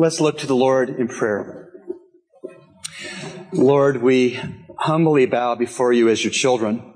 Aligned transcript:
Let's 0.00 0.20
look 0.20 0.38
to 0.38 0.46
the 0.46 0.54
Lord 0.54 0.90
in 0.90 1.08
prayer. 1.08 1.70
Lord, 3.52 4.00
we 4.00 4.38
humbly 4.78 5.26
bow 5.26 5.56
before 5.56 5.92
you 5.92 6.08
as 6.08 6.22
your 6.22 6.30
children, 6.30 6.94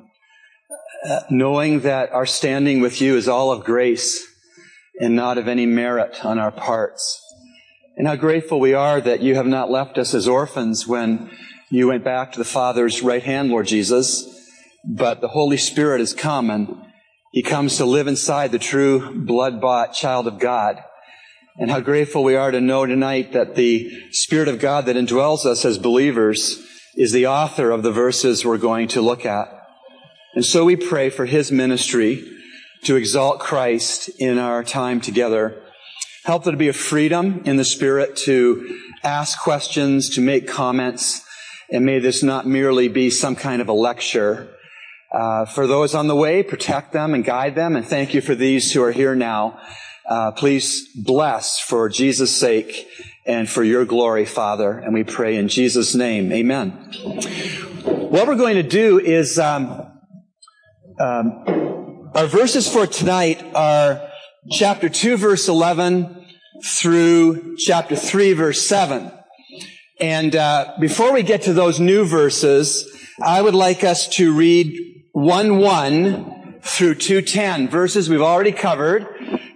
uh, 1.05 1.23
knowing 1.29 1.81
that 1.81 2.13
our 2.13 2.27
standing 2.27 2.81
with 2.81 3.01
you 3.01 3.17
is 3.17 3.27
all 3.27 3.51
of 3.51 3.65
grace 3.65 4.25
and 5.01 5.17
not 5.17 5.37
of 5.37 5.49
any 5.49 5.67
merit 5.67 6.25
on 6.25 6.39
our 6.39 6.53
parts. 6.53 7.21
And 7.97 8.07
how 8.07 8.15
grateful 8.15 8.61
we 8.61 8.73
are 8.73 9.01
that 9.01 9.21
you 9.21 9.35
have 9.35 9.49
not 9.49 9.69
left 9.69 9.99
us 9.99 10.15
as 10.15 10.29
orphans 10.29 10.87
when 10.87 11.29
you 11.73 11.89
went 11.89 12.05
back 12.05 12.31
to 12.31 12.39
the 12.39 12.45
Father's 12.45 13.03
right 13.03 13.25
hand, 13.25 13.51
Lord 13.51 13.67
Jesus, 13.67 14.29
but 14.85 15.21
the 15.21 15.27
Holy 15.27 15.57
Spirit 15.57 15.99
has 15.99 16.15
come 16.15 16.51
and 16.51 16.77
he 17.33 17.43
comes 17.43 17.79
to 17.79 17.85
live 17.85 18.07
inside 18.07 18.53
the 18.53 18.61
true 18.61 19.13
blood 19.25 19.61
bought 19.61 19.93
child 19.93 20.29
of 20.29 20.39
God. 20.39 20.85
And 21.59 21.71
how 21.71 21.81
grateful 21.81 22.25
we 22.25 22.35
are 22.35 22.51
to 22.51 22.63
know 22.63 22.87
tonight 22.87 23.35
that 23.35 23.57
the 23.57 23.93
Spirit 24.11 24.49
of 24.49 24.59
God 24.59 24.87
that 24.87 24.97
indwells 24.97 25.45
us 25.45 25.67
as 25.67 25.77
believers 25.77 26.67
is 26.97 27.13
the 27.13 27.27
author 27.27 27.71
of 27.71 27.83
the 27.83 27.93
verses 27.93 28.43
we're 28.43 28.57
going 28.57 28.89
to 28.89 29.03
look 29.03 29.27
at. 29.27 29.49
And 30.35 30.47
so 30.47 30.65
we 30.65 30.77
pray 30.77 31.11
for 31.11 31.27
His 31.27 31.53
ministry 31.53 32.27
to 32.85 32.97
exalt 32.97 33.39
Christ 33.39 34.09
in 34.19 34.39
our 34.39 34.65
time 34.65 35.03
together. 35.03 35.63
Help 36.25 36.45
there 36.45 36.53
to 36.53 36.57
be 36.57 36.69
a 36.69 36.73
freedom 36.73 37.43
in 37.45 37.59
the 37.59 37.67
Spirit 37.67 38.17
to 38.25 38.79
ask 39.03 39.39
questions, 39.39 40.09
to 40.11 40.23
make 40.23 40.49
comments, 40.49 41.23
and 41.71 41.85
may 41.85 41.99
this 41.99 42.23
not 42.23 42.47
merely 42.47 42.89
be 42.89 43.11
some 43.11 43.37
kind 43.37 43.61
of 43.61 43.69
a 43.69 43.75
lecture. 43.75 44.57
Uh, 45.15 45.45
for 45.45 45.67
those 45.67 45.95
on 45.95 46.09
the 46.09 46.17
way, 46.17 46.43
protect 46.43 46.95
them 46.95 47.13
and 47.13 47.27
guide 47.27 47.55
them, 47.55 47.77
and 47.77 47.87
thank 47.87 48.15
you 48.15 48.23
for 48.23 48.35
these 48.35 48.73
who 48.73 48.83
are 48.83 48.93
here 48.93 49.15
now. 49.15 49.61
Uh, 50.09 50.33
please 50.33 50.89
bless 50.95 51.61
for 51.61 51.89
Jesus' 51.89 52.37
sake 52.37 52.89
and 53.25 53.49
for 53.49 53.63
your 53.63 53.85
glory, 53.85 54.25
Father. 54.25 54.79
And 54.79 54.93
we 54.93 55.05
pray 55.05 55.37
in 55.37 55.49
Jesus' 55.49 55.95
name. 55.95 56.33
Amen. 56.33 56.71
What 57.85 58.27
we're 58.27 58.37
going 58.37 58.57
to 58.57 58.63
do 58.63 58.99
is, 58.99 59.39
um, 59.39 59.87
um, 61.01 62.11
our 62.15 62.27
verses 62.27 62.71
for 62.71 62.87
tonight 62.87 63.43
are 63.55 64.09
chapter 64.51 64.89
2, 64.89 65.17
verse 65.17 65.49
11 65.49 66.27
through 66.65 67.57
chapter 67.57 67.97
3, 67.97 68.33
verse 68.35 68.67
7. 68.67 69.11
And 70.01 70.35
uh, 70.35 70.75
before 70.81 71.13
we 71.13 71.23
get 71.23 71.43
to 71.43 71.53
those 71.53 71.79
new 71.79 72.05
verses, 72.05 72.85
I 73.23 73.41
would 73.41 73.55
like 73.55 73.85
us 73.85 74.09
to 74.17 74.35
read 74.35 74.77
1 75.13 75.59
1 75.59 76.61
through 76.63 76.95
210, 76.97 77.69
verses 77.69 78.09
we've 78.11 78.21
already 78.21 78.53
covered. 78.53 79.07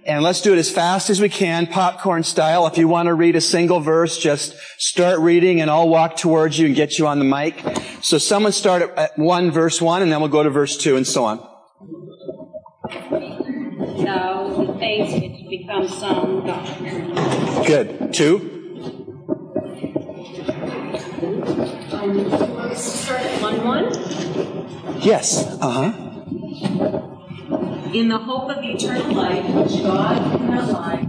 And 0.05 0.23
let's 0.23 0.41
do 0.41 0.53
it 0.53 0.57
as 0.57 0.71
fast 0.71 1.09
as 1.09 1.19
we 1.19 1.27
can, 1.27 1.67
popcorn 1.67 2.23
style. 2.23 2.65
If 2.65 2.77
you 2.77 2.87
want 2.87 3.07
to 3.07 3.13
read 3.13 3.35
a 3.35 3.41
single 3.41 3.81
verse, 3.81 4.17
just 4.17 4.55
start 4.77 5.19
reading 5.19 5.59
and 5.59 5.69
I'll 5.69 5.89
walk 5.89 6.15
towards 6.15 6.57
you 6.57 6.65
and 6.65 6.75
get 6.75 6.97
you 6.97 7.07
on 7.07 7.19
the 7.19 7.25
mic. 7.25 7.61
So 8.01 8.17
someone 8.17 8.53
start 8.53 8.81
at 8.97 9.17
1 9.17 9.51
verse 9.51 9.81
1 9.81 10.01
and 10.01 10.11
then 10.11 10.21
we'll 10.21 10.29
go 10.29 10.43
to 10.43 10.49
verse 10.49 10.77
2 10.77 10.95
and 10.95 11.05
so 11.05 11.25
on. 11.25 11.45
Now 14.03 14.47
the 14.47 14.77
faith 14.79 15.21
which 15.21 15.49
becomes 15.49 15.97
sound 15.97 16.47
doctrine. 16.47 17.13
Good. 17.65 18.13
2. 18.13 18.53
Um, 21.91 22.75
start 22.75 23.21
at 23.21 23.41
1 23.41 23.65
1. 23.65 25.01
Yes. 25.01 25.45
Uh 25.61 25.91
huh. 25.91 27.13
In 27.93 28.09
the 28.09 28.17
hope 28.17 28.49
of 28.49 28.63
eternal 28.63 29.13
life, 29.13 29.45
which 29.45 29.81
God 29.83 30.41
in 30.41 30.49
our 30.49 30.71
life 30.71 31.07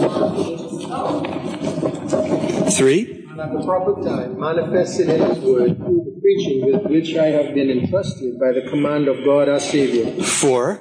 long 0.00 0.36
ages 0.36 0.84
ago. 0.84 1.22
3. 2.70 3.26
and 3.30 3.40
at 3.40 3.52
the 3.52 3.64
proper 3.64 4.02
time 4.02 4.38
manifested 4.40 5.08
in 5.08 5.20
His 5.20 5.38
Word 5.44 5.76
through 5.76 6.02
the 6.04 6.20
preaching 6.20 6.72
with 6.72 6.84
which 6.90 7.16
I 7.16 7.26
have 7.26 7.54
been 7.54 7.70
entrusted 7.70 8.38
by 8.40 8.52
the 8.52 8.68
command 8.70 9.08
of 9.08 9.24
God 9.24 9.48
our 9.48 9.60
Savior. 9.60 10.22
4. 10.22 10.80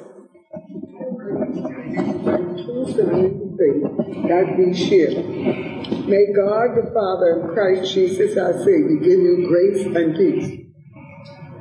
true 2.64 2.86
sound 2.94 3.58
faith 3.58 3.84
that 4.28 4.56
we 4.58 4.74
share. 4.74 5.14
May 6.08 6.26
God 6.34 6.76
the 6.76 6.92
Father 6.94 7.42
and 7.42 7.54
Christ 7.54 7.94
Jesus 7.94 8.38
our 8.38 8.54
Savior 8.54 8.98
give 9.00 9.20
you 9.20 9.46
grace 9.48 9.86
and 9.86 10.16
peace. 10.16 10.62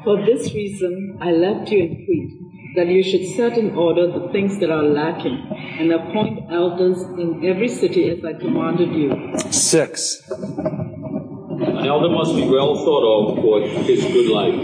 For 0.05 0.25
this 0.25 0.53
reason, 0.53 1.19
I 1.21 1.33
left 1.33 1.71
you 1.71 1.79
in 1.79 2.05
Crete, 2.05 2.44
that 2.77 2.89
you 2.89 3.03
should 3.03 3.25
set 3.37 3.57
in 3.57 3.75
order 3.75 4.07
the 4.11 4.29
things 4.33 4.59
that 4.61 4.71
are 4.71 4.83
lacking, 4.83 5.39
and 5.79 5.93
appoint 5.93 6.51
elders 6.51 7.01
in 7.19 7.45
every 7.45 7.69
city 7.69 8.11
as 8.11 8.25
I 8.25 8.33
commanded 8.35 8.93
you. 8.93 9.11
6. 9.51 10.31
An 10.31 11.87
elder 11.87 12.11
must 12.11 12.35
be 12.35 12.49
well 12.49 12.75
thought 12.77 13.05
of 13.05 13.37
for 13.43 13.61
his 13.85 14.03
good 14.05 14.31
life. 14.31 14.55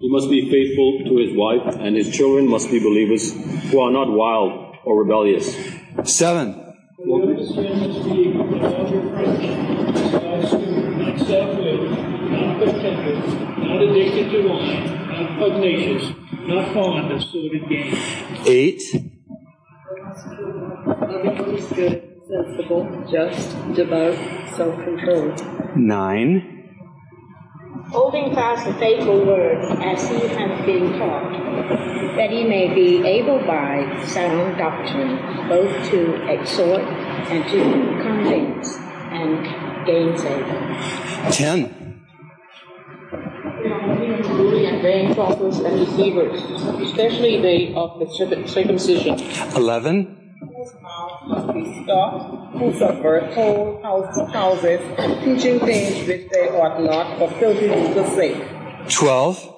He 0.00 0.08
must 0.10 0.28
be 0.28 0.50
faithful 0.50 1.00
to 1.08 1.16
his 1.16 1.34
wife, 1.36 1.76
and 1.80 1.96
his 1.96 2.10
children 2.14 2.48
must 2.48 2.70
be 2.70 2.78
believers 2.78 3.32
who 3.70 3.80
are 3.80 3.90
not 3.90 4.10
wild 4.10 4.76
or 4.84 5.02
rebellious. 5.02 5.56
7. 6.04 6.52
The 6.98 7.12
understand 7.12 7.80
this 7.82 8.04
being 8.04 8.32
in 8.34 8.64
all 8.64 8.90
your 8.90 9.02
friends, 9.12 9.40
God's 10.12 10.48
student, 10.48 10.98
not 10.98 11.18
self-willed, 11.26 11.90
not 12.30 12.56
quick-tempered, 12.58 13.20
not 13.58 13.82
addicted 13.82 14.30
to 14.30 14.48
wine, 14.48 14.84
not 15.08 15.38
pugnacious, 15.38 16.12
not 16.48 16.72
fond 16.72 17.12
of 17.12 17.22
sordid 17.22 17.68
gain. 17.68 17.96
8. 18.46 18.82
Loving 20.86 21.38
what 21.38 21.48
is 21.48 21.66
good, 21.72 22.20
sensible, 22.28 23.04
just, 23.10 23.74
devout, 23.74 24.16
self-controlled. 24.56 25.76
9. 25.76 26.52
holding 27.88 28.34
fast 28.34 28.66
the 28.66 28.74
faithful 28.74 29.24
word 29.24 29.62
as 29.82 30.08
he 30.08 30.18
hath 30.28 30.66
been 30.66 30.92
taught, 30.98 31.30
that 32.16 32.30
he 32.30 32.44
may 32.44 32.74
be 32.74 33.06
able 33.06 33.38
by 33.46 34.04
sound 34.04 34.58
doctrine 34.58 35.16
both 35.48 35.90
to 35.90 36.14
exhort 36.28 36.82
and 36.82 37.44
to 37.44 38.02
convince 38.02 38.76
and 39.10 39.86
gainsay 39.86 40.42
them. 40.42 41.30
10. 41.30 41.85
Truly 44.86 45.00
and 45.00 45.08
vain 45.08 45.14
prophets 45.14 45.58
and 45.58 45.84
deceivers, 45.84 46.42
especially 46.80 47.40
they 47.42 47.74
of 47.74 47.98
the 47.98 48.06
circumcision, 48.46 49.18
11. 49.56 50.36
must 51.26 51.52
be 51.52 51.82
stopped, 51.82 52.56
who 52.56 52.72
subvert 52.78 53.34
whole 53.34 53.82
house, 53.82 54.32
houses, 54.32 54.80
teaching 55.24 55.58
things 55.58 56.06
which 56.06 56.30
they 56.30 56.50
ought 56.50 56.80
not 56.80 57.18
for 57.18 57.28
filthy 57.38 57.68
lucre's 57.68 58.14
sake. 58.14 58.44
12. 58.88 59.54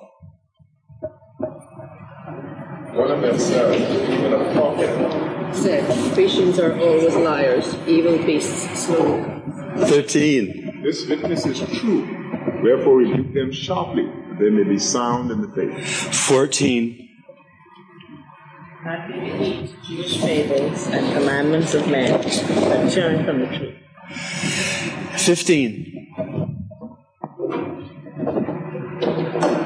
One 2.94 3.10
of 3.10 3.20
themselves, 3.20 3.80
even 3.80 4.32
a 4.32 4.52
prophet. 4.54 5.54
Said, 5.54 5.84
Cretians 6.14 6.58
are 6.58 6.78
always 6.80 7.14
liars, 7.16 7.74
evil 7.86 8.16
beasts, 8.18 8.86
slow. 8.86 9.42
13. 9.76 10.82
This 10.82 11.06
witness 11.06 11.44
is 11.44 11.60
true. 11.78 12.37
Wherefore 12.62 12.98
rebuke 12.98 13.34
them 13.34 13.52
sharply, 13.52 14.04
that 14.04 14.38
they 14.38 14.50
may 14.50 14.64
be 14.64 14.78
sound 14.78 15.30
in 15.30 15.40
the 15.40 15.48
faith. 15.48 16.14
14. 16.28 17.08
Not 18.84 19.10
eat 19.10 19.74
Jewish 19.84 20.20
fables 20.20 20.86
and 20.88 21.12
commandments 21.16 21.74
of 21.74 21.88
men 21.88 22.20
that 22.20 22.92
turn 22.92 23.24
from 23.24 23.40
the 23.40 23.46
truth. 23.46 23.74
15. 25.20 26.14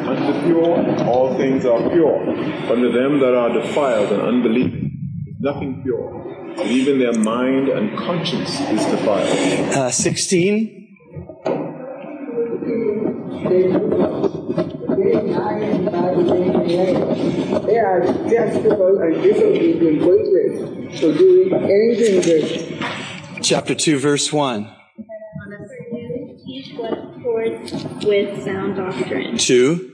Unto 0.09 0.33
the 0.33 0.41
pure, 0.45 1.05
all 1.05 1.37
things 1.37 1.65
are 1.65 1.89
pure. 1.91 2.25
But 2.67 2.73
unto 2.73 2.93
them 2.93 3.21
that 3.21 3.35
are 3.35 3.53
defiled 3.53 4.13
and 4.13 4.23
unbelieving, 4.23 5.25
is 5.29 5.37
nothing 5.41 5.83
pure. 5.83 6.21
And 6.59 6.71
even 6.71 6.99
their 6.99 7.15
mind 7.19 7.69
and 7.69 7.97
conscience 7.97 8.61
is 8.61 8.85
defiled. 8.87 9.75
Uh, 9.75 9.91
16. 9.91 10.82
They 13.43 13.63
They 17.67 17.79
are 17.79 18.01
detestable 18.01 19.01
and 19.01 19.23
disobedient, 19.23 20.03
worthless 20.03 21.01
for 21.01 21.13
doing 21.13 21.53
anything 21.55 22.21
good. 22.23 23.43
Chapter 23.43 23.75
2, 23.75 23.99
verse 23.99 24.33
1. 24.33 24.69
Teach 26.45 26.75
what 26.77 26.93
accords 26.93 27.73
with 28.05 28.45
sound 28.45 28.77
doctrine. 28.77 29.37
2. 29.37 29.91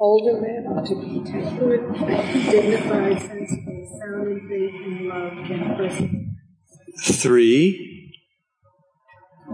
Older 0.00 0.40
men 0.40 0.66
are 0.68 0.84
to 0.84 0.94
be 0.94 1.22
Temperate, 1.30 1.92
dignified, 2.50 3.20
sensible, 3.20 3.98
sound 4.00 4.28
in 4.28 4.48
faith 4.48 4.74
and 4.86 5.08
love, 5.08 5.32
and 5.32 5.76
perseverance. 5.76 7.22
3. 7.22 7.97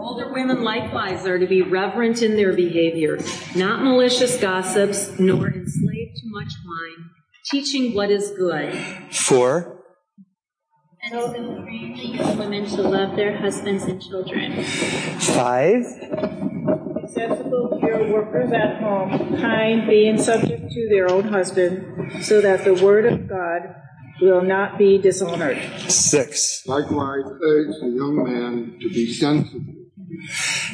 Older 0.05 0.31
women 0.31 0.63
likewise 0.63 1.25
are 1.25 1.39
to 1.39 1.47
be 1.47 1.63
reverent 1.63 2.21
in 2.21 2.37
their 2.37 2.53
behavior, 2.53 3.19
not 3.57 3.83
malicious 3.83 4.37
gossips, 4.37 5.19
nor 5.19 5.47
enslaved 5.47 6.17
to 6.17 6.27
much 6.27 6.53
wine, 6.67 7.09
teaching 7.51 7.95
what 7.95 8.11
is 8.11 8.31
good, 8.33 8.75
4. 9.11 9.83
Tell 11.09 11.33
them 11.33 11.65
freely 11.65 12.19
as 12.21 12.37
women 12.37 12.67
to 12.67 12.83
love 12.83 13.17
their 13.17 13.39
husbands 13.39 13.85
and 13.85 14.03
children. 14.03 14.63
Five. 14.63 15.85
Sensible, 17.07 17.79
pure 17.81 18.13
workers 18.13 18.53
at 18.53 18.83
home, 18.83 19.39
kind, 19.41 19.89
being 19.89 20.19
subject 20.19 20.71
to 20.71 20.89
their 20.91 21.11
own 21.11 21.29
husband, 21.29 22.23
so 22.23 22.43
that 22.43 22.65
the 22.65 22.75
word 22.75 23.07
of 23.07 23.27
God 23.27 23.75
will 24.21 24.43
not 24.43 24.77
be 24.77 24.99
dishonored. 24.99 25.59
Six. 25.91 26.63
Likewise, 26.67 27.25
urge 27.43 27.75
the 27.81 27.89
young 27.89 28.23
man 28.23 28.79
to 28.83 28.89
be 28.91 29.11
sensible. 29.11 29.74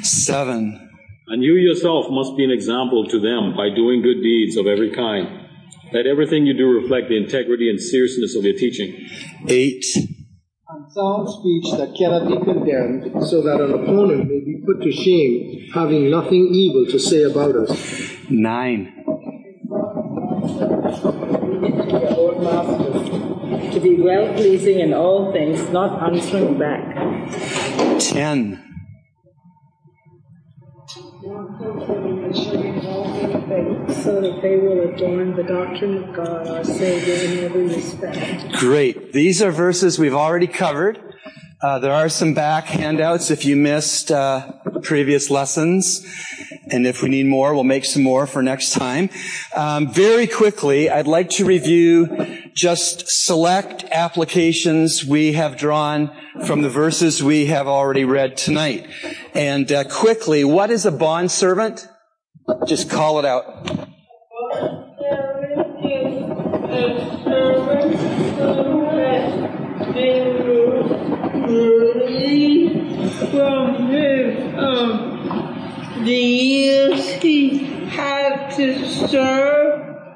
Seven. 0.02 0.88
And 1.28 1.44
you 1.44 1.54
yourself 1.54 2.06
must 2.10 2.36
be 2.36 2.44
an 2.44 2.50
example 2.50 3.06
to 3.06 3.20
them 3.20 3.54
by 3.56 3.70
doing 3.74 4.02
good 4.02 4.20
deeds 4.22 4.56
of 4.56 4.66
every 4.66 4.90
kind. 4.90 5.28
Let 5.92 6.06
everything 6.06 6.46
you 6.46 6.56
do 6.56 6.66
reflect 6.66 7.08
the 7.08 7.16
integrity 7.16 7.68
and 7.70 7.80
seriousness 7.80 8.36
of 8.36 8.44
your 8.44 8.54
teaching. 8.54 8.94
Eight. 9.48 9.84
And 9.96 10.92
Sound 10.92 11.28
speech 11.28 11.70
that 11.78 11.94
cannot 11.96 12.28
be 12.28 12.36
condemned, 12.44 13.26
so 13.26 13.42
that 13.42 13.60
an 13.60 13.74
opponent 13.74 14.28
may 14.28 14.40
be 14.40 14.62
put 14.64 14.82
to 14.82 14.92
shame, 14.92 15.70
having 15.72 16.10
nothing 16.10 16.48
evil 16.52 16.86
to 16.86 16.98
say 16.98 17.22
about 17.22 17.56
us. 17.56 17.70
Nine. 18.28 18.92
To 23.72 23.80
be 23.80 24.00
well 24.00 24.32
pleasing 24.34 24.80
in 24.80 24.94
all 24.94 25.32
things, 25.32 25.68
not 25.70 26.12
answering 26.12 26.58
back. 26.58 28.00
Ten. 28.00 28.69
So 34.02 34.20
that 34.20 34.38
they 34.42 34.56
will 34.56 34.90
adorn 34.90 35.34
the 35.34 35.42
doctrine 35.42 36.04
of 36.04 36.14
God, 36.14 36.46
our 36.48 36.64
Savior, 36.64 37.14
in 37.14 37.44
every 37.44 37.66
respect. 37.68 38.52
Great. 38.52 39.12
These 39.12 39.42
are 39.42 39.50
verses 39.50 39.98
we've 39.98 40.14
already 40.14 40.46
covered. 40.46 40.98
Uh, 41.62 41.78
there 41.78 41.92
are 41.92 42.08
some 42.08 42.32
back 42.32 42.64
handouts 42.66 43.30
if 43.30 43.44
you 43.44 43.54
missed 43.54 44.10
uh, 44.10 44.50
previous 44.82 45.28
lessons. 45.28 46.06
And 46.70 46.86
if 46.86 47.02
we 47.02 47.08
need 47.08 47.26
more, 47.26 47.52
we'll 47.54 47.64
make 47.64 47.84
some 47.84 48.02
more 48.02 48.26
for 48.26 48.42
next 48.42 48.72
time. 48.72 49.10
Um, 49.54 49.92
very 49.92 50.26
quickly, 50.26 50.88
I'd 50.88 51.06
like 51.06 51.28
to 51.30 51.44
review 51.44 52.49
just 52.60 53.08
select 53.08 53.84
applications 53.90 55.02
we 55.02 55.32
have 55.32 55.56
drawn 55.56 56.14
from 56.44 56.60
the 56.60 56.68
verses 56.68 57.22
we 57.22 57.46
have 57.46 57.66
already 57.66 58.04
read 58.04 58.36
tonight. 58.36 58.86
And 59.32 59.72
uh, 59.72 59.84
quickly, 59.84 60.44
what 60.44 60.70
is 60.70 60.84
a 60.84 60.92
bond 60.92 61.30
servant? 61.30 61.88
Just 62.66 62.90
call 62.90 63.18
it 63.18 63.24
out. 63.24 63.66
from 73.30 73.88
his 73.88 74.54
um, 74.58 76.04
the 76.04 76.12
years 76.12 77.08
he 77.22 77.58
had 77.86 78.50
to 78.56 78.86
serve, 79.08 79.59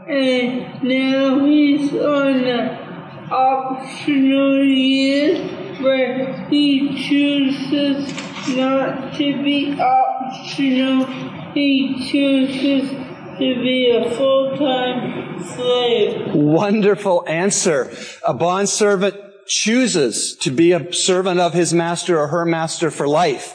and 0.09 0.83
now 0.83 1.45
he's 1.45 1.93
on 1.95 2.43
the 2.43 2.85
optional 3.31 4.63
year 4.63 5.47
where 5.81 6.47
he 6.49 7.09
chooses 7.09 8.13
not 8.57 9.15
to 9.15 9.43
be 9.43 9.81
optional. 9.81 11.07
He 11.55 12.11
chooses 12.11 12.91
to 12.91 13.39
be 13.39 13.91
a 13.91 14.11
full-time 14.11 15.43
slave. 15.43 16.35
Wonderful 16.35 17.25
answer. 17.27 17.91
A 18.27 18.35
bond 18.35 18.69
servant 18.69 19.17
chooses 19.47 20.37
to 20.37 20.51
be 20.51 20.73
a 20.73 20.93
servant 20.93 21.41
of 21.41 21.55
his 21.55 21.73
master 21.75 22.19
or 22.19 22.29
her 22.29 22.45
master 22.45 22.91
for 22.91 23.09
life. 23.09 23.55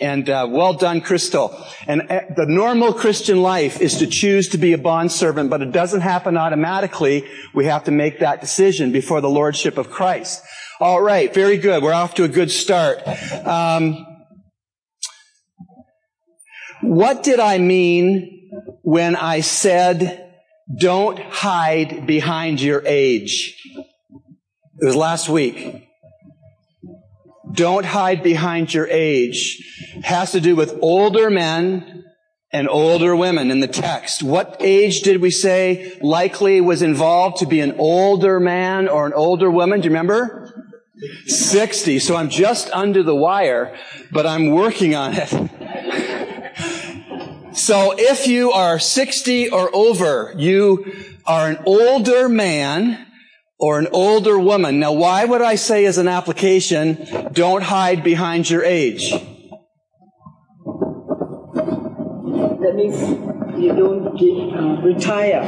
And 0.00 0.28
uh, 0.28 0.46
well 0.50 0.74
done, 0.74 1.00
Crystal. 1.00 1.56
And 1.86 2.02
uh, 2.10 2.22
the 2.36 2.46
normal 2.46 2.92
Christian 2.92 3.42
life 3.42 3.80
is 3.80 3.98
to 3.98 4.06
choose 4.06 4.48
to 4.50 4.58
be 4.58 4.72
a 4.72 4.78
bond 4.78 5.12
servant, 5.12 5.50
but 5.50 5.62
it 5.62 5.70
doesn't 5.70 6.00
happen 6.00 6.36
automatically. 6.36 7.24
We 7.54 7.66
have 7.66 7.84
to 7.84 7.90
make 7.90 8.18
that 8.18 8.40
decision 8.40 8.90
before 8.90 9.20
the 9.20 9.30
lordship 9.30 9.78
of 9.78 9.90
Christ. 9.90 10.42
All 10.80 11.00
right, 11.00 11.32
very 11.32 11.56
good. 11.58 11.82
We're 11.82 11.92
off 11.92 12.14
to 12.14 12.24
a 12.24 12.28
good 12.28 12.50
start. 12.50 13.06
Um, 13.46 14.04
what 16.82 17.22
did 17.22 17.38
I 17.38 17.58
mean 17.58 18.50
when 18.82 19.14
I 19.14 19.40
said, 19.40 20.32
"Don't 20.76 21.18
hide 21.18 22.06
behind 22.06 22.60
your 22.60 22.82
age"? 22.84 23.56
It 24.80 24.84
was 24.84 24.96
last 24.96 25.28
week. 25.28 25.83
Don't 27.54 27.86
hide 27.86 28.22
behind 28.22 28.74
your 28.74 28.88
age. 28.88 30.02
Has 30.02 30.32
to 30.32 30.40
do 30.40 30.56
with 30.56 30.78
older 30.82 31.30
men 31.30 32.04
and 32.52 32.68
older 32.68 33.16
women 33.16 33.50
in 33.50 33.60
the 33.60 33.68
text. 33.68 34.22
What 34.22 34.56
age 34.60 35.02
did 35.02 35.20
we 35.20 35.30
say 35.30 35.96
likely 36.00 36.60
was 36.60 36.82
involved 36.82 37.38
to 37.38 37.46
be 37.46 37.60
an 37.60 37.76
older 37.78 38.40
man 38.40 38.88
or 38.88 39.06
an 39.06 39.12
older 39.12 39.50
woman? 39.50 39.80
Do 39.80 39.84
you 39.84 39.90
remember? 39.90 40.72
60. 41.26 41.98
So 41.98 42.16
I'm 42.16 42.28
just 42.28 42.70
under 42.70 43.02
the 43.02 43.14
wire, 43.14 43.76
but 44.12 44.26
I'm 44.26 44.50
working 44.50 44.94
on 44.94 45.14
it. 45.14 45.50
So 47.54 47.94
if 47.96 48.26
you 48.26 48.50
are 48.50 48.80
60 48.80 49.50
or 49.50 49.74
over, 49.74 50.34
you 50.36 50.92
are 51.24 51.48
an 51.48 51.62
older 51.64 52.28
man 52.28 53.03
or 53.58 53.78
an 53.78 53.88
older 53.92 54.38
woman. 54.38 54.78
Now, 54.80 54.92
why 54.92 55.24
would 55.24 55.42
I 55.42 55.54
say 55.54 55.84
as 55.86 55.98
an 55.98 56.08
application, 56.08 57.06
don't 57.32 57.62
hide 57.62 58.02
behind 58.02 58.50
your 58.50 58.64
age? 58.64 59.10
That 62.60 62.74
means 62.76 63.00
you 63.62 63.72
don't 63.74 64.16
get, 64.16 64.58
uh, 64.58 64.80
retire. 64.82 65.42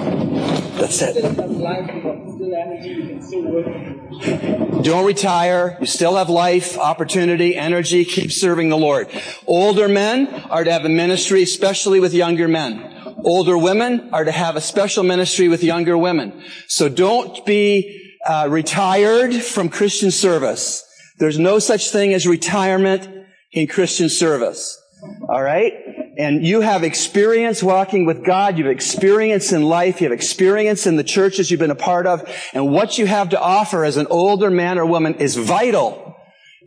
That's 0.77 1.03
it. 1.03 1.17
Still 1.17 1.35
have 1.35 1.51
life, 1.51 1.91
still 2.35 2.55
energy, 2.55 2.89
you 2.91 3.07
can 3.09 3.23
still 3.23 3.43
work. 3.43 4.83
Don't 4.85 5.07
retire. 5.07 5.77
You 5.81 5.87
still 5.87 6.17
have 6.17 6.29
life, 6.29 6.79
opportunity, 6.79 7.57
energy. 7.57 8.05
Keep 8.05 8.31
serving 8.31 8.69
the 8.69 8.77
Lord. 8.77 9.09
Older 9.47 9.89
men 9.89 10.29
are 10.51 10.63
to 10.65 10.71
have 10.71 10.85
a 10.85 10.89
ministry, 10.89 11.43
especially 11.43 11.99
with 11.99 12.15
younger 12.15 12.47
men. 12.47 12.96
Older 13.27 13.59
women 13.59 14.11
are 14.13 14.25
to 14.25 14.31
have 14.31 14.55
a 14.55 14.61
special 14.61 15.03
ministry 15.03 15.49
with 15.49 15.65
younger 15.65 15.99
women. 15.99 16.45
So 16.69 16.89
don't 16.89 17.45
be 17.45 18.15
uh, 18.25 18.47
retired 18.49 19.35
from 19.35 19.69
Christian 19.69 20.13
service. 20.13 20.85
There's 21.19 21.39
no 21.39 21.59
such 21.59 21.91
thing 21.91 22.15
as 22.15 22.25
retirement 22.25 23.09
in 23.51 23.67
Christian 23.67 24.09
service. 24.09 24.81
All 25.29 25.43
right? 25.43 25.73
And 26.17 26.47
you 26.47 26.61
have 26.61 26.85
experience 26.85 27.65
walking 27.65 28.07
with 28.07 28.25
God. 28.25 28.59
You 28.59 28.67
have 28.67 28.73
experience 28.73 29.53
in 29.53 29.65
life. 29.65 30.01
You 30.01 30.07
have 30.07 30.17
experience 30.17 30.87
in 30.87 30.95
the 30.95 31.05
churches 31.05 31.51
you've 31.51 31.59
been 31.61 31.73
a 31.73 31.75
part 31.75 32.07
of. 32.07 32.23
And 32.55 32.71
what 32.71 32.97
you 32.97 33.07
have 33.07 33.31
to 33.31 33.41
offer 33.41 33.85
as 33.85 33.97
an 33.97 34.07
older 34.09 34.51
man 34.51 34.79
or 34.79 34.87
woman 34.87 35.15
is 35.17 35.35
vital. 35.35 36.15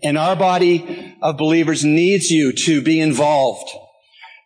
And 0.03 0.17
our 0.17 0.36
body 0.36 1.15
of 1.22 1.38
believers 1.38 1.86
needs 1.86 2.29
you 2.29 2.51
to 2.65 2.81
be 2.81 3.00
involved. 3.00 3.69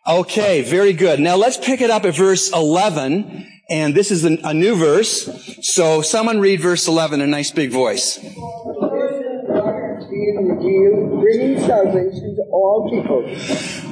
Okay, 0.06 0.60
very 0.62 0.92
good. 0.92 1.18
Now 1.18 1.36
let's 1.36 1.56
pick 1.56 1.80
it 1.80 1.90
up 1.90 2.04
at 2.04 2.14
verse 2.14 2.52
11. 2.52 3.50
And 3.70 3.94
this 3.94 4.10
is 4.10 4.24
a 4.24 4.52
new 4.52 4.76
verse. 4.76 5.30
So 5.62 6.02
someone 6.02 6.38
read 6.38 6.60
verse 6.60 6.86
11 6.86 7.22
in 7.22 7.26
a 7.26 7.30
nice 7.30 7.50
big 7.50 7.70
voice. 7.70 8.18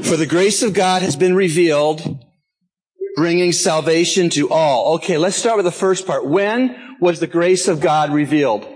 For 0.03 0.17
the 0.19 0.27
grace 0.29 0.63
of 0.63 0.75
God 0.75 1.01
has 1.01 1.17
been 1.17 1.35
revealed, 1.35 2.23
bringing 3.17 3.53
salvation 3.53 4.29
to 4.31 4.51
all. 4.51 4.97
Okay, 4.97 5.17
let's 5.17 5.37
start 5.37 5.57
with 5.57 5.65
the 5.65 5.73
first 5.73 6.07
part. 6.07 6.27
When 6.27 6.77
was 7.01 7.21
the 7.21 7.27
grace 7.27 7.67
of 7.67 7.81
God 7.81 8.13
revealed? 8.13 8.67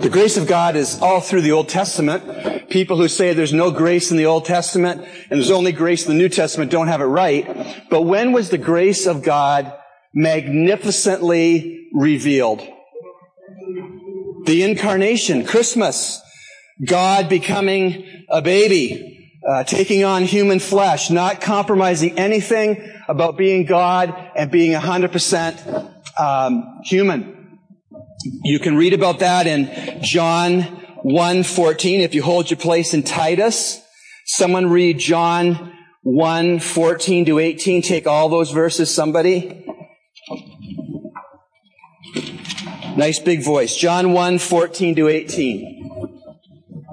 The 0.00 0.08
grace 0.08 0.38
of 0.38 0.46
God 0.46 0.76
is 0.76 0.98
all 1.02 1.20
through 1.20 1.42
the 1.42 1.52
Old 1.52 1.68
Testament. 1.68 2.70
People 2.70 2.96
who 2.96 3.06
say 3.06 3.34
there's 3.34 3.52
no 3.52 3.70
grace 3.70 4.10
in 4.10 4.16
the 4.16 4.24
Old 4.24 4.46
Testament 4.46 5.02
and 5.02 5.38
there's 5.38 5.50
only 5.50 5.72
grace 5.72 6.06
in 6.06 6.12
the 6.12 6.18
New 6.18 6.30
Testament 6.30 6.70
don't 6.70 6.88
have 6.88 7.02
it 7.02 7.04
right. 7.04 7.86
But 7.90 8.02
when 8.02 8.32
was 8.32 8.48
the 8.48 8.56
grace 8.56 9.06
of 9.06 9.22
God 9.22 9.70
magnificently 10.14 11.90
revealed? 11.92 12.66
The 14.46 14.62
incarnation, 14.62 15.44
Christmas, 15.44 16.22
God 16.82 17.28
becoming 17.28 18.24
a 18.30 18.40
baby, 18.40 19.38
uh, 19.46 19.64
taking 19.64 20.02
on 20.02 20.22
human 20.24 20.60
flesh, 20.60 21.10
not 21.10 21.42
compromising 21.42 22.18
anything 22.18 22.90
about 23.06 23.36
being 23.36 23.66
God 23.66 24.14
and 24.34 24.50
being 24.50 24.72
100% 24.72 26.18
um, 26.18 26.80
human. 26.84 27.39
You 28.24 28.58
can 28.58 28.76
read 28.76 28.92
about 28.92 29.20
that 29.20 29.46
in 29.46 30.02
John 30.02 30.62
1:14 31.04 32.00
if 32.00 32.14
you 32.14 32.22
hold 32.22 32.50
your 32.50 32.58
place 32.58 32.92
in 32.92 33.02
Titus. 33.02 33.80
Someone 34.26 34.66
read 34.68 34.98
John 34.98 35.72
1:14 36.04 37.24
to 37.26 37.38
18. 37.38 37.82
Take 37.82 38.06
all 38.06 38.28
those 38.28 38.50
verses 38.50 38.90
somebody. 38.90 39.64
Nice 42.96 43.18
big 43.18 43.42
voice. 43.42 43.76
John 43.76 44.12
1, 44.12 44.38
14 44.38 44.94
to 44.96 45.08
18. 45.08 45.78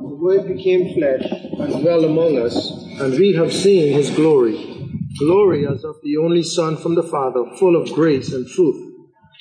The 0.02 0.16
Word 0.16 0.48
became 0.48 0.94
flesh 0.94 1.24
and 1.60 1.82
dwelt 1.82 2.06
among 2.06 2.38
us, 2.38 2.72
and 3.02 3.14
we 3.20 3.34
have 3.34 3.52
seen 3.52 3.94
his 3.94 4.10
glory. 4.12 4.56
Glory 5.20 5.66
as 5.68 5.84
of 5.84 5.96
the 6.04 6.18
only 6.18 6.44
Son 6.44 6.78
from 6.78 6.96
the 6.96 7.04
Father, 7.04 7.44
full 7.60 7.76
of 7.76 7.92
grace 7.92 8.32
and 8.32 8.48
truth. 8.48 8.87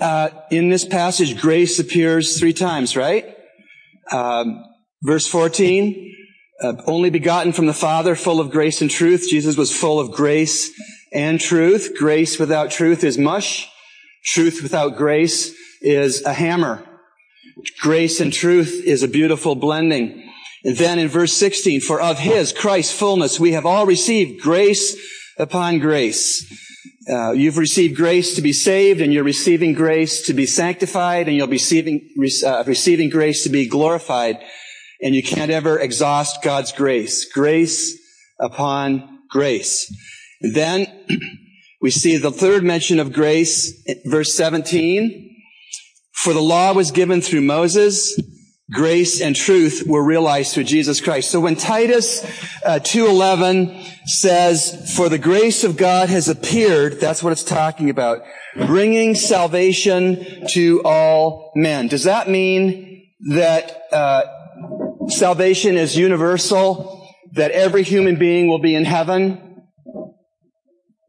Uh, 0.00 0.30
in 0.50 0.68
this 0.68 0.84
passage, 0.84 1.40
grace 1.40 1.78
appears 1.78 2.38
three 2.38 2.52
times, 2.52 2.96
right? 2.96 3.36
Um, 4.10 4.64
verse 5.02 5.26
14, 5.26 6.14
uh, 6.62 6.74
only 6.86 7.10
begotten 7.10 7.52
from 7.52 7.66
the 7.66 7.74
Father, 7.74 8.14
full 8.14 8.40
of 8.40 8.50
grace 8.50 8.80
and 8.80 8.90
truth. 8.90 9.26
Jesus 9.28 9.56
was 9.56 9.74
full 9.74 9.98
of 9.98 10.12
grace 10.12 10.70
and 11.12 11.40
truth. 11.40 11.94
Grace 11.98 12.38
without 12.38 12.70
truth 12.70 13.04
is 13.04 13.18
mush. 13.18 13.68
Truth 14.24 14.60
without 14.62 14.96
grace 14.96 15.54
is 15.80 16.22
a 16.24 16.32
hammer. 16.32 16.84
Grace 17.80 18.20
and 18.20 18.32
truth 18.32 18.82
is 18.84 19.02
a 19.02 19.08
beautiful 19.08 19.54
blending. 19.54 20.22
And 20.64 20.76
then 20.76 20.98
in 20.98 21.08
verse 21.08 21.32
16, 21.32 21.80
for 21.80 22.00
of 22.00 22.18
his, 22.18 22.52
Christ's 22.52 22.98
fullness, 22.98 23.38
we 23.38 23.52
have 23.52 23.64
all 23.64 23.86
received 23.86 24.42
grace 24.42 24.96
upon 25.38 25.78
grace. 25.78 26.44
Uh, 27.08 27.30
you've 27.30 27.58
received 27.58 27.96
grace 27.96 28.34
to 28.34 28.42
be 28.42 28.52
saved, 28.52 29.00
and 29.00 29.12
you're 29.12 29.24
receiving 29.24 29.72
grace 29.72 30.26
to 30.26 30.34
be 30.34 30.46
sanctified, 30.46 31.28
and 31.28 31.36
you'll 31.36 31.46
be 31.46 31.52
receiving, 31.52 32.08
uh, 32.44 32.64
receiving 32.66 33.08
grace 33.08 33.44
to 33.44 33.48
be 33.48 33.68
glorified. 33.68 34.38
And 35.00 35.14
you 35.14 35.22
can't 35.22 35.50
ever 35.50 35.78
exhaust 35.78 36.42
God's 36.42 36.72
grace. 36.72 37.30
Grace 37.32 37.96
upon 38.40 39.20
grace. 39.30 39.92
And 40.40 40.54
then 40.54 41.06
we 41.80 41.90
see 41.90 42.16
the 42.16 42.32
third 42.32 42.64
mention 42.64 42.98
of 42.98 43.12
grace, 43.12 43.84
verse 44.06 44.34
17. 44.34 45.34
For 46.14 46.32
the 46.32 46.42
law 46.42 46.72
was 46.72 46.90
given 46.90 47.20
through 47.20 47.42
Moses, 47.42 48.18
grace 48.72 49.20
and 49.20 49.36
truth 49.36 49.84
were 49.86 50.02
realized 50.02 50.52
through 50.52 50.64
Jesus 50.64 51.00
Christ. 51.00 51.30
So 51.30 51.40
when 51.40 51.56
Titus 51.56 52.24
uh, 52.64 52.80
2:11 52.80 54.08
says, 54.08 54.92
"For 54.96 55.08
the 55.08 55.18
grace 55.18 55.64
of 55.64 55.76
God 55.76 56.08
has 56.08 56.28
appeared," 56.28 57.00
that's 57.00 57.22
what 57.22 57.32
it's 57.32 57.44
talking 57.44 57.90
about, 57.90 58.22
bringing 58.66 59.14
salvation 59.14 60.46
to 60.50 60.82
all 60.84 61.52
men. 61.54 61.88
Does 61.88 62.04
that 62.04 62.28
mean 62.28 63.06
that 63.30 63.82
uh, 63.92 64.22
salvation 65.08 65.76
is 65.76 65.96
universal? 65.96 66.94
That 67.34 67.50
every 67.50 67.82
human 67.82 68.16
being 68.16 68.48
will 68.48 68.60
be 68.60 68.74
in 68.74 68.84
heaven? 68.84 69.62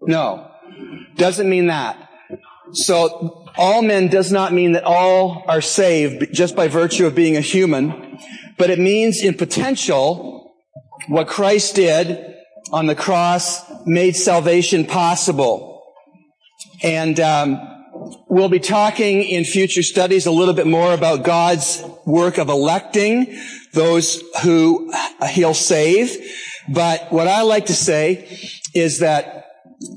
No, 0.02 0.52
doesn't 1.16 1.50
mean 1.50 1.68
that. 1.68 2.07
So 2.74 3.46
all 3.58 3.82
men 3.82 4.08
does 4.08 4.32
not 4.32 4.54
mean 4.54 4.74
that 4.74 4.84
all 4.84 5.44
are 5.48 5.62
saved 5.62 6.34
just 6.34 6.56
by 6.56 6.68
virtue 6.68 7.06
of 7.06 7.16
being 7.16 7.36
a 7.36 7.42
human, 7.42 8.20
but 8.58 8.70
it 8.70 8.80
means 8.80 9.22
in 9.22 9.34
potential 9.34 10.56
what 11.08 11.28
Christ 11.28 11.76
did 11.76 12.36
on 12.72 12.88
the 12.88 12.96
cross 12.96 13.62
made 13.86 14.16
salvation 14.16 14.86
possible. 14.86 15.84
And 16.84 17.20
um, 17.20 17.60
we'll 18.28 18.50
be 18.50 18.60
talking 18.60 19.24
in 19.24 19.44
future 19.46 19.84
studies 19.84 20.26
a 20.26 20.32
little 20.32 20.54
bit 20.54 20.68
more 20.68 20.94
about 20.94 21.24
God's 21.24 21.84
work 22.06 22.38
of 22.38 22.50
electing 22.50 23.40
those 23.74 24.22
who 24.44 24.92
he'll 25.30 25.54
save. 25.54 26.16
But 26.70 27.12
what 27.12 27.28
I 27.28 27.42
like 27.44 27.68
to 27.68 27.74
say 27.74 28.28
is 28.74 29.00
that 29.00 29.47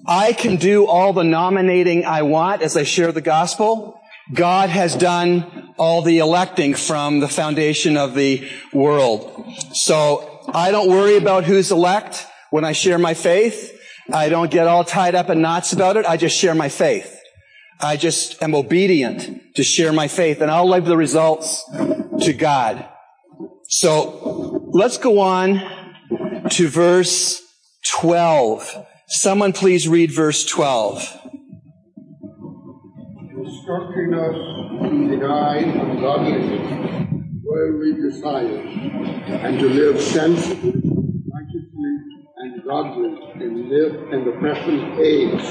I 0.06 0.32
can 0.32 0.56
do 0.56 0.86
all 0.86 1.12
the 1.12 1.24
nominating 1.24 2.04
I 2.04 2.22
want 2.22 2.62
as 2.62 2.76
I 2.76 2.82
share 2.82 3.12
the 3.12 3.20
gospel. 3.20 4.00
God 4.32 4.68
has 4.68 4.94
done 4.94 5.72
all 5.78 6.02
the 6.02 6.18
electing 6.18 6.74
from 6.74 7.20
the 7.20 7.28
foundation 7.28 7.96
of 7.96 8.14
the 8.14 8.48
world. 8.72 9.44
So 9.72 10.44
I 10.52 10.70
don't 10.70 10.90
worry 10.90 11.16
about 11.16 11.44
who's 11.44 11.72
elect 11.72 12.26
when 12.50 12.64
I 12.64 12.72
share 12.72 12.98
my 12.98 13.14
faith. 13.14 13.76
I 14.12 14.28
don't 14.28 14.50
get 14.50 14.66
all 14.66 14.84
tied 14.84 15.14
up 15.14 15.30
in 15.30 15.40
knots 15.40 15.72
about 15.72 15.96
it. 15.96 16.04
I 16.04 16.16
just 16.16 16.36
share 16.36 16.54
my 16.54 16.68
faith. 16.68 17.16
I 17.80 17.96
just 17.96 18.42
am 18.42 18.54
obedient 18.54 19.54
to 19.54 19.64
share 19.64 19.92
my 19.92 20.06
faith 20.08 20.42
and 20.42 20.50
I'll 20.50 20.68
leave 20.68 20.84
the 20.84 20.96
results 20.96 21.64
to 22.20 22.32
God. 22.34 22.86
So 23.68 24.68
let's 24.72 24.98
go 24.98 25.20
on 25.20 25.62
to 26.50 26.68
verse 26.68 27.40
12. 27.86 28.86
Someone 29.12 29.52
please 29.52 29.88
read 29.88 30.12
verse 30.12 30.44
12. 30.44 30.98
Instructing 33.38 34.14
us 34.14 34.36
to 34.82 35.08
deny 35.10 35.56
ungodliness, 35.56 37.10
worldly 37.42 37.94
desires, 38.00 38.68
and 39.26 39.58
to 39.58 39.68
live 39.68 40.00
sensibly, 40.00 40.70
righteously, 40.70 41.96
and 42.36 42.62
godly 42.64 43.18
in, 43.42 43.68
live 43.68 44.12
in 44.12 44.24
the 44.24 44.32
present 44.38 45.00
age. 45.00 45.42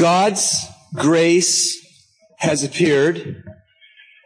God's 0.00 0.64
grace 0.94 1.76
has 2.38 2.62
appeared. 2.62 3.42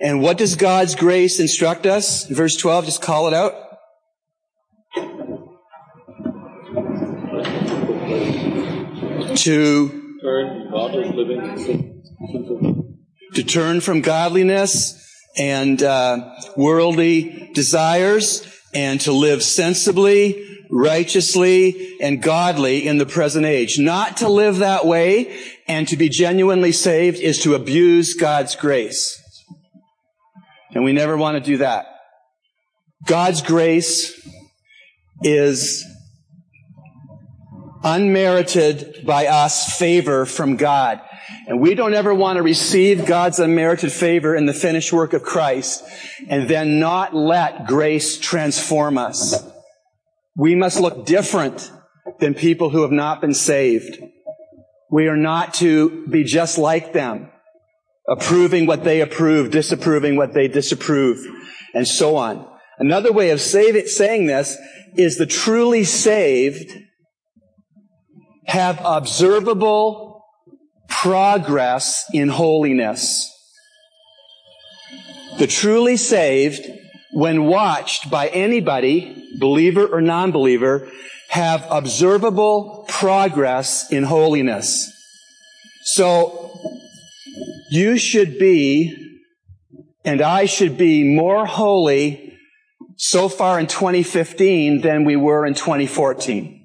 And 0.03 0.21
what 0.21 0.37
does 0.37 0.55
God's 0.55 0.95
grace 0.97 1.41
instruct 1.41 1.87
us? 1.87 2.27
Verse 2.27 2.57
12, 2.59 2.85
just 2.85 3.01
call 3.01 3.27
it 3.27 3.33
out. 3.33 3.68
To 9.39 10.21
to 13.35 13.43
turn 13.45 13.81
from 13.81 14.01
godliness 14.01 14.95
and 15.39 15.83
uh, 15.83 16.35
worldly 16.57 17.51
desires 17.55 18.47
and 18.75 19.01
to 19.01 19.13
live 19.13 19.43
sensibly, 19.43 20.65
righteously, 20.71 21.97
and 22.01 22.23
godly 22.23 22.87
in 22.87 22.99
the 22.99 23.07
present 23.07 23.47
age. 23.47 23.79
Not 23.79 24.19
to 24.19 24.29
live 24.29 24.59
that 24.59 24.87
way 24.87 25.39
and 25.67 25.87
to 25.89 25.97
be 25.97 26.09
genuinely 26.09 26.73
saved 26.73 27.21
is 27.21 27.43
to 27.43 27.55
abuse 27.55 28.15
God's 28.15 28.57
grace. 28.57 29.23
And 30.75 30.85
we 30.85 30.93
never 30.93 31.17
want 31.17 31.37
to 31.37 31.41
do 31.41 31.59
that. 31.59 31.87
God's 33.07 33.43
grace 33.43 34.13
is 35.23 35.85
unmerited 37.85 39.05
by 39.05 39.27
us 39.27 39.79
favor 39.79 40.27
from 40.27 40.57
God. 40.57 41.01
And 41.47 41.61
we 41.61 41.75
don't 41.75 41.95
ever 41.95 42.15
want 42.15 42.37
to 42.37 42.43
receive 42.43 43.07
God's 43.07 43.39
unmerited 43.39 43.93
favor 43.93 44.35
in 44.35 44.47
the 44.47 44.53
finished 44.53 44.93
work 44.93 45.13
of 45.13 45.23
Christ 45.23 45.83
and 46.29 46.49
then 46.49 46.79
not 46.79 47.15
let 47.15 47.67
grace 47.67 48.19
transform 48.19 48.99
us. 48.99 49.43
We 50.37 50.55
must 50.55 50.81
look 50.81 51.05
different 51.07 51.71
than 52.21 52.35
people 52.35 52.71
who 52.71 52.83
have 52.83 52.93
not 52.93 53.21
been 53.21 53.35
saved. 53.35 54.03
We 54.91 55.09
are 55.09 55.17
not 55.17 55.55
to 55.55 56.07
be 56.07 56.25
just 56.25 56.59
like 56.59 56.93
them, 56.93 57.31
approving 58.09 58.67
what 58.67 58.85
they 58.85 59.01
approve, 59.01 59.51
disapproving 59.51 60.17
what 60.17 60.33
they 60.33 60.49
disapprove, 60.49 61.19
and 61.75 61.87
so 61.87 62.17
on. 62.17 62.47
Another 62.79 63.13
way 63.13 63.31
of 63.31 63.41
saying 63.41 64.27
this 64.27 64.57
is 64.97 65.19
the 65.19 65.27
truly 65.27 65.85
saved 65.85 66.73
have 68.49 68.81
observable 68.83 70.25
progress 70.89 72.07
in 72.15 72.29
holiness. 72.29 73.31
The 75.39 75.47
truly 75.47 75.99
saved, 75.99 76.67
when 77.13 77.45
watched 77.45 78.11
by 78.11 78.29
anybody, 78.29 79.23
believer 79.39 79.87
or 79.87 80.01
non-believer, 80.01 80.89
have 81.29 81.67
observable 81.71 82.87
progress 82.89 83.93
in 83.93 84.05
holiness. 84.05 84.91
So, 85.85 86.51
you 87.71 87.99
should 87.99 88.39
be, 88.39 89.21
and 90.07 90.23
I 90.23 90.47
should 90.47 90.79
be 90.79 91.05
more 91.05 91.45
holy 91.45 92.39
so 92.97 93.29
far 93.29 93.61
in 93.61 93.67
2015 93.67 94.81
than 94.81 95.05
we 95.05 95.17
were 95.17 95.45
in 95.45 95.53
2014 95.53 96.58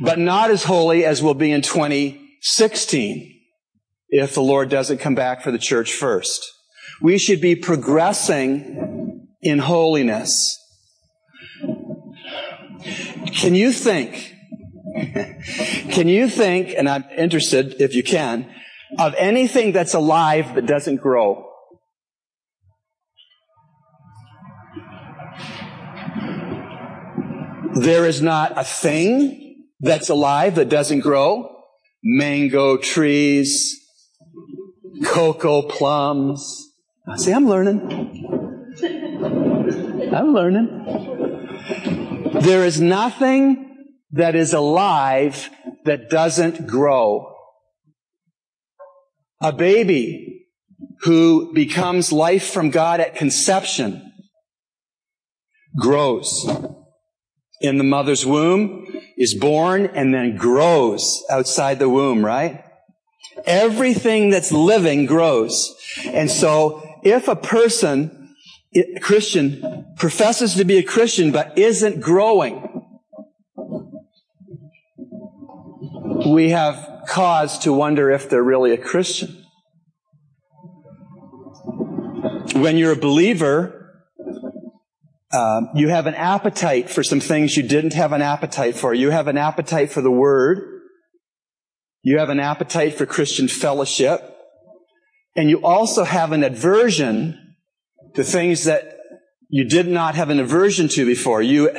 but 0.00 0.18
not 0.18 0.50
as 0.50 0.64
holy 0.64 1.04
as 1.04 1.22
we'll 1.22 1.34
be 1.34 1.52
in 1.52 1.62
2016. 1.62 3.34
if 4.10 4.32
the 4.32 4.40
Lord 4.40 4.70
doesn't 4.70 4.98
come 4.98 5.14
back 5.14 5.42
for 5.42 5.50
the 5.50 5.58
church 5.58 5.92
first. 5.92 6.50
We 7.02 7.18
should 7.18 7.42
be 7.42 7.54
progressing 7.54 9.28
in 9.42 9.58
holiness. 9.58 10.56
Can 13.34 13.54
you 13.54 13.70
think, 13.70 14.34
can 15.90 16.08
you 16.08 16.28
think, 16.28 16.74
and 16.76 16.88
I'm 16.88 17.04
interested 17.16 17.80
if 17.80 17.94
you 17.94 18.02
can, 18.02 18.50
of 18.98 19.14
anything 19.18 19.72
that's 19.72 19.92
alive 19.92 20.54
that 20.54 20.64
doesn't 20.64 21.02
grow? 21.02 21.44
There 27.74 28.06
is 28.06 28.22
not 28.22 28.54
a 28.56 28.64
thing 28.64 29.47
that's 29.80 30.08
alive 30.08 30.56
that 30.56 30.68
doesn't 30.68 31.00
grow. 31.00 31.54
Mango 32.02 32.76
trees, 32.76 33.76
cocoa 35.04 35.62
plums. 35.62 36.72
Ah, 37.08 37.16
see, 37.16 37.32
I'm 37.32 37.48
learning. 37.48 37.80
I'm 40.14 40.32
learning. 40.32 40.84
There 42.40 42.64
is 42.64 42.80
nothing 42.80 43.76
that 44.12 44.34
is 44.34 44.52
alive 44.52 45.50
that 45.84 46.08
doesn't 46.08 46.66
grow. 46.66 47.34
A 49.40 49.52
baby 49.52 50.46
who 51.02 51.52
becomes 51.52 52.12
life 52.12 52.50
from 52.50 52.70
God 52.70 53.00
at 53.00 53.14
conception 53.14 54.12
grows 55.76 56.48
in 57.60 57.78
the 57.78 57.84
mother's 57.84 58.24
womb, 58.24 58.86
is 59.16 59.34
born, 59.34 59.86
and 59.86 60.14
then 60.14 60.36
grows 60.36 61.24
outside 61.30 61.78
the 61.78 61.88
womb, 61.88 62.24
right? 62.24 62.64
Everything 63.44 64.30
that's 64.30 64.52
living 64.52 65.06
grows. 65.06 65.74
And 66.06 66.30
so 66.30 67.00
if 67.02 67.28
a 67.28 67.36
person, 67.36 68.34
a 68.74 69.00
Christian, 69.00 69.86
professes 69.96 70.54
to 70.54 70.64
be 70.64 70.78
a 70.78 70.82
Christian 70.82 71.32
but 71.32 71.56
isn't 71.58 72.00
growing, 72.00 72.64
we 76.26 76.50
have 76.50 77.02
cause 77.08 77.58
to 77.60 77.72
wonder 77.72 78.10
if 78.10 78.28
they're 78.28 78.42
really 78.42 78.72
a 78.72 78.78
Christian. 78.78 79.44
When 82.54 82.76
you're 82.76 82.92
a 82.92 82.96
believer, 82.96 83.77
um, 85.32 85.70
you 85.74 85.88
have 85.88 86.06
an 86.06 86.14
appetite 86.14 86.88
for 86.88 87.02
some 87.02 87.20
things 87.20 87.56
you 87.56 87.62
didn't 87.62 87.92
have 87.92 88.12
an 88.12 88.22
appetite 88.22 88.76
for. 88.76 88.94
You 88.94 89.10
have 89.10 89.28
an 89.28 89.36
appetite 89.36 89.92
for 89.92 90.00
the 90.00 90.10
Word. 90.10 90.80
You 92.02 92.18
have 92.18 92.30
an 92.30 92.40
appetite 92.40 92.94
for 92.94 93.04
Christian 93.04 93.48
fellowship. 93.48 94.22
And 95.36 95.50
you 95.50 95.62
also 95.62 96.04
have 96.04 96.32
an 96.32 96.42
aversion 96.42 97.56
to 98.14 98.24
things 98.24 98.64
that 98.64 98.96
you 99.50 99.68
did 99.68 99.86
not 99.86 100.14
have 100.14 100.30
an 100.30 100.40
aversion 100.40 100.88
to 100.88 101.04
before. 101.04 101.42
You, 101.42 101.70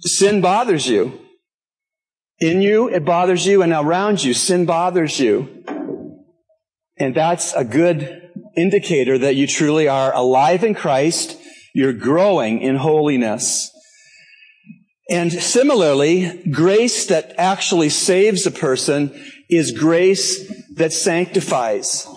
sin 0.00 0.40
bothers 0.40 0.88
you. 0.88 1.20
In 2.38 2.62
you, 2.62 2.88
it 2.88 3.04
bothers 3.04 3.46
you, 3.46 3.62
and 3.62 3.72
around 3.72 4.22
you, 4.22 4.32
sin 4.32 4.64
bothers 4.64 5.18
you. 5.18 5.64
And 6.96 7.14
that's 7.14 7.52
a 7.52 7.64
good 7.64 8.30
indicator 8.56 9.18
that 9.18 9.34
you 9.34 9.48
truly 9.48 9.88
are 9.88 10.14
alive 10.14 10.62
in 10.62 10.74
Christ 10.74 11.36
you're 11.78 11.92
growing 11.92 12.60
in 12.60 12.74
holiness. 12.74 13.70
And 15.08 15.32
similarly, 15.32 16.42
grace 16.50 17.06
that 17.06 17.32
actually 17.38 17.88
saves 17.88 18.44
a 18.46 18.50
person 18.50 19.14
is 19.48 19.70
grace 19.70 20.52
that 20.74 20.92
sanctifies. 20.92 22.08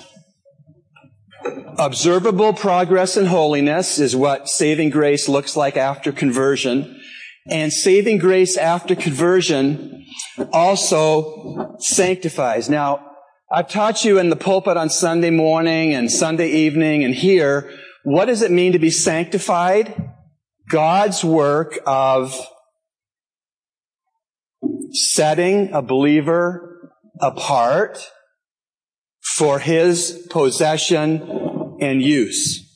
Observable 1.77 2.53
progress 2.53 3.15
in 3.15 3.27
holiness 3.27 3.99
is 3.99 4.15
what 4.15 4.49
saving 4.49 4.89
grace 4.89 5.29
looks 5.29 5.55
like 5.55 5.77
after 5.77 6.11
conversion. 6.11 6.99
And 7.47 7.71
saving 7.71 8.17
grace 8.17 8.57
after 8.57 8.95
conversion 8.95 10.07
also 10.51 11.75
sanctifies. 11.77 12.67
Now, 12.67 13.05
I've 13.51 13.69
taught 13.69 14.03
you 14.05 14.17
in 14.17 14.31
the 14.31 14.35
pulpit 14.35 14.75
on 14.75 14.89
Sunday 14.89 15.29
morning 15.29 15.93
and 15.93 16.11
Sunday 16.11 16.49
evening 16.49 17.03
and 17.03 17.13
here 17.13 17.71
what 18.03 18.25
does 18.25 18.41
it 18.41 18.51
mean 18.51 18.73
to 18.73 18.79
be 18.79 18.89
sanctified? 18.89 20.11
God's 20.69 21.23
work 21.23 21.79
of 21.85 22.35
setting 24.91 25.73
a 25.73 25.81
believer 25.81 26.91
apart 27.19 28.09
for 29.21 29.59
his 29.59 30.27
possession 30.29 31.77
and 31.79 32.01
use. 32.01 32.67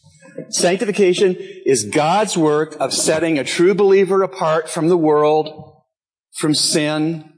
Sanctification 0.50 1.36
is 1.66 1.86
God's 1.86 2.38
work 2.38 2.76
of 2.80 2.94
setting 2.94 3.40
a 3.40 3.44
true 3.44 3.74
believer 3.74 4.22
apart 4.22 4.70
from 4.70 4.90
the 4.90 4.98
world, 4.98 5.82
from 6.38 6.54
sin, 6.54 7.34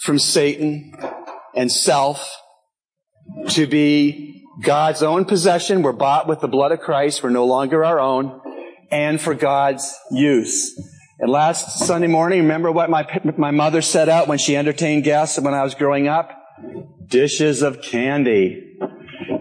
from 0.00 0.18
Satan, 0.18 0.92
and 1.54 1.70
self 1.70 2.30
to 3.50 3.66
be 3.66 4.43
God's 4.62 5.02
own 5.02 5.24
possession. 5.24 5.82
We're 5.82 5.92
bought 5.92 6.28
with 6.28 6.40
the 6.40 6.48
blood 6.48 6.72
of 6.72 6.80
Christ. 6.80 7.22
We're 7.22 7.30
no 7.30 7.46
longer 7.46 7.84
our 7.84 7.98
own. 7.98 8.40
And 8.90 9.20
for 9.20 9.34
God's 9.34 9.96
use. 10.10 10.74
And 11.18 11.30
last 11.30 11.84
Sunday 11.84 12.06
morning, 12.06 12.40
remember 12.40 12.70
what 12.70 12.90
my, 12.90 13.06
my 13.36 13.50
mother 13.50 13.82
set 13.82 14.08
out 14.08 14.28
when 14.28 14.38
she 14.38 14.56
entertained 14.56 15.04
guests 15.04 15.40
when 15.40 15.54
I 15.54 15.62
was 15.62 15.74
growing 15.74 16.06
up? 16.06 16.30
Dishes 17.06 17.62
of 17.62 17.82
candy. 17.82 18.76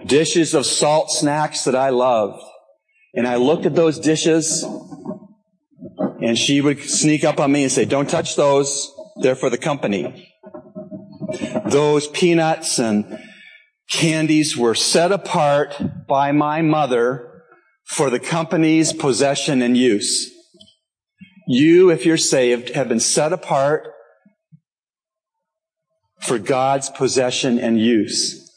Dishes 0.06 0.54
of 0.54 0.66
salt 0.66 1.12
snacks 1.12 1.64
that 1.66 1.76
I 1.76 1.90
loved. 1.90 2.42
And 3.14 3.28
I 3.28 3.36
looked 3.36 3.66
at 3.66 3.76
those 3.76 4.00
dishes 4.00 4.64
and 6.22 6.38
she 6.38 6.62
would 6.62 6.82
sneak 6.82 7.24
up 7.24 7.40
on 7.40 7.52
me 7.52 7.64
and 7.64 7.72
say, 7.72 7.86
don't 7.86 8.10
touch 8.10 8.36
those. 8.36 8.92
They're 9.22 9.36
for 9.36 9.50
the 9.50 9.58
company. 9.58 10.32
Those 11.66 12.08
peanuts 12.08 12.80
and 12.80 13.20
candies 13.94 14.58
were 14.58 14.74
set 14.74 15.12
apart 15.12 16.08
by 16.08 16.32
my 16.32 16.62
mother 16.62 17.44
for 17.86 18.10
the 18.10 18.20
company's 18.20 18.92
possession 18.92 19.62
and 19.62 19.78
use. 19.78 20.32
You, 21.48 21.92
if 21.92 22.06
you're 22.06 22.18
saved, 22.18 22.70
have 22.70 22.90
been 22.90 23.00
set 23.00 23.32
apart 23.32 23.88
for 26.22 26.40
God's 26.40 26.90
possession 26.90 27.60
and 27.60 27.80
use. 27.80 28.52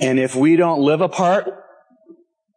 And 0.00 0.18
if 0.18 0.36
we 0.36 0.56
don't 0.56 0.80
live 0.80 1.00
apart, 1.00 1.48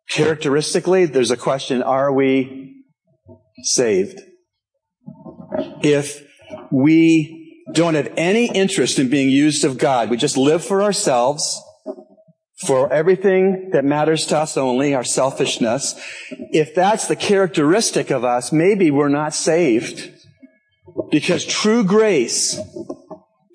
characteristically, 0.10 1.05
there's 1.05 1.31
a 1.31 1.38
question, 1.38 1.81
are 1.81 2.12
we 2.12 2.84
saved? 3.63 4.19
If 5.81 6.23
we 6.71 7.63
don't 7.73 7.93
have 7.93 8.12
any 8.17 8.47
interest 8.47 8.99
in 8.99 9.10
being 9.10 9.29
used 9.29 9.63
of 9.63 9.77
God, 9.77 10.10
we 10.10 10.17
just 10.17 10.36
live 10.38 10.63
for 10.63 10.81
ourselves, 10.84 11.62
for 12.57 12.91
everything 12.91 13.71
that 13.71 13.83
matters 13.83 14.25
to 14.27 14.37
us 14.37 14.55
only, 14.55 14.93
our 14.93 15.03
selfishness, 15.03 15.95
if 16.29 16.73
that's 16.73 17.07
the 17.07 17.15
characteristic 17.15 18.09
of 18.09 18.23
us, 18.23 18.51
maybe 18.51 18.91
we're 18.91 19.09
not 19.09 19.33
saved. 19.33 20.11
Because 21.11 21.45
true 21.45 21.83
grace 21.83 22.59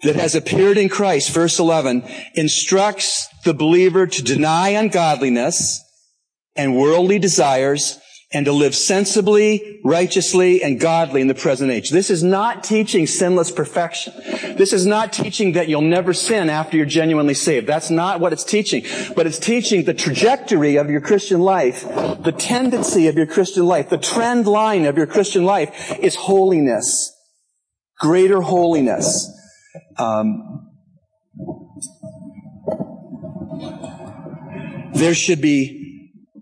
that 0.02 0.16
has 0.16 0.34
appeared 0.34 0.76
in 0.76 0.88
Christ, 0.88 1.30
verse 1.30 1.58
11, 1.58 2.04
instructs 2.34 3.28
the 3.44 3.54
believer 3.54 4.06
to 4.06 4.22
deny 4.22 4.70
ungodliness 4.70 5.82
and 6.56 6.76
worldly 6.76 7.18
desires 7.18 7.99
and 8.32 8.46
to 8.46 8.52
live 8.52 8.76
sensibly, 8.76 9.80
righteously, 9.82 10.62
and 10.62 10.78
godly 10.78 11.20
in 11.20 11.26
the 11.26 11.34
present 11.34 11.70
age. 11.70 11.90
This 11.90 12.10
is 12.10 12.22
not 12.22 12.62
teaching 12.62 13.08
sinless 13.08 13.50
perfection. 13.50 14.12
This 14.56 14.72
is 14.72 14.86
not 14.86 15.12
teaching 15.12 15.52
that 15.52 15.68
you'll 15.68 15.80
never 15.82 16.12
sin 16.12 16.48
after 16.48 16.76
you're 16.76 16.86
genuinely 16.86 17.34
saved. 17.34 17.66
That's 17.66 17.90
not 17.90 18.20
what 18.20 18.32
it's 18.32 18.44
teaching. 18.44 18.84
But 19.16 19.26
it's 19.26 19.38
teaching 19.40 19.84
the 19.84 19.94
trajectory 19.94 20.76
of 20.76 20.88
your 20.90 21.00
Christian 21.00 21.40
life, 21.40 21.82
the 21.82 22.34
tendency 22.36 23.08
of 23.08 23.16
your 23.16 23.26
Christian 23.26 23.66
life, 23.66 23.90
the 23.90 23.98
trend 23.98 24.46
line 24.46 24.84
of 24.84 24.96
your 24.96 25.06
Christian 25.06 25.44
life 25.44 25.98
is 25.98 26.14
holiness. 26.14 27.12
Greater 27.98 28.42
holiness. 28.42 29.28
Um, 29.98 30.68
there 34.94 35.14
should 35.14 35.40
be 35.40 35.79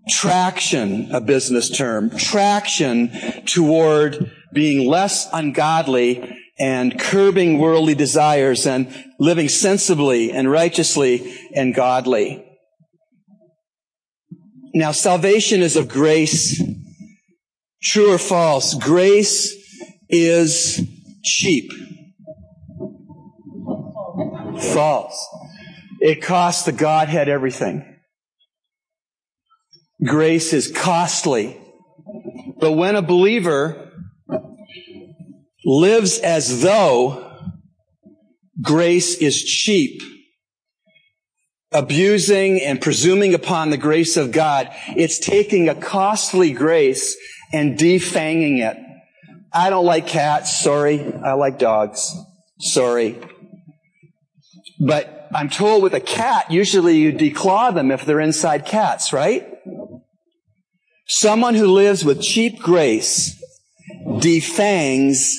traction, 0.09 1.11
a 1.13 1.21
business 1.21 1.71
term, 1.71 2.11
traction 2.11 3.11
toward 3.45 4.33
being 4.53 4.89
less 4.89 5.29
ungodly 5.33 6.37
and 6.59 6.99
curbing 6.99 7.59
worldly 7.59 7.95
desires 7.95 8.67
and 8.67 8.93
living 9.19 9.49
sensibly 9.49 10.33
and 10.33 10.51
righteously 10.51 11.37
and 11.55 11.75
godly. 11.75 12.45
Now, 14.75 14.93
salvation 14.93 15.63
is 15.63 15.77
of 15.77 15.89
grace. 15.89 16.63
True 17.83 18.13
or 18.13 18.19
false? 18.19 18.75
Grace 18.75 19.55
is 20.09 20.81
cheap. 21.25 21.71
False. 24.73 25.29
It 26.01 26.23
costs 26.23 26.65
the 26.65 26.73
Godhead 26.73 27.29
everything. 27.29 27.88
Grace 30.05 30.53
is 30.53 30.71
costly. 30.71 31.61
But 32.61 32.73
when 32.73 32.97
a 32.97 33.03
believer 33.03 33.93
lives 35.65 36.19
as 36.19 36.63
though 36.63 37.33
grace 38.63 39.17
is 39.17 39.43
cheap, 39.43 40.03
abusing 41.73 42.61
and 42.63 42.81
presuming 42.81 43.35
upon 43.35 43.71
the 43.71 43.77
grace 43.77 44.17
of 44.17 44.33
God, 44.33 44.71
it's 44.89 45.19
taking 45.19 45.69
a 45.69 45.75
costly 45.75 46.53
grace 46.53 47.17
and 47.53 47.79
defanging 47.79 48.59
it. 48.59 48.77
I 49.53 49.71
don't 49.71 49.85
like 49.85 50.07
cats. 50.07 50.61
Sorry. 50.61 51.13
I 51.13 51.33
like 51.33 51.59
dogs. 51.59 52.15
Sorry. 52.61 53.19
But 54.81 55.29
I'm 55.35 55.49
told 55.49 55.83
with 55.83 55.95
a 55.95 56.01
cat, 56.01 56.51
usually 56.51 56.97
you 56.97 57.13
declaw 57.13 57.75
them 57.75 57.91
if 57.91 58.05
they're 58.05 58.21
inside 58.21 58.65
cats, 58.65 59.13
right? 59.13 59.58
Someone 61.09 61.55
who 61.55 61.67
lives 61.67 62.05
with 62.05 62.21
cheap 62.21 62.59
grace 62.59 63.43
defangs 64.19 65.37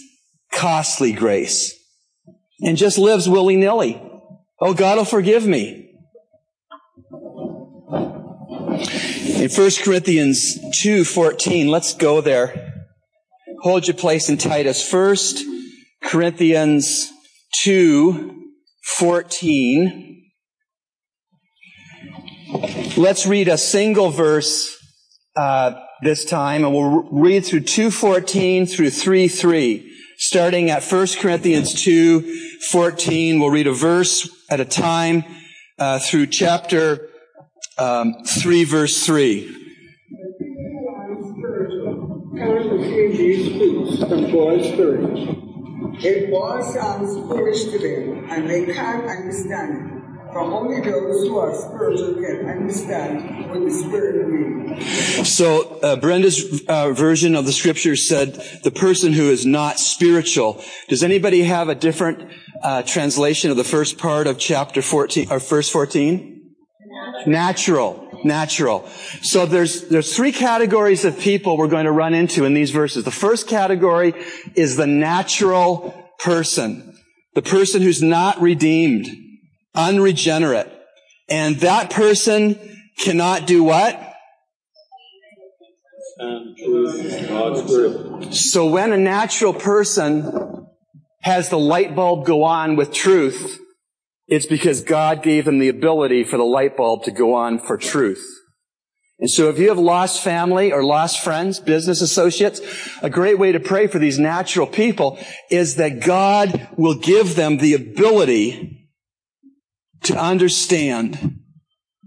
costly 0.51 1.13
grace 1.13 1.75
and 2.61 2.75
just 2.75 2.97
lives 2.97 3.29
willy 3.29 3.55
nilly. 3.55 4.01
Oh, 4.59 4.73
God 4.73 4.97
will 4.97 5.05
forgive 5.05 5.45
me. 5.45 5.85
In 9.35 9.49
1 9.49 9.83
Corinthians 9.83 10.57
2:14, 10.81 11.69
let's 11.69 11.93
go 11.93 12.19
there. 12.19 12.73
Hold 13.61 13.87
your 13.87 13.95
place 13.95 14.27
in 14.27 14.37
Titus. 14.37 14.81
1 14.91 15.45
Corinthians 16.01 17.11
2:14. 17.63 20.15
Let's 22.97 23.27
read 23.27 23.47
a 23.47 23.57
single 23.57 24.09
verse 24.09 24.78
uh, 25.39 25.79
this 26.01 26.25
time, 26.25 26.65
and 26.65 26.73
we'll 26.73 27.07
read 27.11 27.45
through 27.45 27.61
2:14 27.61 28.67
through 28.67 28.89
3:3. 28.89 29.85
Starting 30.17 30.69
at 30.69 30.83
1 30.83 31.15
Corinthians 31.21 31.73
2:14, 31.73 33.39
we'll 33.39 33.49
read 33.49 33.67
a 33.67 33.73
verse 33.73 34.29
at 34.49 34.59
a 34.59 34.65
time 34.65 35.23
uh, 35.77 35.97
through 35.99 36.27
chapter 36.27 37.07
um, 37.77 38.15
3, 38.27 38.65
verse 38.65 39.05
3. 39.05 39.55
It 46.01 46.29
sounds 46.73 47.13
foolish 47.29 47.63
to 47.71 47.79
them, 47.79 48.27
and 48.29 48.49
they 48.49 48.65
can't 48.65 49.05
understand. 49.09 49.98
For 50.31 50.41
only 50.41 50.81
those 50.81 51.27
who 51.27 51.39
are 51.39 51.55
spiritual 51.55 52.13
can 52.15 52.47
understand 52.47 53.49
what 53.49 53.63
the 53.65 53.71
Spirit 53.71 54.29
means. 54.29 55.27
So 55.27 55.79
uh, 55.79 55.95
Brenda's 55.95 56.63
uh, 56.67 56.91
version 56.91 57.35
of 57.35 57.45
the 57.45 57.51
scripture 57.51 57.95
said 57.95 58.35
the 58.63 58.69
person 58.69 59.13
who 59.13 59.31
is 59.31 59.45
not 59.45 59.79
spiritual. 59.79 60.61
Does 60.87 61.01
anybody 61.01 61.43
have 61.43 61.67
a 61.67 61.75
different 61.75 62.31
uh, 62.61 62.83
translation 62.83 63.49
of 63.49 63.57
the 63.57 63.63
first 63.63 63.97
part 63.97 64.27
of 64.27 64.37
chapter 64.37 64.83
14 64.83 65.31
or 65.31 65.39
verse 65.39 65.69
14? 65.69 66.53
Natural. 67.25 68.07
Natural. 68.23 68.87
So 69.23 69.47
there's, 69.47 69.87
there's 69.87 70.15
three 70.15 70.31
categories 70.31 71.05
of 71.05 71.17
people 71.17 71.57
we're 71.57 71.69
going 71.69 71.85
to 71.85 71.91
run 71.91 72.13
into 72.13 72.45
in 72.45 72.53
these 72.53 72.69
verses. 72.69 73.03
The 73.03 73.11
first 73.11 73.47
category 73.47 74.13
is 74.53 74.75
the 74.75 74.87
natural 74.87 76.11
person. 76.19 76.97
The 77.33 77.41
person 77.41 77.81
who's 77.81 78.03
not 78.03 78.39
redeemed, 78.41 79.07
unregenerate. 79.79 80.71
And 81.29 81.57
that 81.57 81.89
person 81.89 82.59
cannot 82.99 83.47
do 83.47 83.63
what? 83.63 84.05
So 88.31 88.65
when 88.65 88.91
a 88.91 88.97
natural 88.97 89.53
person 89.53 90.67
has 91.21 91.49
the 91.49 91.59
light 91.59 91.95
bulb 91.95 92.25
go 92.25 92.43
on 92.43 92.75
with 92.75 92.91
truth, 92.91 93.59
it's 94.27 94.45
because 94.45 94.81
God 94.81 95.23
gave 95.23 95.45
them 95.45 95.59
the 95.59 95.69
ability 95.69 96.23
for 96.23 96.37
the 96.37 96.43
light 96.43 96.75
bulb 96.75 97.03
to 97.03 97.11
go 97.11 97.33
on 97.33 97.59
for 97.59 97.77
truth. 97.77 98.25
And 99.19 99.29
so 99.29 99.49
if 99.49 99.59
you 99.59 99.67
have 99.69 99.79
lost 99.79 100.23
family 100.23 100.71
or 100.71 100.83
lost 100.83 101.21
friends, 101.21 101.59
business 101.59 102.01
associates, 102.01 102.61
a 103.01 103.09
great 103.09 103.37
way 103.37 103.51
to 103.51 103.59
pray 103.59 103.87
for 103.87 103.99
these 103.99 104.17
natural 104.17 104.67
people 104.67 105.19
is 105.49 105.75
that 105.75 105.99
God 105.99 106.69
will 106.77 106.95
give 106.95 107.35
them 107.35 107.57
the 107.57 107.73
ability 107.73 108.78
to 110.03 110.17
understand 110.17 111.39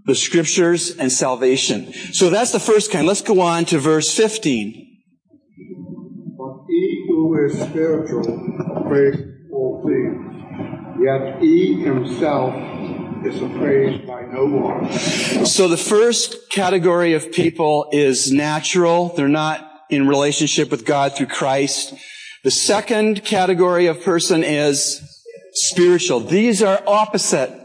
the 0.05 0.15
scriptures 0.15 0.95
and 0.97 1.11
salvation. 1.11 1.93
So 2.11 2.29
that's 2.29 2.51
the 2.51 2.59
first 2.59 2.91
kind. 2.91 3.07
Let's 3.07 3.21
go 3.21 3.39
on 3.41 3.65
to 3.65 3.79
verse 3.79 4.13
15. 4.13 5.01
But 6.37 6.65
he 6.67 7.05
who 7.07 7.45
is 7.45 7.61
spiritual 7.61 8.83
prays 8.87 9.15
all 9.51 9.83
things 9.85 10.33
yet 11.03 11.41
he 11.41 11.81
himself 11.81 12.53
is 13.25 13.41
appraised 13.41 14.07
by 14.07 14.21
no 14.21 14.45
one. 14.45 14.91
So 15.45 15.67
the 15.67 15.77
first 15.77 16.49
category 16.49 17.13
of 17.13 17.31
people 17.31 17.87
is 17.91 18.31
natural. 18.31 19.09
They're 19.09 19.27
not 19.27 19.69
in 19.89 20.07
relationship 20.07 20.71
with 20.71 20.85
God 20.85 21.15
through 21.15 21.27
Christ. 21.27 21.93
The 22.43 22.51
second 22.51 23.23
category 23.23 23.87
of 23.87 24.03
person 24.03 24.43
is 24.43 25.01
spiritual. 25.53 26.19
These 26.19 26.61
are 26.61 26.81
opposite. 26.87 27.62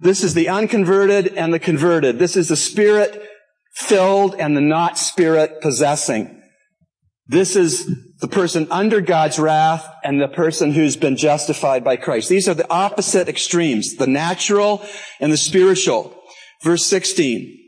This 0.00 0.24
is 0.24 0.32
the 0.32 0.48
unconverted 0.48 1.34
and 1.34 1.52
the 1.52 1.58
converted. 1.58 2.18
This 2.18 2.34
is 2.34 2.48
the 2.48 2.56
spirit 2.56 3.22
filled 3.74 4.34
and 4.34 4.56
the 4.56 4.62
not 4.62 4.96
spirit 4.96 5.60
possessing. 5.60 6.42
This 7.26 7.54
is 7.54 7.86
the 8.20 8.28
person 8.28 8.66
under 8.70 9.02
God's 9.02 9.38
wrath 9.38 9.86
and 10.02 10.20
the 10.20 10.26
person 10.26 10.72
who's 10.72 10.96
been 10.96 11.16
justified 11.16 11.84
by 11.84 11.96
Christ. 11.96 12.30
These 12.30 12.48
are 12.48 12.54
the 12.54 12.68
opposite 12.70 13.28
extremes, 13.28 13.96
the 13.96 14.06
natural 14.06 14.82
and 15.20 15.30
the 15.30 15.36
spiritual. 15.36 16.16
Verse 16.64 16.84
16. 16.86 17.58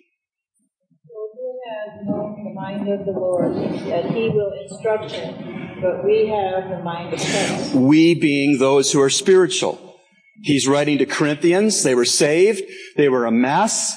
who 1.07 1.59
has 1.69 2.07
known 2.07 2.45
the 2.45 2.55
mind 2.55 2.89
of 2.89 3.05
the 3.05 3.13
Lord, 3.13 3.55
that 3.55 4.11
he 4.11 4.31
will 4.31 4.53
instruct 4.69 5.13
him, 5.13 5.81
but 5.83 6.05
we 6.05 6.29
have 6.29 6.71
the 6.71 6.83
mind 6.83 7.13
of 7.13 7.21
Christ. 7.21 7.75
We 7.75 8.15
being 8.15 8.59
those 8.59 8.91
who 8.91 9.03
are 9.03 9.11
spiritual. 9.11 9.92
He's 10.43 10.67
writing 10.67 10.99
to 10.99 11.07
Corinthians. 11.07 11.83
They 11.83 11.95
were 11.95 12.05
saved. 12.05 12.63
They 12.97 13.09
were 13.09 13.27
a 13.27 13.31
mess. 13.31 13.97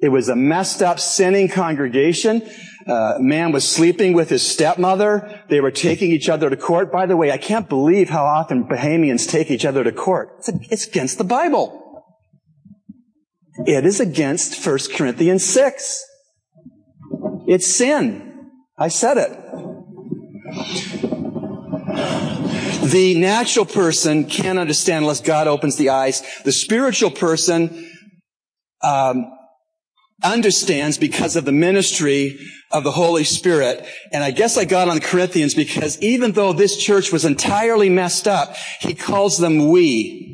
It 0.00 0.08
was 0.08 0.28
a 0.28 0.36
messed 0.36 0.82
up, 0.82 0.98
sinning 0.98 1.48
congregation. 1.48 2.42
Uh, 2.86 3.14
man 3.18 3.52
was 3.52 3.66
sleeping 3.66 4.12
with 4.12 4.28
his 4.28 4.42
stepmother. 4.42 5.42
They 5.48 5.60
were 5.60 5.70
taking 5.70 6.10
each 6.10 6.28
other 6.28 6.50
to 6.50 6.56
court. 6.56 6.92
By 6.92 7.06
the 7.06 7.16
way, 7.16 7.30
I 7.30 7.38
can't 7.38 7.68
believe 7.68 8.10
how 8.10 8.24
often 8.24 8.64
Bahamians 8.64 9.28
take 9.28 9.50
each 9.50 9.64
other 9.64 9.84
to 9.84 9.92
court. 9.92 10.36
It's, 10.38 10.50
it's 10.70 10.86
against 10.86 11.18
the 11.18 11.24
Bible. 11.24 11.80
It 13.66 13.86
is 13.86 14.00
against 14.00 14.66
1 14.66 14.78
Corinthians 14.94 15.44
6. 15.44 16.04
It's 17.46 17.66
sin. 17.66 18.50
I 18.78 18.88
said 18.88 19.16
it. 19.16 19.30
The 22.84 23.18
natural 23.18 23.64
person 23.64 24.26
can't 24.26 24.58
understand 24.58 25.04
unless 25.04 25.22
God 25.22 25.48
opens 25.48 25.76
the 25.76 25.88
eyes. 25.88 26.22
The 26.44 26.52
spiritual 26.52 27.10
person 27.10 27.90
um, 28.82 29.32
understands 30.22 30.98
because 30.98 31.34
of 31.34 31.46
the 31.46 31.52
ministry 31.52 32.38
of 32.70 32.84
the 32.84 32.90
Holy 32.90 33.24
Spirit. 33.24 33.86
And 34.12 34.22
I 34.22 34.32
guess 34.32 34.58
I 34.58 34.66
got 34.66 34.88
on 34.88 34.96
the 34.96 35.00
Corinthians 35.00 35.54
because 35.54 35.98
even 36.02 36.32
though 36.32 36.52
this 36.52 36.76
church 36.76 37.10
was 37.10 37.24
entirely 37.24 37.88
messed 37.88 38.28
up, 38.28 38.54
he 38.80 38.94
calls 38.94 39.38
them 39.38 39.70
we. 39.70 40.30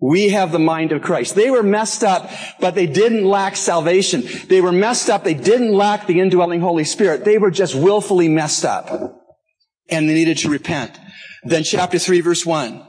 We 0.00 0.28
have 0.28 0.52
the 0.52 0.60
mind 0.60 0.92
of 0.92 1.02
Christ. 1.02 1.34
They 1.34 1.50
were 1.50 1.64
messed 1.64 2.04
up, 2.04 2.30
but 2.60 2.76
they 2.76 2.86
didn't 2.86 3.24
lack 3.24 3.56
salvation. 3.56 4.22
They 4.48 4.60
were 4.60 4.70
messed 4.70 5.10
up. 5.10 5.24
They 5.24 5.34
didn't 5.34 5.72
lack 5.72 6.06
the 6.06 6.20
indwelling 6.20 6.60
Holy 6.60 6.84
Spirit. 6.84 7.24
They 7.24 7.38
were 7.38 7.50
just 7.50 7.74
willfully 7.74 8.28
messed 8.28 8.64
up. 8.64 8.88
And 9.88 10.08
they 10.08 10.14
needed 10.14 10.38
to 10.38 10.48
repent. 10.48 10.96
Then 11.48 11.64
chapter 11.64 11.98
3 11.98 12.20
verse 12.20 12.44
1. 12.44 12.82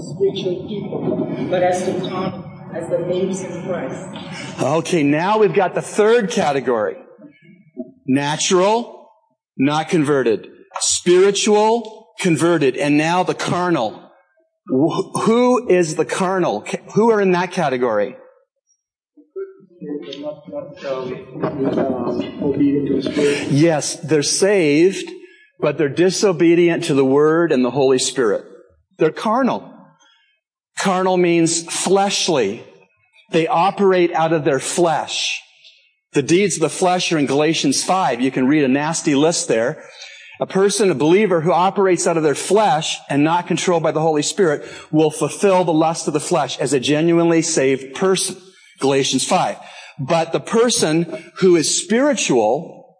spiritual 0.00 0.68
people, 0.68 1.46
but 1.50 1.62
as 1.62 1.84
the 1.84 2.08
carnal, 2.08 2.44
as 2.74 2.88
the 2.88 2.98
babes 2.98 3.42
in 3.42 3.62
Christ. 3.64 4.62
Okay, 4.62 5.02
now 5.02 5.38
we've 5.38 5.54
got 5.54 5.74
the 5.74 5.82
third 5.82 6.30
category. 6.30 6.96
Natural, 8.06 9.08
not 9.56 9.88
converted. 9.88 10.48
Spiritual, 10.80 12.14
converted. 12.20 12.76
And 12.76 12.96
now 12.96 13.22
the 13.22 13.34
carnal. 13.34 14.10
Who 14.66 15.68
is 15.68 15.96
the 15.96 16.04
carnal? 16.04 16.64
Who 16.94 17.10
are 17.10 17.20
in 17.20 17.32
that 17.32 17.50
category? 17.50 18.16
Yes, 23.50 23.96
they're 23.96 24.22
saved, 24.22 25.10
but 25.58 25.76
they're 25.76 25.88
disobedient 25.88 26.84
to 26.84 26.94
the 26.94 27.04
Word 27.04 27.52
and 27.52 27.64
the 27.64 27.70
Holy 27.70 27.98
Spirit. 27.98 28.44
They're 28.98 29.10
carnal. 29.10 29.70
Carnal 30.78 31.16
means 31.16 31.62
fleshly. 31.62 32.64
They 33.30 33.46
operate 33.46 34.12
out 34.12 34.32
of 34.32 34.44
their 34.44 34.58
flesh. 34.58 35.40
The 36.12 36.22
deeds 36.22 36.56
of 36.56 36.62
the 36.62 36.70
flesh 36.70 37.12
are 37.12 37.18
in 37.18 37.26
Galatians 37.26 37.84
5. 37.84 38.20
You 38.20 38.30
can 38.30 38.48
read 38.48 38.64
a 38.64 38.68
nasty 38.68 39.14
list 39.14 39.48
there. 39.48 39.84
A 40.40 40.46
person, 40.46 40.90
a 40.90 40.94
believer 40.94 41.42
who 41.42 41.52
operates 41.52 42.06
out 42.06 42.16
of 42.16 42.22
their 42.22 42.34
flesh 42.34 42.98
and 43.10 43.22
not 43.22 43.46
controlled 43.46 43.82
by 43.82 43.92
the 43.92 44.00
Holy 44.00 44.22
Spirit 44.22 44.66
will 44.90 45.10
fulfill 45.10 45.64
the 45.64 45.72
lust 45.72 46.06
of 46.08 46.14
the 46.14 46.20
flesh 46.20 46.58
as 46.58 46.72
a 46.72 46.80
genuinely 46.80 47.42
saved 47.42 47.94
person. 47.94 48.36
Galatians 48.78 49.26
5. 49.26 49.58
But 49.98 50.32
the 50.32 50.40
person 50.40 51.30
who 51.38 51.56
is 51.56 51.82
spiritual 51.82 52.96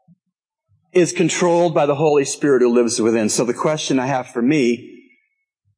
is 0.92 1.12
controlled 1.12 1.74
by 1.74 1.87
the 1.87 1.94
Holy 1.94 2.24
Spirit 2.24 2.62
who 2.62 2.72
lives 2.72 3.00
within. 3.00 3.29
So 3.29 3.44
the 3.44 3.55
question 3.55 3.98
I 3.98 4.07
have 4.07 4.29
for 4.29 4.42
me 4.42 5.09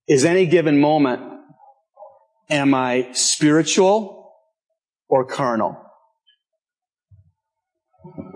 is 0.08 0.24
any 0.24 0.46
given 0.46 0.80
moment, 0.80 1.20
am 2.50 2.74
I 2.74 3.08
spiritual 3.12 4.32
or 5.08 5.24
carnal? 5.24 5.76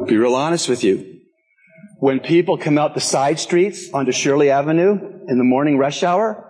Be 0.07 0.17
real 0.17 0.35
honest 0.35 0.69
with 0.69 0.85
you. 0.85 1.21
When 1.99 2.21
people 2.21 2.59
come 2.59 2.77
out 2.79 2.95
the 2.95 3.01
side 3.01 3.41
streets 3.41 3.91
onto 3.93 4.13
Shirley 4.13 4.51
Avenue 4.51 4.99
in 5.29 5.39
the 5.39 5.45
morning 5.45 5.79
rush 5.79 6.03
hour, 6.03 6.49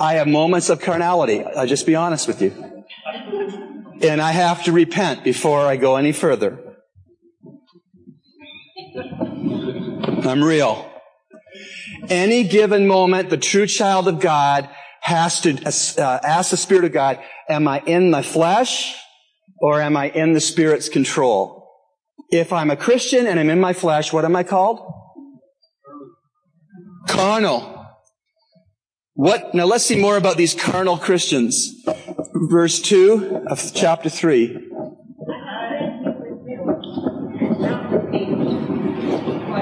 I 0.00 0.14
have 0.14 0.26
moments 0.26 0.70
of 0.70 0.80
carnality. 0.80 1.44
I'll 1.44 1.66
just 1.66 1.86
be 1.86 1.94
honest 1.94 2.26
with 2.26 2.40
you. 2.40 2.67
And 4.00 4.20
I 4.20 4.32
have 4.32 4.64
to 4.64 4.72
repent 4.72 5.24
before 5.24 5.60
I 5.60 5.76
go 5.76 5.96
any 5.96 6.12
further. 6.12 6.76
I'm 10.24 10.42
real. 10.42 10.90
Any 12.08 12.44
given 12.44 12.86
moment, 12.86 13.30
the 13.30 13.36
true 13.36 13.66
child 13.66 14.08
of 14.08 14.20
God 14.20 14.68
has 15.00 15.40
to 15.40 15.56
uh, 15.64 16.18
ask 16.22 16.50
the 16.50 16.56
Spirit 16.56 16.84
of 16.84 16.92
God, 16.92 17.18
am 17.48 17.66
I 17.66 17.80
in 17.86 18.10
the 18.10 18.22
flesh 18.22 18.94
or 19.60 19.80
am 19.80 19.96
I 19.96 20.10
in 20.10 20.32
the 20.32 20.40
Spirit's 20.40 20.88
control? 20.88 21.66
If 22.30 22.52
I'm 22.52 22.70
a 22.70 22.76
Christian 22.76 23.26
and 23.26 23.40
I'm 23.40 23.50
in 23.50 23.60
my 23.60 23.72
flesh, 23.72 24.12
what 24.12 24.24
am 24.24 24.36
I 24.36 24.42
called? 24.42 24.80
Carnal. 27.08 27.86
What? 29.14 29.54
Now 29.54 29.64
let's 29.64 29.84
see 29.84 29.98
more 29.98 30.16
about 30.16 30.36
these 30.36 30.54
carnal 30.54 30.98
Christians. 30.98 31.84
Verse 32.40 32.80
2 32.80 33.44
of 33.48 33.72
chapter 33.74 34.08
3. 34.08 34.68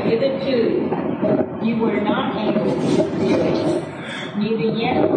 hitherto 0.07 0.89
you 1.65 1.77
were 1.79 2.01
not 2.01 2.37
able 2.37 2.65
to 2.65 2.97
do 3.19 3.35
it, 3.35 4.39
neither 4.39 4.79
yet 4.79 5.11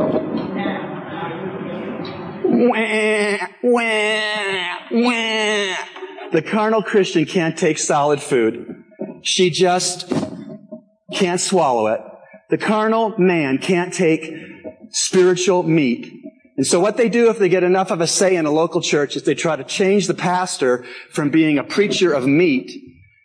now. 0.55 0.99
Wah, 2.43 3.47
wah, 3.63 4.77
wah. 4.91 5.75
The 6.31 6.41
carnal 6.41 6.81
Christian 6.81 7.25
can't 7.25 7.57
take 7.57 7.77
solid 7.77 8.21
food. 8.21 8.83
She 9.21 9.49
just 9.49 10.11
can't 11.13 11.39
swallow 11.41 11.87
it. 11.87 12.01
The 12.49 12.57
carnal 12.57 13.15
man 13.19 13.59
can't 13.59 13.93
take 13.93 14.33
spiritual 14.89 15.63
meat. 15.63 16.18
And 16.59 16.67
so 16.67 16.81
what 16.81 16.97
they 16.97 17.07
do 17.07 17.29
if 17.29 17.39
they 17.39 17.47
get 17.47 17.63
enough 17.63 17.89
of 17.89 18.01
a 18.01 18.05
say 18.05 18.35
in 18.35 18.45
a 18.45 18.51
local 18.51 18.81
church 18.81 19.15
is 19.15 19.23
they 19.23 19.33
try 19.33 19.55
to 19.55 19.63
change 19.63 20.07
the 20.07 20.13
pastor 20.13 20.83
from 21.09 21.29
being 21.29 21.57
a 21.57 21.63
preacher 21.63 22.11
of 22.11 22.27
meat 22.27 22.69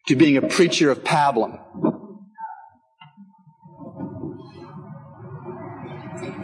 to 0.07 0.15
being 0.15 0.37
a 0.37 0.43
preacher 0.43 0.89
of 0.89 1.03
pablum. 1.03 1.59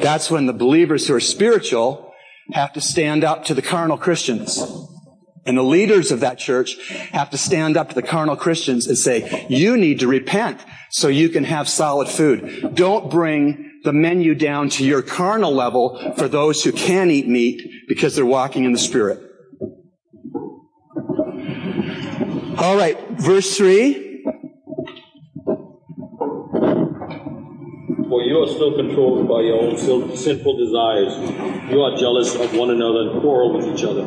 That's 0.01 0.33
when 0.33 0.47
the 0.47 0.53
believers 0.53 1.07
who 1.07 1.15
are 1.15 1.21
spiritual 1.21 2.13
have 2.55 2.73
to 2.73 2.81
stand 2.81 3.23
up 3.23 3.45
to 3.45 3.55
the 3.55 3.63
carnal 3.63 3.97
Christians. 3.97 4.59
And 5.47 5.57
the 5.57 5.63
leaders 5.63 6.11
of 6.11 6.19
that 6.19 6.41
church 6.41 6.77
have 7.13 7.31
to 7.31 7.39
stand 7.39 7.77
up 7.77 7.91
to 7.91 7.95
the 7.95 8.03
carnal 8.03 8.35
Christians 8.35 8.89
and 8.89 8.99
say, 8.99 9.47
you 9.49 9.77
need 9.77 10.01
to 10.01 10.09
repent 10.09 10.61
so 10.91 11.07
you 11.07 11.29
can 11.29 11.45
have 11.45 11.69
solid 11.69 12.09
food. 12.09 12.75
Don't 12.75 13.13
bring 13.13 13.70
the 13.83 13.93
menu 13.93 14.35
down 14.35 14.69
to 14.71 14.85
your 14.85 15.03
carnal 15.03 15.53
level 15.53 16.15
for 16.17 16.29
those 16.29 16.63
who 16.65 16.73
can 16.73 17.11
eat 17.11 17.27
meat 17.27 17.63
because 17.89 18.15
they're 18.15 18.27
walking 18.27 18.65
in 18.65 18.73
the 18.73 18.79
Spirit. 18.79 19.21
All 22.59 22.77
right, 22.77 22.99
verse 23.13 23.57
3. 23.57 24.09
For 28.11 28.23
you 28.23 28.39
are 28.43 28.49
still 28.49 28.77
controlled 28.77 29.29
by 29.29 29.41
your 29.41 29.63
own 29.63 29.77
sinful 29.79 30.57
desires. 30.59 31.17
You 31.71 31.81
are 31.81 31.97
jealous 31.97 32.35
of 32.35 32.53
one 32.55 32.71
another 32.71 33.09
and 33.09 33.21
quarrel 33.23 33.57
with 33.57 33.67
each 33.67 33.85
other. 33.85 34.07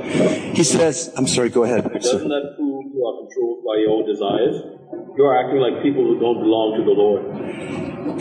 He 0.54 0.64
says, 0.64 1.12
I'm 1.18 1.26
sorry, 1.28 1.50
go 1.50 1.64
ahead. 1.64 1.84
Doesn't 1.92 2.28
that 2.28 2.54
prove 2.58 2.86
you 2.94 3.06
are 3.08 3.26
controlled 3.26 3.64
by 3.66 3.78
your 3.80 3.92
own 3.92 4.06
desires? 4.06 4.62
You 5.18 5.24
are 5.24 5.40
acting 5.44 5.60
like 5.60 5.82
people 5.82 6.04
who 6.04 6.20
don't 6.20 6.40
belong 6.42 6.78
to 6.78 6.84
the 6.84 6.92
Lord. 6.92 7.26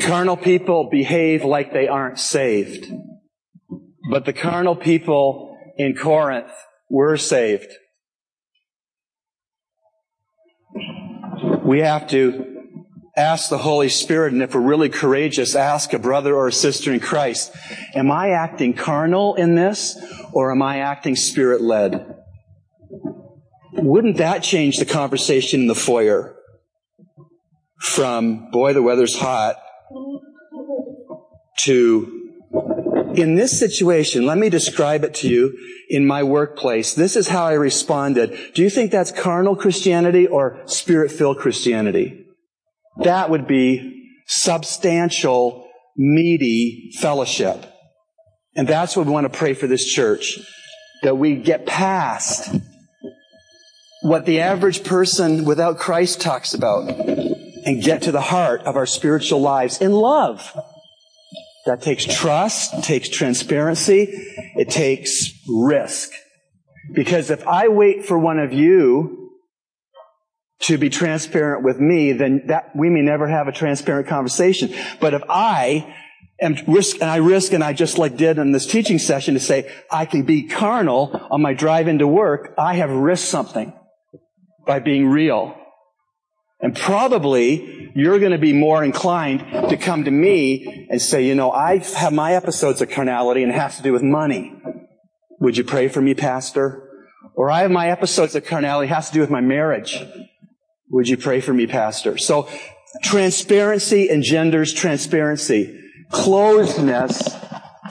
Carnal 0.01 0.37
people 0.37 0.88
behave 0.90 1.45
like 1.45 1.73
they 1.73 1.88
aren't 1.88 2.18
saved. 2.18 2.90
But 4.11 4.25
the 4.25 4.33
carnal 4.33 4.77
people 4.77 5.57
in 5.77 5.95
Corinth 5.95 6.53
were 6.90 7.16
saved. 7.16 7.73
We 11.64 11.81
have 11.81 12.09
to 12.09 12.53
ask 13.16 13.51
the 13.51 13.59
Holy 13.59 13.88
Spirit, 13.88 14.33
and 14.33 14.42
if 14.42 14.55
we're 14.55 14.61
really 14.61 14.88
courageous, 14.88 15.55
ask 15.55 15.92
a 15.92 15.99
brother 15.99 16.35
or 16.35 16.49
a 16.49 16.53
sister 16.53 16.92
in 16.92 17.01
Christ, 17.01 17.55
am 17.95 18.11
I 18.11 18.31
acting 18.31 18.75
carnal 18.75 19.35
in 19.35 19.55
this, 19.55 19.97
or 20.33 20.51
am 20.51 20.62
I 20.62 20.79
acting 20.79 21.16
spirit 21.16 21.61
led? 21.61 22.16
Wouldn't 23.75 24.16
that 24.16 24.42
change 24.42 24.79
the 24.79 24.85
conversation 24.85 25.62
in 25.62 25.66
the 25.66 25.75
foyer? 25.75 26.37
From, 27.81 28.51
boy, 28.51 28.73
the 28.73 28.83
weather's 28.83 29.18
hot, 29.18 29.57
to, 31.64 32.31
in 33.14 33.35
this 33.37 33.59
situation, 33.59 34.27
let 34.27 34.38
me 34.38 34.48
describe 34.51 35.05
it 35.05 35.14
to 35.14 35.29
you 35.29 35.57
in 35.88 36.07
my 36.07 36.22
workplace. 36.22 36.94
This 36.94 37.16
is 37.16 37.29
how 37.29 37.44
I 37.44 37.53
responded. 37.53 38.37
Do 38.55 38.62
you 38.62 38.70
think 38.70 38.90
that's 38.90 39.12
carnal 39.12 39.57
Christianity 39.57 40.27
or 40.27 40.62
spirit 40.66 41.11
filled 41.11 41.38
Christianity? 41.38 42.27
That 42.98 43.31
would 43.31 43.46
be 43.46 44.11
substantial, 44.27 45.68
meaty 45.96 46.90
fellowship. 47.01 47.66
And 48.55 48.68
that's 48.68 48.96
what 48.96 49.07
we 49.07 49.12
want 49.12 49.31
to 49.31 49.38
pray 49.38 49.55
for 49.55 49.66
this 49.66 49.85
church. 49.85 50.38
That 51.03 51.16
we 51.16 51.37
get 51.37 51.66
past 51.66 52.55
what 54.03 54.27
the 54.27 54.40
average 54.40 54.85
person 54.85 55.44
without 55.44 55.79
Christ 55.79 56.20
talks 56.20 56.55
about 56.55 56.88
and 57.64 57.83
get 57.83 58.03
to 58.03 58.12
the 58.12 58.20
heart 58.20 58.62
of 58.62 58.77
our 58.77 58.87
spiritual 58.87 59.40
lives 59.40 59.81
in 59.81 59.92
love. 59.92 60.53
That 61.64 61.81
takes 61.81 62.05
trust, 62.05 62.83
takes 62.83 63.09
transparency, 63.09 64.09
it 64.57 64.68
takes 64.68 65.31
risk. 65.48 66.11
Because 66.92 67.31
if 67.31 67.46
I 67.46 67.68
wait 67.68 68.05
for 68.05 68.18
one 68.18 68.40
of 68.40 68.53
you 68.53 69.31
to 70.62 70.79
be 70.79 70.90
transparent 70.90 71.64
with 71.64 71.79
me, 71.79 72.12
then 72.12 72.42
that, 72.46 72.75
we 72.75 72.88
may 72.88 73.03
never 73.03 73.29
have 73.29 73.46
a 73.46 73.53
transparent 73.53 74.09
conversation. 74.09 74.75
But 75.01 75.14
if 75.14 75.22
I 75.29 75.94
am 76.40 76.57
risk, 76.66 76.96
and 77.01 77.09
I 77.09 77.16
risk, 77.16 77.53
and 77.53 77.62
I 77.62 77.72
just 77.72 77.96
like 77.96 78.16
did 78.16 78.38
in 78.38 78.51
this 78.51 78.66
teaching 78.66 78.98
session 78.98 79.35
to 79.35 79.40
say, 79.40 79.70
I 79.90 80.05
can 80.05 80.25
be 80.25 80.48
carnal 80.48 81.29
on 81.31 81.42
my 81.42 81.55
drive 81.55 81.87
into 81.87 82.07
work, 82.09 82.55
I 82.59 82.75
have 82.75 82.90
risked 82.90 83.29
something 83.29 83.72
by 84.66 84.81
being 84.81 85.09
real. 85.09 85.57
And 86.62 86.77
probably 86.77 87.90
you're 87.94 88.18
going 88.18 88.33
to 88.33 88.38
be 88.38 88.53
more 88.53 88.83
inclined 88.83 89.40
to 89.68 89.77
come 89.77 90.05
to 90.05 90.11
me 90.11 90.87
and 90.88 91.03
say, 91.03 91.27
you 91.27 91.35
know, 91.35 91.51
I 91.51 91.79
have 91.79 92.12
my 92.12 92.35
episodes 92.35 92.81
of 92.81 92.88
carnality 92.88 93.42
and 93.42 93.53
it 93.53 93.57
has 93.57 93.77
to 93.77 93.83
do 93.83 93.92
with 93.92 94.03
money. 94.03 94.55
Would 95.40 95.57
you 95.57 95.64
pray 95.64 95.88
for 95.88 96.01
me, 96.01 96.14
pastor? 96.14 96.88
Or 97.35 97.51
I 97.51 97.62
have 97.62 97.70
my 97.70 97.88
episodes 97.88 98.35
of 98.35 98.44
carnality, 98.44 98.88
it 98.90 98.94
has 98.94 99.09
to 99.09 99.14
do 99.14 99.20
with 99.20 99.31
my 99.31 99.40
marriage. 99.40 100.03
Would 100.90 101.09
you 101.09 101.16
pray 101.16 101.40
for 101.40 101.53
me, 101.53 101.66
Pastor? 101.66 102.18
So 102.18 102.48
transparency 103.03 104.11
engenders 104.11 104.75
transparency. 104.75 105.81
Closeness, 106.11 107.35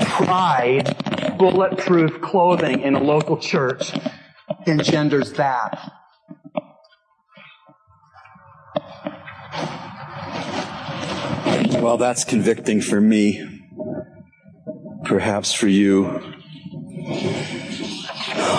pride, 0.01 0.95
bulletproof 1.39 2.21
clothing 2.21 2.81
in 2.81 2.93
a 2.93 3.03
local 3.03 3.37
church 3.37 3.91
engenders 4.67 5.33
that. 5.33 5.91
Well, 11.81 11.97
that's 11.97 12.23
convicting 12.23 12.81
for 12.81 13.01
me. 13.01 13.61
Perhaps 15.03 15.53
for 15.53 15.67
you. 15.67 16.21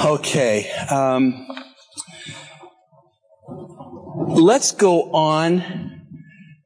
Okay. 0.05 0.71
Um, 0.91 1.47
Let's 4.35 4.73
go 4.73 5.13
on 5.13 6.03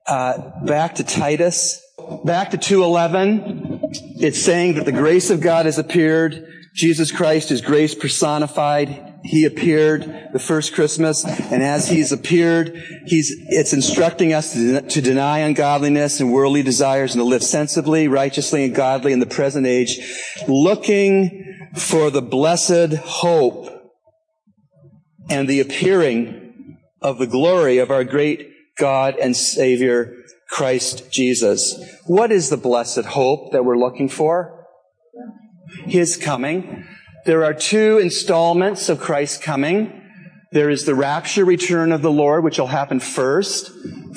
uh, 0.07 0.65
back 0.65 0.95
to 0.97 1.05
Titus, 1.05 1.83
back 2.25 2.53
to 2.53 2.59
211. 2.59 3.81
It's 4.21 4.41
saying 4.41 4.75
that 4.75 4.85
the 4.85 4.93
grace 4.93 5.31
of 5.31 5.41
God 5.41 5.67
has 5.67 5.77
appeared. 5.77 6.47
Jesus 6.75 7.11
Christ 7.11 7.51
is 7.51 7.61
grace 7.61 7.95
personified. 7.95 9.06
He 9.27 9.45
appeared 9.45 10.31
the 10.33 10.39
first 10.39 10.73
Christmas, 10.75 11.25
and 11.25 11.62
as 11.62 11.89
He's 11.89 12.12
appeared, 12.12 12.81
He's, 13.07 13.35
it's 13.49 13.73
instructing 13.73 14.33
us 14.33 14.53
to, 14.53 14.81
to 14.81 15.01
deny 15.01 15.41
ungodliness 15.41 16.21
and 16.21 16.33
worldly 16.33 16.62
desires 16.62 17.15
and 17.15 17.21
to 17.21 17.25
live 17.25 17.43
sensibly, 17.43 18.09
righteously, 18.09 18.65
and 18.65 18.75
godly 18.75 19.12
in 19.12 19.19
the 19.19 19.27
present 19.27 19.67
age, 19.67 19.99
looking 20.47 21.71
for 21.75 22.11
the 22.11 22.23
blessed 22.23 22.95
hope 22.95 23.93
and 25.29 25.49
the 25.49 25.61
appearing 25.61 26.79
of 27.03 27.19
the 27.19 27.27
glory 27.27 27.79
of 27.79 27.91
our 27.91 28.05
great 28.05 28.53
God 28.79 29.17
and 29.21 29.37
Savior, 29.37 30.15
Christ 30.49 31.11
Jesus. 31.11 31.83
What 32.07 32.31
is 32.31 32.49
the 32.49 32.57
blessed 32.57 33.05
hope 33.05 33.53
that 33.53 33.65
we're 33.65 33.79
looking 33.79 34.09
for? 34.09 34.67
His 35.87 36.17
coming. 36.17 36.87
There 37.27 37.45
are 37.45 37.55
two 37.55 37.99
installments 37.99 38.89
of 38.89 39.01
Christ's 39.01 39.39
coming. 39.39 40.01
There 40.53 40.71
is 40.71 40.85
the 40.85 40.95
rapture 40.95 41.45
return 41.45 41.91
of 41.91 42.01
the 42.01 42.11
Lord, 42.11 42.45
which 42.45 42.57
will 42.57 42.69
happen 42.69 43.01
first, 43.01 43.73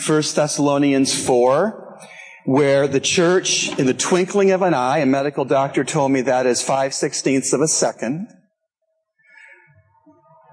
1 0.07 0.21
Thessalonians 0.35 1.25
4, 1.25 1.99
where 2.45 2.87
the 2.87 2.99
church, 2.99 3.75
in 3.79 3.87
the 3.87 3.95
twinkling 3.95 4.51
of 4.51 4.61
an 4.61 4.75
eye, 4.75 4.99
a 4.99 5.07
medical 5.07 5.43
doctor 5.43 5.83
told 5.83 6.11
me 6.11 6.21
that 6.21 6.45
is 6.45 6.61
five 6.61 6.93
sixteenths 6.93 7.51
of 7.51 7.61
a 7.61 7.67
second, 7.67 8.27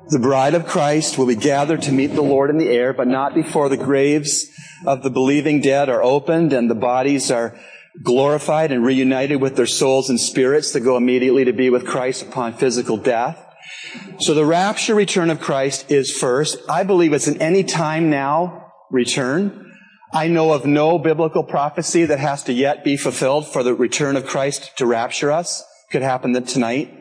the 0.09 0.19
bride 0.19 0.55
of 0.55 0.67
Christ 0.67 1.19
will 1.19 1.27
be 1.27 1.37
gathered 1.37 1.83
to 1.83 1.93
meet 1.93 2.15
the 2.15 2.23
Lord 2.23 2.49
in 2.49 2.57
the 2.57 2.71
air, 2.71 2.95
but 2.95 3.07
not 3.07 3.35
before 3.35 3.69
the 3.69 3.77
graves 3.77 4.47
of 4.87 5.03
the 5.03 5.11
believing 5.11 5.61
dead 5.61 5.91
are 5.91 6.03
opened 6.03 6.55
and 6.55 6.71
the 6.71 6.75
bodies 6.75 7.31
are 7.31 7.55
glorified 8.03 8.73
and 8.73 8.85
reunited 8.85 9.41
with 9.41 9.57
their 9.57 9.67
souls 9.67 10.11
and 10.11 10.21
spirits 10.21 10.73
to 10.73 10.81
go 10.81 10.97
immediately 10.97 11.45
to 11.45 11.53
be 11.53 11.71
with 11.71 11.87
Christ 11.87 12.23
upon 12.23 12.55
physical 12.55 12.97
death. 12.97 13.43
So 14.21 14.35
the 14.35 14.45
rapture 14.45 14.95
return 14.95 15.31
of 15.31 15.41
Christ 15.41 15.91
is 15.91 16.11
first. 16.11 16.59
I 16.69 16.85
believe 16.85 17.13
it's 17.13 17.27
an 17.27 17.41
any 17.41 17.65
time 17.65 18.11
now 18.11 18.73
return. 18.91 19.73
I 20.13 20.29
know 20.29 20.53
of 20.53 20.65
no 20.65 20.99
biblical 20.99 21.43
prophecy 21.43 22.05
that 22.05 22.21
has 22.21 22.43
to 22.45 22.53
yet 22.53 22.85
be 22.85 22.97
fulfilled 22.97 23.47
for 23.47 23.63
the 23.63 23.75
return 23.75 24.17
of 24.17 24.27
Christ 24.27 24.77
to 24.79 24.87
rapture 24.87 25.33
us. 25.33 25.65
Could 25.91 26.03
happen 26.03 26.33
tonight. 26.45 26.93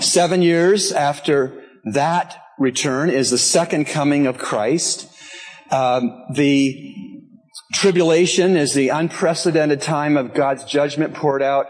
Seven 0.00 0.42
years 0.42 0.92
after 0.92 1.62
that 1.92 2.36
return 2.58 3.10
is 3.10 3.30
the 3.30 3.38
second 3.38 3.86
coming 3.86 4.26
of 4.26 4.38
Christ. 4.38 5.08
Um, 5.70 6.24
the 6.34 7.11
tribulation 7.72 8.56
is 8.56 8.74
the 8.74 8.90
unprecedented 8.90 9.80
time 9.80 10.16
of 10.16 10.34
God's 10.34 10.64
judgment 10.64 11.14
poured 11.14 11.42
out 11.42 11.66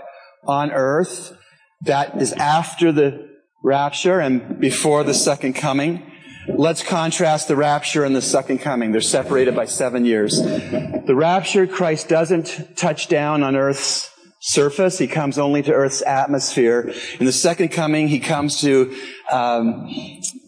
on 0.46 0.70
earth. 0.72 1.36
That 1.82 2.20
is 2.20 2.32
after 2.34 2.92
the 2.92 3.28
rapture 3.62 4.20
and 4.20 4.58
before 4.60 5.04
the 5.04 5.14
second 5.14 5.54
coming. 5.54 6.08
Let's 6.48 6.82
contrast 6.82 7.46
the 7.46 7.56
rapture 7.56 8.04
and 8.04 8.16
the 8.16 8.22
second 8.22 8.58
coming. 8.58 8.90
They're 8.90 9.00
separated 9.00 9.54
by 9.54 9.66
seven 9.66 10.04
years. 10.04 10.40
The 10.40 11.14
rapture, 11.14 11.66
Christ 11.68 12.08
doesn't 12.08 12.76
touch 12.76 13.08
down 13.08 13.44
on 13.44 13.54
earth's 13.54 14.10
surface. 14.40 14.98
He 14.98 15.06
comes 15.06 15.38
only 15.38 15.62
to 15.62 15.72
Earth's 15.72 16.02
atmosphere. 16.02 16.92
In 17.20 17.26
the 17.26 17.32
second 17.32 17.68
coming, 17.68 18.08
he 18.08 18.18
comes 18.18 18.60
to 18.62 18.94
um, 19.30 19.88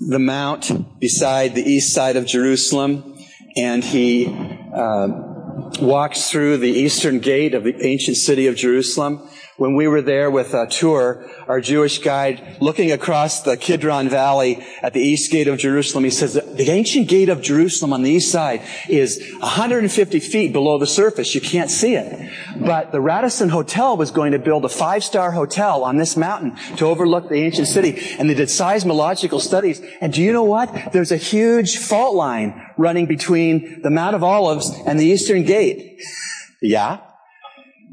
the 0.00 0.18
mount 0.18 0.98
beside 0.98 1.54
the 1.54 1.62
east 1.62 1.94
side 1.94 2.16
of 2.16 2.26
Jerusalem, 2.26 3.16
and 3.56 3.84
he 3.84 4.26
uh, 4.74 5.33
walks 5.80 6.30
through 6.30 6.58
the 6.58 6.70
eastern 6.70 7.20
gate 7.20 7.54
of 7.54 7.64
the 7.64 7.76
ancient 7.84 8.16
city 8.16 8.46
of 8.46 8.56
Jerusalem. 8.56 9.28
When 9.56 9.76
we 9.76 9.86
were 9.86 10.02
there 10.02 10.32
with 10.32 10.52
a 10.52 10.66
tour, 10.66 11.30
our 11.46 11.60
Jewish 11.60 12.00
guide, 12.00 12.56
looking 12.60 12.90
across 12.90 13.42
the 13.42 13.56
Kidron 13.56 14.08
Valley 14.08 14.66
at 14.82 14.94
the 14.94 15.00
east 15.00 15.30
gate 15.30 15.46
of 15.46 15.60
Jerusalem, 15.60 16.02
he 16.02 16.10
says 16.10 16.34
the 16.34 16.70
ancient 16.70 17.06
gate 17.06 17.28
of 17.28 17.40
Jerusalem 17.40 17.92
on 17.92 18.02
the 18.02 18.10
east 18.10 18.32
side 18.32 18.62
is 18.88 19.24
150 19.38 20.18
feet 20.18 20.52
below 20.52 20.76
the 20.78 20.88
surface. 20.88 21.36
You 21.36 21.40
can't 21.40 21.70
see 21.70 21.94
it. 21.94 22.32
But 22.58 22.90
the 22.90 23.00
Radisson 23.00 23.48
Hotel 23.48 23.96
was 23.96 24.10
going 24.10 24.32
to 24.32 24.40
build 24.40 24.64
a 24.64 24.68
five-star 24.68 25.30
hotel 25.30 25.84
on 25.84 25.98
this 25.98 26.16
mountain 26.16 26.56
to 26.78 26.86
overlook 26.86 27.28
the 27.28 27.36
ancient 27.36 27.68
city. 27.68 28.16
And 28.18 28.28
they 28.28 28.34
did 28.34 28.48
seismological 28.48 29.40
studies. 29.40 29.80
And 30.00 30.12
do 30.12 30.20
you 30.20 30.32
know 30.32 30.42
what? 30.42 30.92
There's 30.92 31.12
a 31.12 31.16
huge 31.16 31.78
fault 31.78 32.16
line 32.16 32.60
running 32.76 33.06
between 33.06 33.82
the 33.82 33.90
Mount 33.90 34.16
of 34.16 34.24
Olives 34.24 34.76
and 34.84 34.98
the 34.98 35.06
eastern 35.06 35.44
gate. 35.44 36.02
Yeah. 36.60 36.98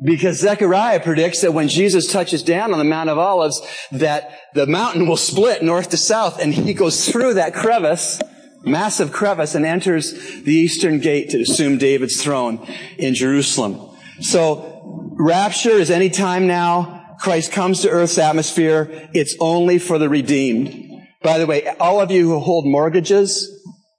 Because 0.04 0.40
Zechariah 0.40 1.00
predicts 1.00 1.42
that 1.42 1.54
when 1.54 1.68
Jesus 1.68 2.12
touches 2.12 2.42
down 2.42 2.74
on 2.74 2.80
the 2.80 2.86
Mount 2.86 3.10
of 3.10 3.20
Olives, 3.20 3.62
that 3.92 4.40
the 4.56 4.66
mountain 4.66 5.08
will 5.08 5.18
split 5.18 5.62
north 5.62 5.90
to 5.90 5.98
south, 5.98 6.42
and 6.42 6.54
he 6.54 6.74
goes 6.74 7.08
through 7.08 7.36
that 7.36 7.54
crevice, 7.54 8.20
massive 8.64 9.12
crevice, 9.12 9.54
and 9.54 9.64
enters 9.64 10.12
the 10.42 10.54
eastern 10.54 11.00
gate 11.00 11.30
to 11.30 11.42
assume 11.42 11.78
David's 11.78 12.22
throne 12.22 12.66
in 12.98 13.14
Jerusalem. 13.14 13.96
So, 14.22 15.14
rapture 15.20 15.70
is 15.70 15.92
any 15.92 16.10
time 16.10 16.48
now. 16.48 17.16
Christ 17.20 17.52
comes 17.52 17.84
to 17.84 17.90
earth's 17.90 18.18
atmosphere. 18.18 19.10
It's 19.14 19.36
only 19.40 19.78
for 19.78 20.00
the 20.00 20.10
redeemed. 20.10 20.90
By 21.22 21.38
the 21.38 21.46
way, 21.46 21.68
all 21.80 22.02
of 22.02 22.10
you 22.10 22.28
who 22.28 22.40
hold 22.40 22.66
mortgages, 22.66 23.48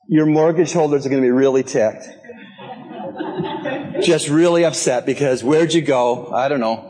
your 0.09 0.27
mortgage 0.27 0.73
holders 0.73 1.07
are 1.07 1.11
going 1.11 1.23
to 1.23 1.27
be 1.27 1.31
really 1.31 1.63
ticked 1.63 2.09
just 4.03 4.29
really 4.29 4.65
upset 4.65 5.07
because 5.07 5.43
where'd 5.43 5.73
you 5.73 5.83
go? 5.83 6.33
I 6.33 6.49
don't 6.49 6.61
know. 6.61 6.89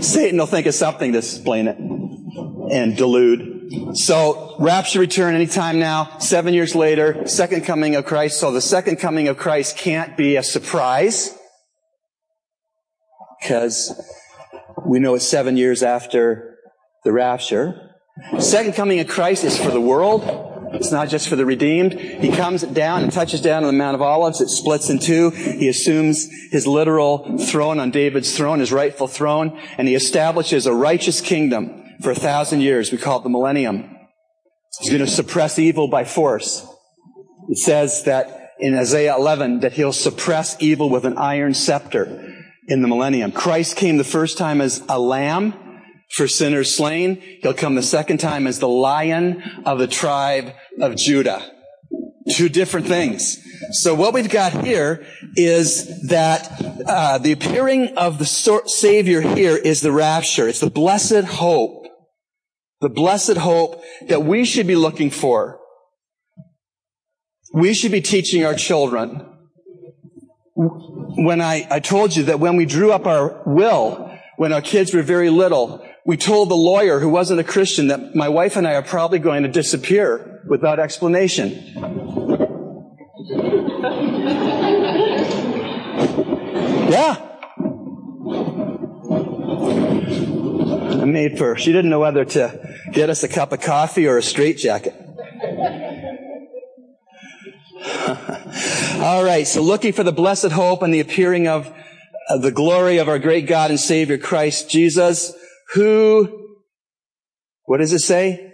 Satan 0.00 0.38
will 0.38 0.46
think 0.46 0.66
of 0.66 0.74
something 0.74 1.12
to 1.12 1.18
explain 1.18 1.68
it 1.68 1.78
and 1.78 2.96
delude. 2.96 3.96
So, 3.96 4.56
rapture 4.58 5.00
return 5.00 5.34
anytime 5.34 5.78
now, 5.78 6.18
seven 6.18 6.54
years 6.54 6.74
later, 6.74 7.26
second 7.26 7.64
coming 7.64 7.94
of 7.94 8.04
Christ. 8.04 8.40
So 8.40 8.50
the 8.50 8.60
second 8.60 8.96
coming 8.96 9.28
of 9.28 9.36
Christ 9.36 9.76
can't 9.76 10.16
be 10.16 10.36
a 10.36 10.42
surprise 10.42 11.36
because 13.40 14.00
we 14.84 14.98
know 14.98 15.14
it's 15.14 15.26
seven 15.26 15.56
years 15.56 15.82
after 15.82 16.58
the 17.04 17.12
rapture. 17.12 17.90
Second 18.38 18.74
coming 18.74 19.00
of 19.00 19.08
Christ 19.08 19.44
is 19.44 19.58
for 19.58 19.70
the 19.70 19.80
world. 19.80 20.49
It's 20.72 20.92
not 20.92 21.08
just 21.08 21.28
for 21.28 21.36
the 21.36 21.44
redeemed. 21.44 21.98
He 21.98 22.30
comes 22.30 22.62
down 22.62 23.02
and 23.02 23.12
touches 23.12 23.40
down 23.40 23.64
on 23.64 23.74
the 23.74 23.78
Mount 23.78 23.94
of 23.94 24.02
Olives. 24.02 24.40
It 24.40 24.48
splits 24.48 24.88
in 24.88 24.98
two. 24.98 25.30
He 25.30 25.68
assumes 25.68 26.28
his 26.50 26.66
literal 26.66 27.38
throne 27.38 27.80
on 27.80 27.90
David's 27.90 28.36
throne, 28.36 28.60
his 28.60 28.72
rightful 28.72 29.08
throne, 29.08 29.58
and 29.78 29.88
he 29.88 29.94
establishes 29.94 30.66
a 30.66 30.74
righteous 30.74 31.20
kingdom 31.20 31.84
for 32.02 32.12
a 32.12 32.14
thousand 32.14 32.60
years. 32.60 32.92
We 32.92 32.98
call 32.98 33.18
it 33.18 33.24
the 33.24 33.30
millennium. 33.30 33.96
He's 34.78 34.90
going 34.90 35.04
to 35.04 35.10
suppress 35.10 35.58
evil 35.58 35.88
by 35.88 36.04
force. 36.04 36.66
It 37.48 37.58
says 37.58 38.04
that 38.04 38.52
in 38.60 38.76
Isaiah 38.76 39.16
11 39.16 39.60
that 39.60 39.72
he'll 39.72 39.92
suppress 39.92 40.56
evil 40.60 40.88
with 40.88 41.04
an 41.04 41.18
iron 41.18 41.54
scepter 41.54 42.32
in 42.68 42.82
the 42.82 42.88
millennium. 42.88 43.32
Christ 43.32 43.76
came 43.76 43.96
the 43.96 44.04
first 44.04 44.38
time 44.38 44.60
as 44.60 44.84
a 44.88 44.98
lamb 45.00 45.54
for 46.10 46.26
sinners 46.26 46.74
slain. 46.74 47.22
He'll 47.42 47.54
come 47.54 47.74
the 47.74 47.82
second 47.82 48.18
time 48.18 48.46
as 48.46 48.58
the 48.58 48.68
lion 48.68 49.42
of 49.64 49.78
the 49.78 49.86
tribe 49.86 50.52
of 50.80 50.96
Judah. 50.96 51.50
Two 52.30 52.48
different 52.48 52.86
things. 52.86 53.38
So 53.72 53.94
what 53.94 54.12
we've 54.12 54.28
got 54.28 54.64
here 54.64 55.06
is 55.36 56.08
that 56.08 56.50
uh, 56.86 57.18
the 57.18 57.32
appearing 57.32 57.96
of 57.96 58.18
the 58.18 58.26
Savior 58.26 59.20
here 59.20 59.56
is 59.56 59.80
the 59.80 59.92
rapture. 59.92 60.48
It's 60.48 60.60
the 60.60 60.70
blessed 60.70 61.24
hope. 61.24 61.86
The 62.80 62.88
blessed 62.88 63.36
hope 63.36 63.82
that 64.08 64.24
we 64.24 64.44
should 64.44 64.66
be 64.66 64.76
looking 64.76 65.10
for. 65.10 65.60
We 67.52 67.74
should 67.74 67.92
be 67.92 68.00
teaching 68.00 68.44
our 68.44 68.54
children. 68.54 69.26
When 70.54 71.40
I, 71.40 71.66
I 71.70 71.80
told 71.80 72.16
you 72.16 72.24
that 72.24 72.40
when 72.40 72.56
we 72.56 72.64
drew 72.64 72.92
up 72.92 73.06
our 73.06 73.42
will, 73.44 74.16
when 74.36 74.52
our 74.52 74.62
kids 74.62 74.94
were 74.94 75.02
very 75.02 75.30
little, 75.30 75.84
we 76.04 76.16
told 76.16 76.48
the 76.48 76.56
lawyer 76.56 77.00
who 77.00 77.08
wasn't 77.08 77.40
a 77.40 77.44
Christian 77.44 77.88
that 77.88 78.14
my 78.14 78.28
wife 78.28 78.56
and 78.56 78.66
I 78.66 78.74
are 78.74 78.82
probably 78.82 79.18
going 79.18 79.42
to 79.42 79.48
disappear 79.48 80.42
without 80.48 80.78
explanation. 80.78 81.50
Yeah. 86.90 87.16
I 91.00 91.04
made 91.04 91.38
for, 91.38 91.56
she 91.56 91.72
didn't 91.72 91.90
know 91.90 92.00
whether 92.00 92.24
to 92.24 92.76
get 92.92 93.10
us 93.10 93.22
a 93.22 93.28
cup 93.28 93.52
of 93.52 93.60
coffee 93.60 94.06
or 94.06 94.18
a 94.18 94.22
straitjacket. 94.22 94.94
All 99.00 99.24
right, 99.24 99.46
so 99.46 99.62
looking 99.62 99.92
for 99.92 100.02
the 100.02 100.12
blessed 100.12 100.52
hope 100.52 100.82
and 100.82 100.92
the 100.92 101.00
appearing 101.00 101.46
of 101.46 101.72
the 102.40 102.50
glory 102.50 102.98
of 102.98 103.08
our 103.08 103.18
great 103.18 103.46
God 103.46 103.70
and 103.70 103.80
Savior 103.80 104.18
Christ 104.18 104.70
Jesus 104.70 105.34
who, 105.74 106.56
what 107.64 107.78
does 107.78 107.92
it 107.92 108.00
say? 108.00 108.52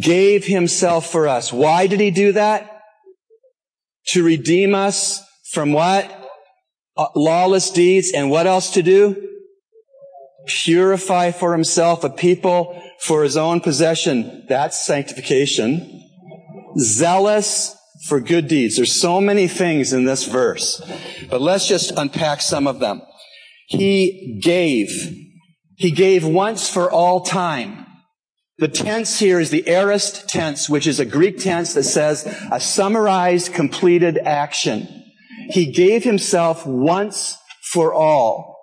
Gave 0.00 0.44
himself 0.44 1.10
for 1.10 1.26
us. 1.28 1.52
Why 1.52 1.86
did 1.86 2.00
he 2.00 2.10
do 2.10 2.32
that? 2.32 2.76
to 4.08 4.22
redeem 4.22 4.74
us 4.74 5.22
from 5.50 5.72
what? 5.72 6.10
Uh, 6.96 7.06
lawless 7.14 7.70
deeds. 7.70 8.12
And 8.12 8.30
what 8.30 8.46
else 8.46 8.70
to 8.72 8.82
do? 8.82 9.30
Purify 10.46 11.32
for 11.32 11.52
himself 11.52 12.04
a 12.04 12.10
people 12.10 12.80
for 13.00 13.22
his 13.22 13.36
own 13.36 13.60
possession. 13.60 14.46
That's 14.48 14.86
sanctification. 14.86 16.02
Zealous 16.78 17.76
for 18.08 18.20
good 18.20 18.48
deeds. 18.48 18.76
There's 18.76 18.98
so 18.98 19.20
many 19.20 19.48
things 19.48 19.92
in 19.92 20.04
this 20.04 20.24
verse, 20.24 20.80
but 21.28 21.40
let's 21.40 21.66
just 21.66 21.90
unpack 21.96 22.40
some 22.40 22.66
of 22.66 22.78
them. 22.78 23.02
He 23.66 24.38
gave. 24.42 25.25
He 25.76 25.90
gave 25.90 26.26
once 26.26 26.68
for 26.68 26.90
all 26.90 27.20
time. 27.20 27.86
The 28.58 28.68
tense 28.68 29.18
here 29.18 29.38
is 29.38 29.50
the 29.50 29.68
aorist 29.68 30.28
tense, 30.28 30.68
which 30.68 30.86
is 30.86 30.98
a 30.98 31.04
Greek 31.04 31.38
tense 31.38 31.74
that 31.74 31.82
says 31.82 32.24
a 32.50 32.58
summarized, 32.58 33.52
completed 33.52 34.16
action. 34.16 34.88
He 35.50 35.70
gave 35.70 36.04
himself 36.04 36.66
once 36.66 37.36
for 37.70 37.92
all. 37.92 38.56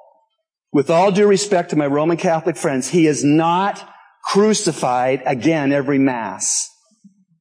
With 0.72 0.90
all 0.90 1.12
due 1.12 1.28
respect 1.28 1.70
to 1.70 1.76
my 1.76 1.86
Roman 1.86 2.18
Catholic 2.18 2.58
friends, 2.58 2.90
he 2.90 3.06
is 3.06 3.24
not 3.24 3.88
crucified 4.24 5.22
again 5.28 5.72
every 5.72 6.00
Mass 6.00 6.68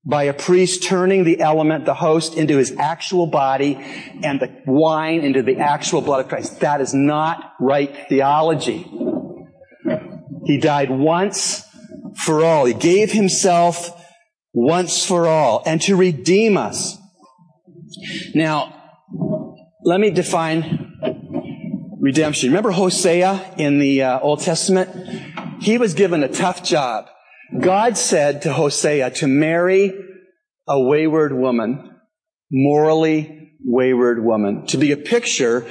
by 0.04 0.24
a 0.24 0.34
priest 0.34 0.82
turning 0.82 1.24
the 1.24 1.40
element, 1.40 1.86
the 1.86 1.94
host, 1.94 2.34
into 2.34 2.58
his 2.58 2.74
actual 2.76 3.26
body 3.26 3.76
and 4.22 4.40
the 4.40 4.62
wine 4.66 5.20
into 5.20 5.42
the 5.42 5.58
actual 5.58 6.02
blood 6.02 6.20
of 6.20 6.28
Christ. 6.28 6.60
That 6.60 6.80
is 6.82 6.92
not 6.92 7.54
right 7.60 8.08
theology. 8.08 8.84
He 10.44 10.58
died 10.58 10.90
once 10.90 11.64
for 12.24 12.44
all. 12.44 12.64
He 12.64 12.74
gave 12.74 13.12
himself 13.12 13.98
once 14.52 15.04
for 15.04 15.26
all 15.26 15.62
and 15.66 15.80
to 15.82 15.96
redeem 15.96 16.56
us. 16.56 16.98
Now, 18.34 18.74
let 19.84 20.00
me 20.00 20.10
define 20.10 20.92
redemption. 22.00 22.50
Remember 22.50 22.70
Hosea 22.70 23.54
in 23.58 23.78
the 23.78 24.02
uh, 24.02 24.20
Old 24.20 24.40
Testament? 24.40 24.90
He 25.60 25.78
was 25.78 25.94
given 25.94 26.22
a 26.22 26.28
tough 26.28 26.62
job. 26.62 27.06
God 27.60 27.96
said 27.96 28.42
to 28.42 28.52
Hosea 28.52 29.10
to 29.10 29.26
marry 29.26 29.92
a 30.66 30.80
wayward 30.80 31.32
woman, 31.32 31.90
morally 32.50 33.52
wayward 33.64 34.24
woman, 34.24 34.66
to 34.68 34.78
be 34.78 34.92
a 34.92 34.96
picture 34.96 35.66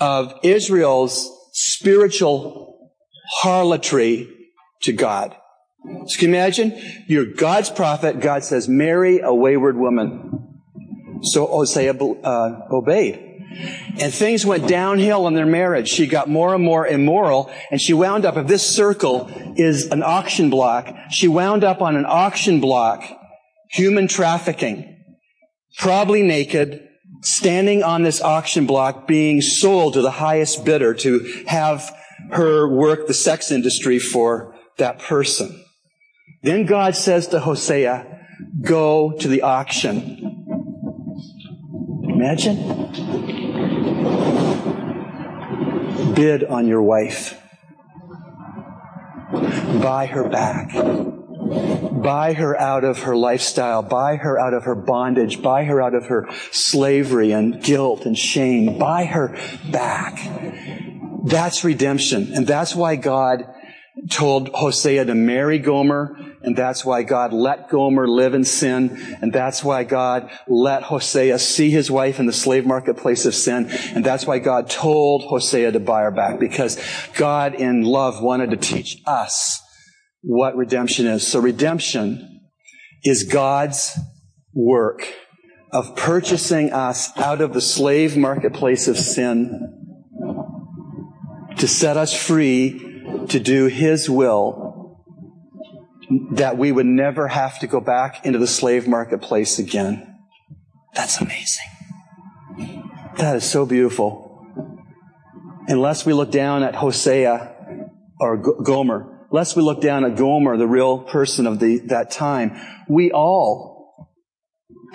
of 0.00 0.34
Israel's 0.42 1.30
spiritual 1.52 2.75
harlotry 3.40 4.28
to 4.82 4.92
God. 4.92 5.36
So 6.06 6.18
can 6.18 6.28
you 6.30 6.34
imagine? 6.34 6.80
You're 7.06 7.26
God's 7.26 7.70
prophet. 7.70 8.20
God 8.20 8.42
says, 8.44 8.68
marry 8.68 9.20
a 9.20 9.32
wayward 9.32 9.76
woman. 9.76 10.60
So 11.22 11.46
Hosea 11.46 11.94
uh, 11.94 12.60
obeyed. 12.70 13.22
And 14.00 14.12
things 14.12 14.44
went 14.44 14.68
downhill 14.68 15.26
in 15.28 15.34
their 15.34 15.46
marriage. 15.46 15.88
She 15.88 16.06
got 16.06 16.28
more 16.28 16.54
and 16.54 16.62
more 16.62 16.86
immoral, 16.86 17.50
and 17.70 17.80
she 17.80 17.94
wound 17.94 18.26
up, 18.26 18.36
if 18.36 18.46
this 18.46 18.66
circle 18.66 19.30
is 19.56 19.86
an 19.86 20.02
auction 20.02 20.50
block, 20.50 20.94
she 21.10 21.28
wound 21.28 21.64
up 21.64 21.80
on 21.80 21.96
an 21.96 22.04
auction 22.06 22.60
block, 22.60 23.02
human 23.70 24.08
trafficking, 24.08 25.04
probably 25.78 26.22
naked, 26.22 26.82
standing 27.22 27.82
on 27.82 28.02
this 28.02 28.20
auction 28.20 28.66
block, 28.66 29.06
being 29.06 29.40
sold 29.40 29.94
to 29.94 30.02
the 30.02 30.10
highest 30.10 30.64
bidder 30.64 30.92
to 30.92 31.44
have 31.46 31.95
her 32.32 32.68
work 32.68 33.06
the 33.06 33.14
sex 33.14 33.50
industry 33.50 33.98
for 33.98 34.54
that 34.78 34.98
person. 34.98 35.64
Then 36.42 36.66
God 36.66 36.94
says 36.94 37.28
to 37.28 37.40
Hosea, 37.40 38.06
go 38.62 39.12
to 39.12 39.28
the 39.28 39.42
auction. 39.42 40.44
Imagine 42.04 42.86
bid 46.14 46.44
on 46.44 46.66
your 46.66 46.82
wife. 46.82 47.40
Buy 49.82 50.06
her 50.06 50.28
back. 50.28 50.72
Buy 50.72 52.32
her 52.32 52.58
out 52.58 52.84
of 52.84 53.00
her 53.00 53.14
lifestyle. 53.14 53.82
Buy 53.82 54.16
her 54.16 54.38
out 54.38 54.54
of 54.54 54.64
her 54.64 54.74
bondage. 54.74 55.42
Buy 55.42 55.64
her 55.64 55.80
out 55.80 55.94
of 55.94 56.06
her 56.06 56.28
slavery 56.50 57.32
and 57.32 57.62
guilt 57.62 58.06
and 58.06 58.16
shame. 58.16 58.78
Buy 58.78 59.04
her 59.04 59.38
back. 59.70 60.18
That's 61.26 61.64
redemption. 61.64 62.32
And 62.34 62.46
that's 62.46 62.74
why 62.74 62.96
God 62.96 63.44
told 64.10 64.50
Hosea 64.50 65.06
to 65.06 65.14
marry 65.14 65.58
Gomer, 65.58 66.14
and 66.42 66.54
that's 66.54 66.84
why 66.84 67.02
God 67.02 67.32
let 67.32 67.70
Gomer 67.70 68.06
live 68.06 68.34
in 68.34 68.44
sin, 68.44 69.16
and 69.22 69.32
that's 69.32 69.64
why 69.64 69.84
God 69.84 70.30
let 70.46 70.82
Hosea 70.82 71.38
see 71.38 71.70
his 71.70 71.90
wife 71.90 72.20
in 72.20 72.26
the 72.26 72.32
slave 72.32 72.66
marketplace 72.66 73.24
of 73.24 73.34
sin, 73.34 73.68
and 73.94 74.04
that's 74.04 74.26
why 74.26 74.38
God 74.38 74.68
told 74.68 75.22
Hosea 75.22 75.72
to 75.72 75.80
buy 75.80 76.02
her 76.02 76.10
back, 76.10 76.38
because 76.38 76.78
God 77.16 77.54
in 77.54 77.82
love 77.82 78.22
wanted 78.22 78.50
to 78.50 78.58
teach 78.58 79.00
us 79.06 79.62
what 80.20 80.56
redemption 80.56 81.06
is. 81.06 81.26
So 81.26 81.40
redemption 81.40 82.42
is 83.02 83.22
God's 83.22 83.98
work 84.52 85.10
of 85.72 85.96
purchasing 85.96 86.70
us 86.70 87.16
out 87.16 87.40
of 87.40 87.54
the 87.54 87.60
slave 87.62 88.16
marketplace 88.16 88.88
of 88.88 88.98
sin 88.98 89.85
to 91.58 91.68
set 91.68 91.96
us 91.96 92.14
free 92.14 93.02
to 93.28 93.40
do 93.40 93.66
His 93.66 94.08
will, 94.10 95.02
that 96.32 96.56
we 96.56 96.70
would 96.70 96.86
never 96.86 97.28
have 97.28 97.58
to 97.60 97.66
go 97.66 97.80
back 97.80 98.24
into 98.24 98.38
the 98.38 98.46
slave 98.46 98.86
marketplace 98.86 99.58
again. 99.58 100.18
That's 100.94 101.20
amazing. 101.20 101.66
That 103.18 103.36
is 103.36 103.48
so 103.48 103.66
beautiful. 103.66 104.46
Unless 105.68 106.06
we 106.06 106.12
look 106.12 106.30
down 106.30 106.62
at 106.62 106.74
Hosea 106.74 107.90
or 108.20 108.36
Gomer, 108.36 109.26
unless 109.30 109.56
we 109.56 109.62
look 109.62 109.80
down 109.80 110.04
at 110.04 110.16
Gomer, 110.16 110.56
the 110.56 110.66
real 110.66 111.00
person 111.00 111.46
of 111.46 111.58
the, 111.58 111.78
that 111.86 112.10
time, 112.10 112.60
we 112.88 113.10
all 113.10 113.75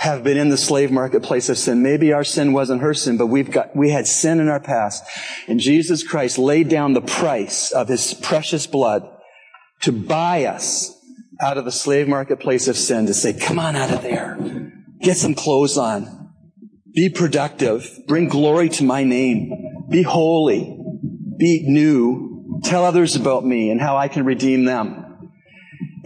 have 0.02 0.24
been 0.24 0.36
in 0.36 0.50
the 0.50 0.58
slave 0.58 0.92
marketplace 0.92 1.48
of 1.48 1.60
sin. 1.60 1.84
Maybe 1.84 2.12
our 2.12 2.24
sin 2.24 2.54
wasn't 2.54 2.82
her 2.82 2.96
sin, 2.96 3.18
but 3.18 3.28
we've 3.28 3.52
got, 3.52 3.76
we 3.76 3.92
had 3.92 4.08
sin 4.08 4.40
in 4.40 4.50
our 4.50 4.60
past. 4.60 5.04
And 5.48 5.60
Jesus 5.60 6.02
Christ 6.02 6.40
laid 6.40 6.70
down 6.70 6.94
the 6.94 7.02
price 7.02 7.72
of 7.72 7.88
his 7.88 8.16
precious 8.16 8.66
blood 8.66 9.08
to 9.82 9.92
buy 9.92 10.46
us 10.46 11.00
out 11.40 11.60
of 11.60 11.66
the 11.66 11.72
slave 11.72 12.08
marketplace 12.08 12.68
of 12.68 12.78
sin, 12.78 13.06
to 13.06 13.14
say, 13.14 13.32
come 13.32 13.60
on 13.60 13.76
out 13.76 13.92
of 13.92 14.02
there. 14.02 14.40
Get 15.02 15.18
some 15.18 15.36
clothes 15.36 15.78
on. 15.78 16.34
Be 16.96 17.08
productive. 17.08 17.88
Bring 18.08 18.28
glory 18.28 18.70
to 18.70 18.84
my 18.84 19.04
name. 19.04 19.86
Be 19.88 20.02
holy. 20.02 20.80
Be 21.38 21.64
new. 21.68 22.60
Tell 22.64 22.86
others 22.86 23.16
about 23.16 23.46
me 23.46 23.70
and 23.70 23.80
how 23.80 23.98
I 23.98 24.08
can 24.08 24.26
redeem 24.26 24.66
them. 24.66 25.30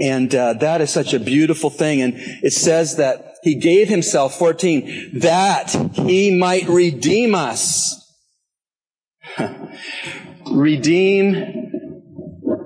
And 0.01 0.35
uh, 0.35 0.55
that 0.55 0.81
is 0.81 0.89
such 0.89 1.13
a 1.13 1.19
beautiful 1.19 1.69
thing. 1.69 2.01
And 2.01 2.15
it 2.17 2.51
says 2.51 2.97
that 2.97 3.34
he 3.45 3.53
gave 3.53 3.89
himself, 3.89 4.39
14, 4.39 5.19
that 5.19 5.69
he 5.93 6.35
might 6.35 6.67
redeem 6.67 7.35
us. 7.35 8.11
redeem, 10.51 11.71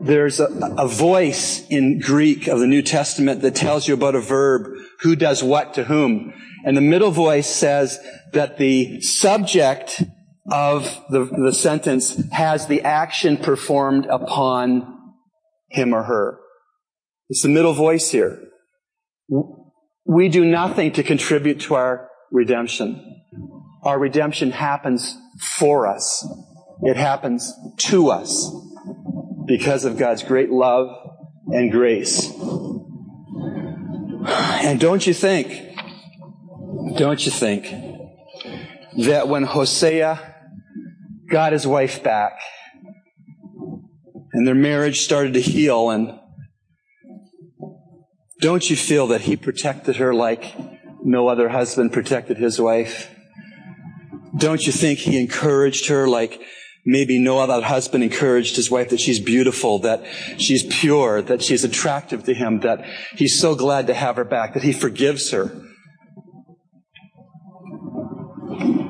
there's 0.02 0.40
a, 0.40 0.48
a 0.78 0.88
voice 0.88 1.68
in 1.68 2.00
Greek 2.00 2.48
of 2.48 2.62
the 2.62 2.66
New 2.66 2.82
Testament 2.82 3.42
that 3.42 3.56
tells 3.56 3.90
you 3.90 3.94
about 3.94 4.16
a 4.16 4.22
verb, 4.22 4.72
who 5.02 5.18
does 5.18 5.44
what 5.44 5.74
to 5.74 5.84
whom. 5.84 6.34
And 6.64 6.78
the 6.78 6.82
middle 6.82 7.12
voice 7.12 7.48
says 7.48 8.00
that 8.32 8.58
the 8.58 9.02
subject 9.02 10.02
of 10.50 10.98
the, 11.10 11.26
the 11.26 11.52
sentence 11.52 12.24
has 12.32 12.68
the 12.68 12.84
action 12.84 13.36
performed 13.36 14.06
upon 14.06 14.96
him 15.68 15.94
or 15.94 16.04
her. 16.04 16.40
It's 17.28 17.44
the 17.44 17.50
middle 17.50 17.74
voice 17.74 18.12
here. 18.12 18.42
We 20.10 20.28
do 20.28 20.44
nothing 20.44 20.94
to 20.94 21.04
contribute 21.04 21.60
to 21.62 21.76
our 21.76 22.10
redemption. 22.32 23.22
Our 23.84 24.00
redemption 24.00 24.50
happens 24.50 25.16
for 25.40 25.86
us. 25.86 26.28
It 26.82 26.98
happens 26.98 27.54
to 27.78 28.10
us 28.10 28.52
because 29.46 29.86
of 29.86 30.00
God's 30.00 30.24
great 30.24 30.50
love 30.50 30.88
and 31.50 31.72
grace. 31.72 32.34
And 34.26 34.80
don't 34.80 35.06
you 35.06 35.14
think, 35.14 35.78
don't 36.98 37.24
you 37.24 37.32
think 37.32 37.70
that 39.06 39.28
when 39.28 39.44
Hosea 39.44 40.36
got 41.30 41.54
his 41.54 41.68
wife 41.68 42.02
back 42.02 42.40
and 44.34 44.48
their 44.48 44.56
marriage 44.56 45.02
started 45.02 45.36
to 45.36 45.42
heal 45.42 45.92
and 45.92 46.19
don't 48.40 48.70
you 48.70 48.76
feel 48.76 49.08
that 49.08 49.22
he 49.22 49.36
protected 49.36 49.98
her 49.98 50.14
like 50.14 50.56
no 51.04 51.28
other 51.28 51.50
husband 51.50 51.94
protected 51.94 52.38
his 52.38 52.60
wife? 52.60 53.14
Don't 54.38 54.66
you 54.66 54.72
think 54.72 55.00
he 55.00 55.20
encouraged 55.20 55.88
her 55.88 56.08
like 56.08 56.42
maybe 56.86 57.20
no 57.20 57.40
other 57.40 57.62
husband 57.62 58.04
encouraged 58.04 58.56
his 58.56 58.72
wife 58.72 58.90
that 58.90 59.00
she's 59.00 59.20
beautiful, 59.20 59.80
that 59.80 60.04
she's 60.38 60.64
pure, 60.66 61.22
that 61.22 61.42
she's 61.42 61.64
attractive 61.64 62.24
to 62.24 62.34
him, 62.34 62.62
that 62.62 62.86
he's 63.16 63.40
so 63.40 63.56
glad 63.56 63.88
to 63.88 63.94
have 63.94 64.16
her 64.16 64.24
back, 64.24 64.54
that 64.54 64.64
he 64.64 64.72
forgives 64.72 65.32
her? 65.32 65.52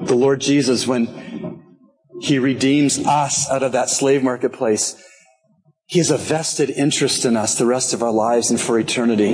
the 0.10 0.16
Lord 0.16 0.42
Jesus, 0.42 0.88
when 0.88 1.64
he 2.20 2.40
redeems 2.40 3.00
us 3.00 3.50
out 3.50 3.64
of 3.64 3.72
that 3.74 3.90
slave 3.90 4.24
marketplace, 4.24 5.02
he 5.90 5.98
has 5.98 6.12
a 6.12 6.18
vested 6.18 6.70
interest 6.70 7.26
in 7.26 7.36
us 7.36 7.56
the 7.56 7.66
rest 7.66 7.96
of 7.96 8.04
our 8.04 8.12
lives 8.12 8.52
and 8.52 8.62
for 8.62 8.78
eternity. 8.78 9.34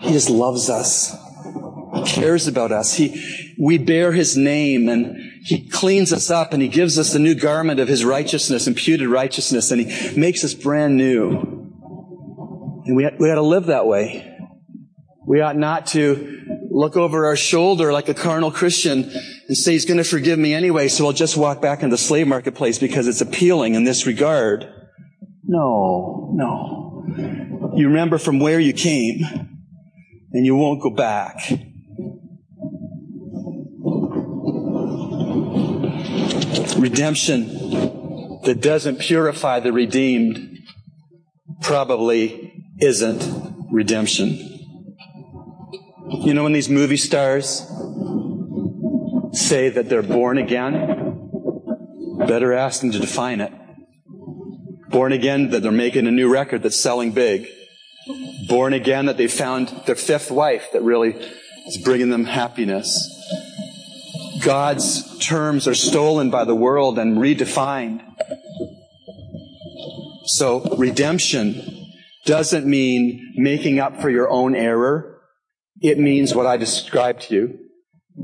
He 0.00 0.12
just 0.12 0.28
loves 0.28 0.68
us, 0.68 1.16
He 1.94 2.02
cares 2.02 2.46
about 2.46 2.70
us. 2.70 2.92
He, 2.92 3.54
we 3.58 3.78
bear 3.78 4.12
his 4.12 4.36
name 4.36 4.90
and 4.90 5.16
he 5.42 5.66
cleans 5.70 6.12
us 6.12 6.30
up 6.30 6.52
and 6.52 6.60
he 6.60 6.68
gives 6.68 6.98
us 6.98 7.14
the 7.14 7.18
new 7.18 7.34
garment 7.34 7.80
of 7.80 7.88
his 7.88 8.04
righteousness, 8.04 8.66
imputed 8.66 9.08
righteousness, 9.08 9.70
and 9.70 9.80
he 9.80 10.20
makes 10.20 10.44
us 10.44 10.52
brand 10.52 10.98
new. 10.98 11.30
And 12.84 12.94
we, 12.94 13.08
we 13.18 13.30
ought 13.30 13.36
to 13.36 13.42
live 13.42 13.66
that 13.66 13.86
way. 13.86 14.36
We 15.26 15.40
ought 15.40 15.56
not 15.56 15.86
to 15.88 16.42
look 16.70 16.98
over 16.98 17.24
our 17.24 17.36
shoulder 17.36 17.90
like 17.90 18.10
a 18.10 18.14
carnal 18.14 18.50
Christian 18.50 19.10
and 19.48 19.56
say 19.56 19.72
he's 19.72 19.86
going 19.86 19.96
to 19.96 20.04
forgive 20.04 20.38
me 20.38 20.52
anyway, 20.52 20.88
so 20.88 21.06
I'll 21.06 21.14
just 21.14 21.38
walk 21.38 21.62
back 21.62 21.82
into 21.82 21.94
the 21.94 21.98
slave 21.98 22.26
marketplace 22.26 22.78
because 22.78 23.08
it's 23.08 23.22
appealing 23.22 23.76
in 23.76 23.84
this 23.84 24.06
regard. 24.06 24.73
No, 25.46 26.30
no. 26.34 27.04
You 27.76 27.88
remember 27.88 28.18
from 28.18 28.40
where 28.40 28.58
you 28.58 28.72
came, 28.72 29.20
and 30.32 30.44
you 30.44 30.56
won't 30.56 30.82
go 30.82 30.90
back. 30.90 31.36
Redemption 36.76 38.40
that 38.42 38.60
doesn't 38.60 38.98
purify 39.00 39.60
the 39.60 39.72
redeemed 39.72 40.58
probably 41.62 42.52
isn't 42.80 43.24
redemption. 43.70 44.38
You 46.10 46.34
know, 46.34 46.42
when 46.42 46.52
these 46.52 46.68
movie 46.68 46.96
stars 46.96 47.66
say 49.32 49.68
that 49.70 49.88
they're 49.88 50.02
born 50.02 50.38
again, 50.38 51.30
better 52.26 52.52
ask 52.52 52.80
them 52.80 52.92
to 52.92 52.98
define 52.98 53.40
it. 53.40 53.52
Born 54.94 55.10
again, 55.10 55.50
that 55.50 55.60
they're 55.60 55.72
making 55.72 56.06
a 56.06 56.12
new 56.12 56.32
record 56.32 56.62
that's 56.62 56.76
selling 56.76 57.10
big. 57.10 57.48
Born 58.46 58.72
again, 58.72 59.06
that 59.06 59.16
they 59.16 59.26
found 59.26 59.70
their 59.86 59.96
fifth 59.96 60.30
wife 60.30 60.68
that 60.72 60.82
really 60.82 61.16
is 61.66 61.78
bringing 61.78 62.10
them 62.10 62.26
happiness. 62.26 63.10
God's 64.44 65.18
terms 65.18 65.66
are 65.66 65.74
stolen 65.74 66.30
by 66.30 66.44
the 66.44 66.54
world 66.54 66.96
and 67.00 67.18
redefined. 67.18 68.04
So, 70.26 70.60
redemption 70.78 71.88
doesn't 72.24 72.64
mean 72.64 73.34
making 73.34 73.80
up 73.80 74.00
for 74.00 74.10
your 74.10 74.30
own 74.30 74.54
error. 74.54 75.22
It 75.80 75.98
means 75.98 76.36
what 76.36 76.46
I 76.46 76.56
described 76.56 77.22
to 77.22 77.34
you. 77.34 77.58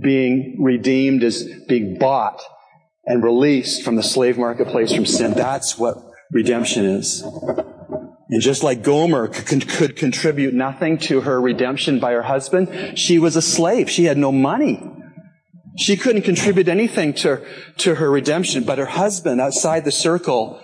Being 0.01 0.59
redeemed 0.61 1.25
is 1.25 1.53
being 1.67 1.99
bought 1.99 2.41
and 3.07 3.25
released 3.25 3.83
from 3.83 3.97
the 3.97 4.05
slave 4.05 4.39
marketplace 4.39 4.95
from 4.95 5.05
sin. 5.05 5.33
That's 5.33 5.77
what 5.77 6.10
redemption 6.31 6.85
is. 6.85 7.23
And 8.31 8.41
just 8.41 8.63
like 8.63 8.83
Gomer 8.83 9.27
could, 9.29 9.97
contribute 9.97 10.55
nothing 10.55 10.99
to 10.99 11.23
her 11.23 11.41
redemption 11.41 11.99
by 11.99 12.13
her 12.13 12.23
husband, 12.23 12.97
she 12.99 13.19
was 13.19 13.35
a 13.35 13.43
slave. 13.43 13.91
She 13.91 14.05
had 14.05 14.17
no 14.17 14.31
money. 14.31 14.81
She 15.77 15.97
couldn't 15.97 16.23
contribute 16.23 16.69
anything 16.69 17.13
to, 17.15 17.45
to 17.79 17.97
her 17.97 18.11
redemption, 18.11 18.65
but 18.65 18.79
her 18.79 18.87
husband 18.87 19.41
outside 19.41 19.85
the 19.85 19.93
circle 19.93 20.61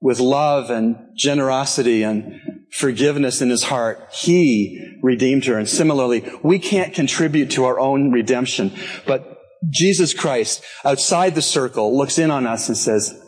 with 0.00 0.20
love 0.20 0.70
and 0.70 0.96
generosity 1.16 2.02
and 2.02 2.40
forgiveness 2.70 3.40
in 3.40 3.48
his 3.48 3.64
heart, 3.64 4.06
he 4.12 4.98
redeemed 5.02 5.46
her. 5.46 5.58
And 5.58 5.68
similarly, 5.68 6.30
we 6.42 6.58
can't 6.58 6.92
contribute 6.92 7.50
to 7.52 7.64
our 7.64 7.78
own 7.78 8.12
redemption, 8.12 8.72
but 9.06 9.38
Jesus 9.70 10.12
Christ 10.12 10.62
outside 10.84 11.34
the 11.34 11.42
circle 11.42 11.96
looks 11.96 12.18
in 12.18 12.30
on 12.30 12.46
us 12.46 12.68
and 12.68 12.76
says, 12.76 13.18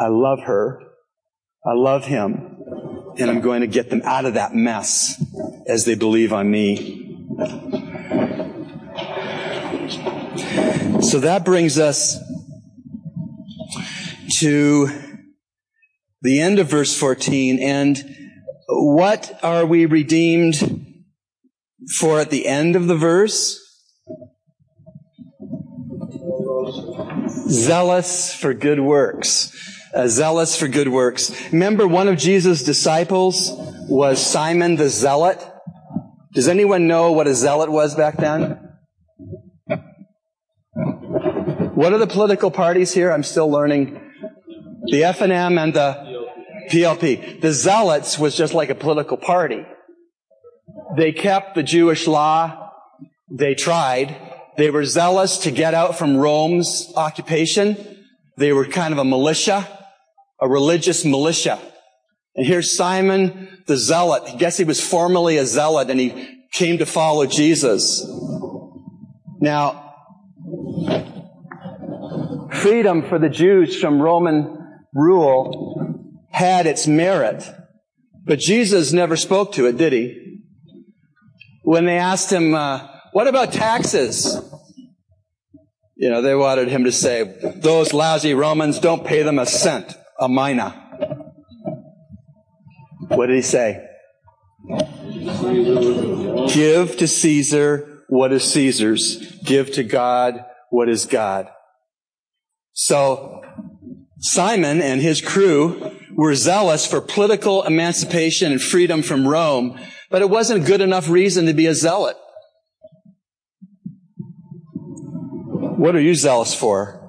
I 0.00 0.08
love 0.08 0.40
her. 0.46 0.80
I 1.66 1.72
love 1.72 2.04
him. 2.04 2.50
And 3.16 3.30
I'm 3.30 3.40
going 3.40 3.60
to 3.60 3.66
get 3.66 3.90
them 3.90 4.02
out 4.04 4.24
of 4.24 4.34
that 4.34 4.54
mess 4.54 5.22
as 5.66 5.84
they 5.84 5.94
believe 5.94 6.32
on 6.32 6.50
me. 6.50 7.26
So 11.00 11.20
that 11.20 11.42
brings 11.44 11.78
us 11.78 12.18
to 14.40 14.88
the 16.22 16.40
end 16.40 16.58
of 16.58 16.68
verse 16.68 16.98
14 16.98 17.62
and 17.62 18.16
what 18.68 19.38
are 19.42 19.64
we 19.64 19.86
redeemed 19.86 21.04
for 21.98 22.18
at 22.18 22.30
the 22.30 22.46
end 22.46 22.76
of 22.76 22.86
the 22.86 22.96
verse? 22.96 23.60
Zealous 27.48 28.34
for 28.34 28.54
good 28.54 28.80
works. 28.80 29.73
Uh, 29.94 30.08
zealous 30.08 30.56
for 30.56 30.66
good 30.66 30.88
works. 30.88 31.30
Remember 31.52 31.86
one 31.86 32.08
of 32.08 32.18
Jesus' 32.18 32.64
disciples 32.64 33.50
was 33.88 34.24
Simon 34.24 34.74
the 34.76 34.88
Zealot? 34.88 35.38
Does 36.32 36.48
anyone 36.48 36.88
know 36.88 37.12
what 37.12 37.28
a 37.28 37.34
zealot 37.34 37.70
was 37.70 37.94
back 37.94 38.16
then? 38.16 38.58
What 41.74 41.92
are 41.92 41.98
the 41.98 42.08
political 42.08 42.50
parties 42.50 42.92
here? 42.92 43.12
I'm 43.12 43.22
still 43.22 43.48
learning. 43.48 44.00
The 44.86 45.02
FNM 45.02 45.62
and 45.62 45.74
the 45.74 46.28
PLP. 46.70 47.40
The 47.40 47.52
Zealots 47.52 48.18
was 48.18 48.36
just 48.36 48.52
like 48.52 48.70
a 48.70 48.74
political 48.74 49.16
party. 49.16 49.64
They 50.96 51.12
kept 51.12 51.54
the 51.54 51.62
Jewish 51.62 52.06
law. 52.08 52.70
They 53.30 53.54
tried. 53.54 54.16
They 54.56 54.70
were 54.70 54.84
zealous 54.84 55.38
to 55.38 55.50
get 55.50 55.74
out 55.74 55.96
from 55.96 56.16
Rome's 56.16 56.92
occupation. 56.96 57.76
They 58.36 58.52
were 58.52 58.66
kind 58.66 58.92
of 58.92 58.98
a 58.98 59.04
militia, 59.04 59.68
a 60.44 60.48
religious 60.48 61.06
militia. 61.06 61.58
And 62.36 62.46
here's 62.46 62.76
Simon 62.76 63.48
the 63.66 63.78
Zealot. 63.78 64.24
I 64.26 64.36
guess 64.36 64.58
he 64.58 64.64
was 64.64 64.78
formerly 64.78 65.38
a 65.38 65.46
zealot 65.46 65.88
and 65.88 65.98
he 65.98 66.42
came 66.52 66.76
to 66.78 66.86
follow 66.86 67.24
Jesus. 67.24 68.06
Now, 69.40 69.94
freedom 72.52 73.08
for 73.08 73.18
the 73.18 73.30
Jews 73.30 73.80
from 73.80 74.02
Roman 74.02 74.82
rule 74.92 76.12
had 76.30 76.66
its 76.66 76.86
merit. 76.86 77.42
But 78.26 78.38
Jesus 78.38 78.92
never 78.92 79.16
spoke 79.16 79.52
to 79.52 79.66
it, 79.66 79.78
did 79.78 79.94
he? 79.94 80.40
When 81.62 81.86
they 81.86 81.96
asked 81.96 82.30
him, 82.30 82.54
uh, 82.54 82.86
what 83.12 83.28
about 83.28 83.52
taxes? 83.52 84.38
You 85.96 86.10
know, 86.10 86.20
they 86.20 86.34
wanted 86.34 86.68
him 86.68 86.84
to 86.84 86.92
say, 86.92 87.22
those 87.56 87.94
lousy 87.94 88.34
Romans 88.34 88.78
don't 88.78 89.06
pay 89.06 89.22
them 89.22 89.38
a 89.38 89.46
cent, 89.46 89.96
a 90.18 90.28
mina. 90.28 90.70
What 93.08 93.26
did 93.26 93.36
he 93.36 93.42
say? 93.42 93.86
Give 96.52 96.96
to 96.96 97.06
Caesar 97.06 98.02
what 98.08 98.32
is 98.32 98.44
Caesar's. 98.52 99.16
Give 99.42 99.70
to 99.72 99.82
God 99.82 100.44
what 100.70 100.88
is 100.88 101.06
God. 101.06 101.48
So, 102.72 103.42
Simon 104.18 104.80
and 104.80 105.00
his 105.00 105.20
crew 105.20 105.92
were 106.12 106.34
zealous 106.34 106.86
for 106.86 107.00
political 107.00 107.62
emancipation 107.62 108.52
and 108.52 108.62
freedom 108.62 109.02
from 109.02 109.26
Rome, 109.26 109.78
but 110.10 110.22
it 110.22 110.30
wasn't 110.30 110.66
good 110.66 110.80
enough 110.80 111.08
reason 111.08 111.46
to 111.46 111.52
be 111.52 111.66
a 111.66 111.74
zealot. 111.74 112.16
What 115.76 115.94
are 115.94 116.00
you 116.00 116.14
zealous 116.14 116.54
for? 116.54 117.00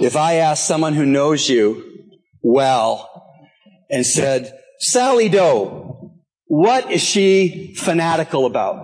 If 0.00 0.16
I 0.16 0.34
asked 0.34 0.66
someone 0.66 0.94
who 0.94 1.06
knows 1.06 1.48
you 1.48 1.84
well 2.42 3.08
and 3.90 4.04
said, 4.04 4.58
Sally 4.78 5.28
Doe, 5.28 6.12
what 6.46 6.90
is 6.90 7.02
she 7.02 7.74
fanatical 7.76 8.46
about? 8.46 8.76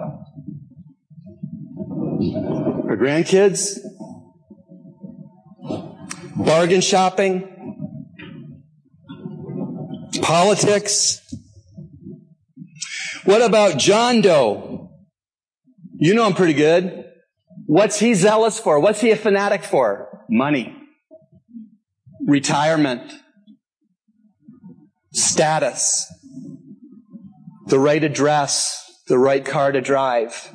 Her 2.89 2.97
grandkids? 2.97 3.79
bargain 6.37 6.81
shopping, 6.81 7.49
politics. 10.23 11.23
What 13.25 13.43
about 13.43 13.79
John 13.79 14.21
Doe? 14.21 14.91
You 15.99 16.15
know 16.15 16.27
him 16.27 16.35
pretty 16.35 16.53
good. 16.55 17.05
What's 17.67 17.99
he 17.99 18.15
zealous 18.15 18.61
for? 18.61 18.79
What's 18.79 19.01
he 19.01 19.11
a 19.11 19.17
fanatic 19.17 19.65
for? 19.65 20.25
Money, 20.29 20.76
retirement, 22.27 23.13
status, 25.13 26.13
the 27.67 27.79
right 27.79 28.05
address, 28.05 29.01
the 29.09 29.19
right 29.19 29.45
car 29.45 29.73
to 29.73 29.81
drive. 29.81 30.53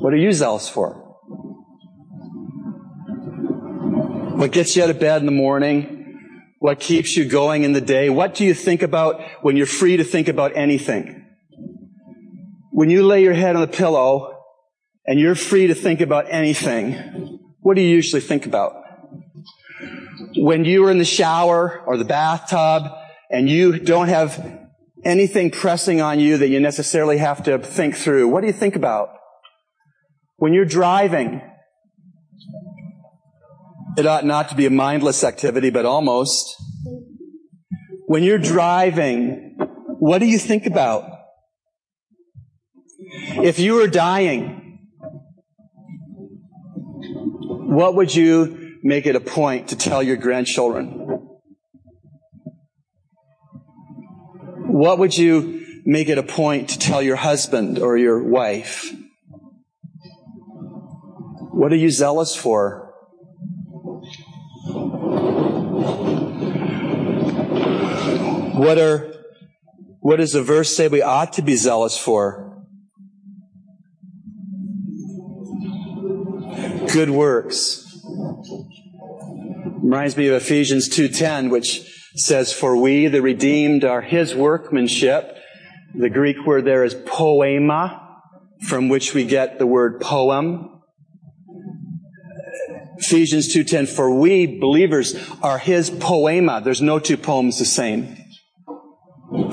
What 0.00 0.12
are 0.12 0.18
you 0.18 0.32
zealous 0.32 0.68
for? 0.68 0.94
What 4.36 4.52
gets 4.52 4.76
you 4.76 4.84
out 4.84 4.90
of 4.90 5.00
bed 5.00 5.22
in 5.22 5.26
the 5.26 5.32
morning? 5.32 5.94
What 6.58 6.78
keeps 6.80 7.16
you 7.16 7.24
going 7.24 7.64
in 7.64 7.72
the 7.72 7.80
day? 7.80 8.10
What 8.10 8.34
do 8.34 8.44
you 8.44 8.52
think 8.52 8.82
about 8.82 9.22
when 9.42 9.56
you're 9.56 9.66
free 9.66 9.96
to 9.96 10.04
think 10.04 10.28
about 10.28 10.56
anything? 10.56 11.18
when 12.78 12.90
you 12.90 13.04
lay 13.04 13.24
your 13.24 13.34
head 13.34 13.56
on 13.56 13.60
the 13.60 13.66
pillow 13.66 14.40
and 15.04 15.18
you're 15.18 15.34
free 15.34 15.66
to 15.66 15.74
think 15.74 16.00
about 16.00 16.26
anything, 16.30 17.40
what 17.58 17.74
do 17.74 17.80
you 17.80 17.88
usually 17.88 18.22
think 18.22 18.46
about? 18.46 18.72
When 20.36 20.64
you 20.64 20.84
are 20.86 20.90
in 20.90 20.98
the 20.98 21.04
shower 21.04 21.82
or 21.86 21.96
the 21.96 22.04
bathtub 22.04 22.92
and 23.30 23.48
you 23.48 23.78
don't 23.78 24.08
have 24.08 24.68
anything 25.04 25.50
pressing 25.50 26.00
on 26.00 26.20
you 26.20 26.38
that 26.38 26.48
you 26.48 26.60
necessarily 26.60 27.18
have 27.18 27.42
to 27.44 27.58
think 27.58 27.96
through, 27.96 28.28
what 28.28 28.40
do 28.40 28.46
you 28.46 28.52
think 28.52 28.76
about? 28.76 29.10
When 30.36 30.52
you're 30.52 30.64
driving, 30.64 31.40
it 33.96 34.06
ought 34.06 34.24
not 34.24 34.50
to 34.50 34.54
be 34.54 34.66
a 34.66 34.70
mindless 34.70 35.24
activity, 35.24 35.70
but 35.70 35.84
almost. 35.84 36.54
When 38.06 38.22
you're 38.22 38.38
driving, 38.38 39.56
what 39.98 40.18
do 40.18 40.26
you 40.26 40.38
think 40.38 40.66
about? 40.66 41.10
If 43.10 43.58
you 43.58 43.74
were 43.74 43.88
dying, 43.88 44.78
what 47.68 47.96
would 47.96 48.14
you 48.14 48.67
make 48.88 49.04
it 49.04 49.14
a 49.14 49.20
point 49.20 49.68
to 49.68 49.76
tell 49.76 50.02
your 50.02 50.16
grandchildren? 50.16 50.84
What 54.66 54.98
would 54.98 55.16
you 55.16 55.66
make 55.84 56.08
it 56.08 56.16
a 56.16 56.22
point 56.22 56.70
to 56.70 56.78
tell 56.78 57.02
your 57.02 57.16
husband 57.16 57.78
or 57.78 57.98
your 57.98 58.22
wife? 58.22 58.90
What 61.52 61.70
are 61.70 61.76
you 61.76 61.90
zealous 61.90 62.34
for? 62.34 62.94
What 68.54 68.78
are, 68.78 69.12
what 70.00 70.16
does 70.16 70.32
the 70.32 70.42
verse 70.42 70.74
say 70.74 70.88
we 70.88 71.02
ought 71.02 71.34
to 71.34 71.42
be 71.42 71.56
zealous 71.56 71.98
for? 71.98 72.64
Good 76.90 77.10
works. 77.10 77.87
Reminds 79.88 80.18
me 80.18 80.28
of 80.28 80.34
Ephesians 80.34 80.86
2.10, 80.90 81.48
which 81.48 81.80
says, 82.14 82.52
For 82.52 82.76
we, 82.76 83.06
the 83.06 83.22
redeemed, 83.22 83.84
are 83.84 84.02
his 84.02 84.34
workmanship. 84.34 85.34
The 85.94 86.10
Greek 86.10 86.44
word 86.44 86.66
there 86.66 86.84
is 86.84 86.94
poema, 87.06 88.20
from 88.68 88.90
which 88.90 89.14
we 89.14 89.24
get 89.24 89.58
the 89.58 89.66
word 89.66 90.02
poem. 90.02 90.82
Ephesians 92.98 93.48
2.10, 93.48 93.88
for 93.88 94.14
we, 94.14 94.58
believers, 94.58 95.16
are 95.42 95.56
his 95.56 95.88
poema. 95.88 96.60
There's 96.62 96.82
no 96.82 96.98
two 96.98 97.16
poems 97.16 97.58
the 97.58 97.64
same. 97.64 98.14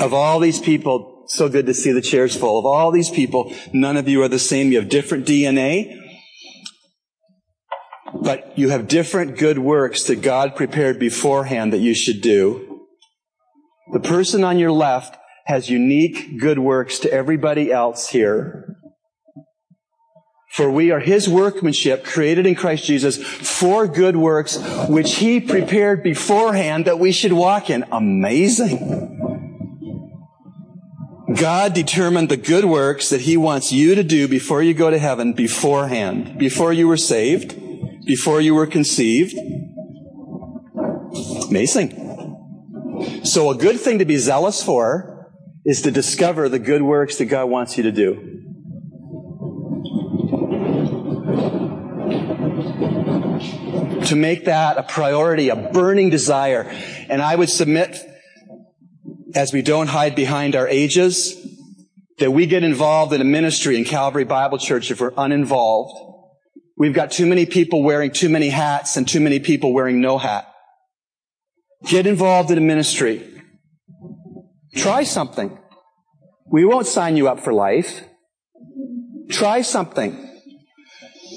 Of 0.02 0.14
all 0.14 0.42
these 0.42 0.60
people, 0.60 1.24
so 1.28 1.48
good 1.48 1.66
to 1.68 1.74
see 1.74 1.94
the 1.94 2.02
chairs 2.02 2.36
full. 2.36 2.60
Of 2.60 2.66
all 2.66 2.92
these 2.92 3.10
people, 3.10 3.54
none 3.72 3.96
of 3.96 4.10
you 4.10 4.22
are 4.22 4.28
the 4.28 4.38
same. 4.38 4.74
You 4.74 4.82
have 4.82 4.90
different 4.90 5.26
DNA, 5.26 5.98
but 8.26 8.58
you 8.58 8.70
have 8.70 8.88
different 8.88 9.38
good 9.38 9.60
works 9.60 10.04
that 10.06 10.24
God 10.24 10.56
prepared 10.56 10.98
beforehand 10.98 11.72
that 11.72 11.78
you 11.78 11.94
should 11.94 12.22
do. 12.22 12.88
The 13.94 14.00
person 14.00 14.44
on 14.44 14.58
your 14.58 14.72
left 14.72 15.16
has 15.46 15.70
unique 15.70 16.40
good 16.40 16.58
works 16.58 16.98
to 17.00 17.14
everybody 17.14 17.72
else 17.72 18.10
here. 18.10 18.78
For 20.54 20.72
we 20.72 20.90
are 20.90 21.02
his 21.02 21.30
workmanship 21.30 22.04
created 22.04 22.48
in 22.48 22.56
Christ 22.56 22.86
Jesus 22.86 23.22
for 23.22 23.86
good 23.86 24.18
works 24.18 24.58
which 24.90 25.18
he 25.18 25.40
prepared 25.40 26.02
beforehand 26.02 26.86
that 26.86 26.98
we 26.98 27.12
should 27.12 27.34
walk 27.34 27.70
in. 27.70 27.86
Amazing. 27.92 29.12
God 31.36 31.74
determined 31.74 32.30
the 32.30 32.38
good 32.38 32.66
works 32.66 33.10
that 33.10 33.22
He 33.22 33.36
wants 33.36 33.72
you 33.72 33.94
to 33.96 34.04
do 34.04 34.28
before 34.28 34.64
you 34.64 34.74
go 34.74 34.90
to 34.90 34.98
heaven 34.98 35.34
beforehand, 35.34 36.38
before 36.38 36.72
you 36.72 36.88
were 36.88 36.96
saved, 36.96 37.60
before 38.06 38.42
you 38.42 38.56
were 38.56 38.68
conceived. 38.68 39.38
Amazing. 41.50 42.02
So 43.24 43.50
a 43.50 43.56
good 43.56 43.80
thing 43.80 44.00
to 44.00 44.06
be 44.06 44.18
zealous 44.18 44.64
for 44.64 45.32
is 45.66 45.82
to 45.82 45.92
discover 45.92 46.48
the 46.48 46.60
good 46.60 46.82
works 46.82 47.18
that 47.18 47.26
God 47.26 47.46
wants 47.46 47.78
you 47.78 47.84
to 47.84 47.92
do. 47.92 48.32
To 54.06 54.16
make 54.16 54.46
that 54.46 54.78
a 54.78 54.84
priority, 54.84 55.50
a 55.50 55.56
burning 55.56 56.12
desire. 56.12 56.72
And 57.10 57.22
I 57.22 57.36
would 57.36 57.50
submit 57.50 57.98
as 59.36 59.52
we 59.52 59.62
don't 59.62 59.88
hide 59.88 60.16
behind 60.16 60.56
our 60.56 60.68
ages, 60.68 61.36
that 62.20 62.32
we 62.32 62.46
get 62.46 62.64
involved 62.64 63.12
in 63.12 63.20
a 63.20 63.26
ministry 63.26 63.78
in 63.78 63.84
Calvary 63.84 64.24
Bible 64.24 64.58
Church 64.58 64.90
if 64.90 65.02
we're 65.02 65.12
uninvolved. 65.18 66.05
We've 66.78 66.94
got 66.94 67.12
too 67.12 67.26
many 67.26 67.46
people 67.46 67.84
wearing 67.84 68.12
too 68.12 68.30
many 68.30 68.50
hats 68.50 68.98
and 68.98 69.08
too 69.08 69.22
many 69.22 69.40
people 69.40 69.74
wearing 69.74 70.02
no 70.02 70.18
hat. 70.18 70.52
Get 71.88 72.06
involved 72.06 72.52
in 72.52 72.58
a 72.58 72.62
ministry. 72.62 73.24
Try 74.76 75.04
something. 75.04 75.58
We 76.52 76.66
won't 76.66 76.88
sign 76.88 77.16
you 77.16 77.28
up 77.28 77.40
for 77.40 77.54
life. 77.54 78.04
Try 79.30 79.62
something. 79.62 80.22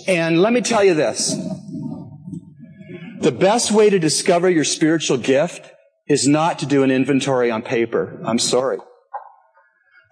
And 0.06 0.42
let 0.42 0.52
me 0.52 0.60
tell 0.60 0.82
you 0.82 0.94
this. 0.94 1.36
The 3.20 3.32
best 3.32 3.70
way 3.70 3.90
to 3.90 3.98
discover 3.98 4.48
your 4.48 4.64
spiritual 4.64 5.18
gift 5.18 5.70
is 6.08 6.26
not 6.26 6.58
to 6.60 6.66
do 6.66 6.82
an 6.82 6.90
inventory 6.90 7.50
on 7.50 7.62
paper. 7.62 8.20
I'm 8.24 8.38
sorry. 8.38 8.78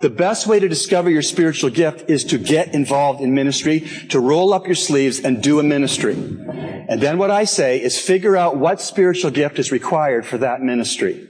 The 0.01 0.11
best 0.11 0.47
way 0.47 0.61
to 0.61 0.69
discover 0.69 1.09
your 1.09 1.23
spiritual 1.23 1.71
gift 1.71 2.11
is 2.11 2.25
to 2.25 2.39
get 2.39 2.75
involved 2.75 3.23
in 3.23 3.35
ministry, 3.35 3.81
to 4.11 4.21
roll 4.21 4.53
up 4.53 4.67
your 4.67 4.75
sleeves 4.75 5.21
and 5.21 5.43
do 5.43 5.59
a 5.59 5.63
ministry. 5.63 6.15
And 6.15 7.01
then 7.01 7.17
what 7.17 7.31
I 7.31 7.45
say 7.45 7.83
is 7.83 7.99
figure 7.99 8.37
out 8.37 8.59
what 8.59 8.81
spiritual 8.81 9.31
gift 9.31 9.59
is 9.59 9.73
required 9.73 10.27
for 10.27 10.39
that 10.39 10.61
ministry. 10.61 11.29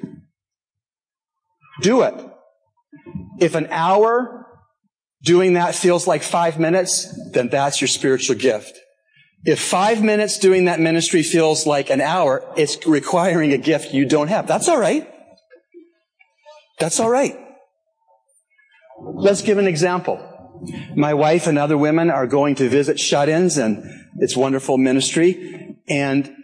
Do 1.81 2.03
it. 2.03 2.15
If 3.39 3.55
an 3.55 3.69
hour 3.71 4.47
doing 5.23 5.55
that 5.55 5.75
feels 5.75 6.07
like 6.07 6.23
five 6.23 6.59
minutes, 6.59 7.09
then 7.33 7.49
that's 7.49 7.81
your 7.81 7.89
spiritual 7.89 8.37
gift. 8.37 8.79
If 9.45 9.61
five 9.61 10.03
minutes 10.03 10.39
doing 10.39 10.65
that 10.65 10.81
ministry 10.81 11.23
feels 11.23 11.67
like 11.67 11.89
an 11.89 12.01
hour, 12.01 12.43
it's 12.57 12.85
requiring 12.85 13.53
a 13.53 13.59
gift 13.59 13.95
you 13.95 14.09
don't 14.09 14.29
have. 14.29 14.49
That's 14.49 14.69
all 14.69 14.79
right. 14.79 15.09
That's 16.81 16.99
all 16.99 17.09
right. 17.09 17.46
Let's 18.99 19.43
give 19.43 19.59
an 19.59 19.67
example. 19.67 20.21
My 20.95 21.15
wife 21.15 21.47
and 21.47 21.59
other 21.59 21.77
women 21.77 22.11
are 22.11 22.27
going 22.27 22.55
to 22.57 22.69
visit 22.69 22.99
shut-ins 22.99 23.59
and 23.59 23.85
it's 24.19 24.37
wonderful 24.37 24.79
ministry. 24.79 25.77
And 25.89 26.35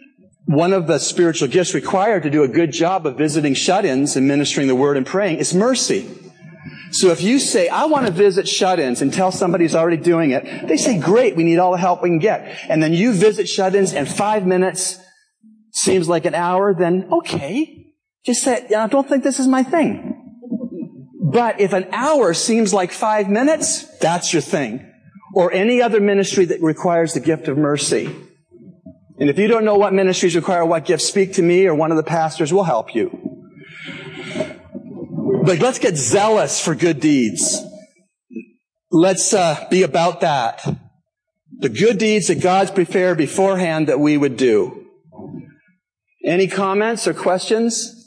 one 0.44 0.72
of 0.72 0.86
the 0.86 0.98
spiritual 0.98 1.48
gifts 1.48 1.74
required 1.74 2.24
to 2.24 2.30
do 2.30 2.42
a 2.42 2.48
good 2.48 2.72
job 2.72 3.06
of 3.06 3.16
visiting 3.16 3.54
shut-ins 3.54 4.16
and 4.16 4.28
ministering 4.28 4.68
the 4.68 4.74
word 4.74 4.96
and 4.96 5.06
praying 5.06 5.38
is 5.38 5.54
mercy. 5.54 6.08
So 6.90 7.08
if 7.08 7.22
you 7.22 7.38
say, 7.38 7.68
I 7.68 7.86
want 7.86 8.06
to 8.06 8.12
visit 8.12 8.46
shut-ins 8.46 9.00
and 9.00 9.12
tell 9.14 9.32
somebody 9.32 9.64
who's 9.64 9.74
already 9.74 9.96
doing 9.96 10.32
it, 10.32 10.68
they 10.68 10.76
say, 10.76 10.98
great, 10.98 11.36
we 11.36 11.44
need 11.44 11.58
all 11.58 11.72
the 11.72 11.78
help 11.78 12.02
we 12.02 12.10
can 12.10 12.18
get. 12.18 12.58
And 12.68 12.82
then 12.82 12.92
you 12.92 13.14
visit 13.14 13.48
shut-ins 13.48 13.94
and 13.94 14.06
five 14.06 14.46
minutes 14.46 14.98
seems 15.72 16.06
like 16.06 16.26
an 16.26 16.34
hour, 16.34 16.74
then 16.74 17.08
okay. 17.10 17.94
Just 18.26 18.42
say, 18.42 18.68
I 18.74 18.88
don't 18.88 19.08
think 19.08 19.24
this 19.24 19.40
is 19.40 19.48
my 19.48 19.62
thing. 19.62 20.11
But 21.22 21.60
if 21.60 21.72
an 21.72 21.86
hour 21.92 22.34
seems 22.34 22.74
like 22.74 22.90
five 22.90 23.28
minutes, 23.30 23.84
that's 23.98 24.32
your 24.32 24.42
thing. 24.42 24.92
Or 25.34 25.52
any 25.52 25.80
other 25.80 26.00
ministry 26.00 26.44
that 26.46 26.60
requires 26.60 27.14
the 27.14 27.20
gift 27.20 27.46
of 27.46 27.56
mercy. 27.56 28.14
And 29.18 29.30
if 29.30 29.38
you 29.38 29.46
don't 29.46 29.64
know 29.64 29.76
what 29.76 29.94
ministries 29.94 30.34
require 30.34 30.64
what 30.64 30.84
gifts, 30.84 31.04
speak 31.04 31.34
to 31.34 31.42
me 31.42 31.66
or 31.66 31.76
one 31.76 31.92
of 31.92 31.96
the 31.96 32.02
pastors 32.02 32.52
will 32.52 32.64
help 32.64 32.92
you. 32.92 33.38
But 35.44 35.60
let's 35.60 35.78
get 35.78 35.96
zealous 35.96 36.60
for 36.62 36.74
good 36.74 36.98
deeds. 36.98 37.62
Let's 38.90 39.32
uh, 39.32 39.68
be 39.70 39.84
about 39.84 40.20
that. 40.22 40.60
The 41.58 41.68
good 41.68 41.98
deeds 41.98 42.26
that 42.26 42.40
God's 42.40 42.72
prepared 42.72 43.16
beforehand 43.16 43.86
that 43.86 44.00
we 44.00 44.16
would 44.16 44.36
do. 44.36 44.86
Any 46.24 46.48
comments 46.48 47.06
or 47.06 47.14
questions? 47.14 48.01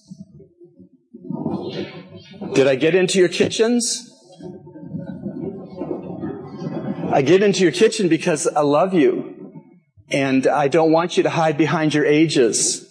Did 2.56 2.68
I 2.68 2.76
get 2.76 2.96
into 2.96 3.20
your 3.20 3.28
kitchens? 3.28 4.10
I 7.12 7.22
get 7.22 7.44
into 7.44 7.64
your 7.64 7.74
kitchen 7.74 8.08
because 8.08 8.48
I 8.48 8.62
love 8.62 8.94
you. 8.94 9.54
And 10.10 10.48
I 10.48 10.70
don't 10.70 10.94
want 10.94 11.18
you 11.18 11.24
to 11.24 11.30
hide 11.30 11.58
behind 11.58 11.94
your 11.94 12.06
ages 12.06 12.82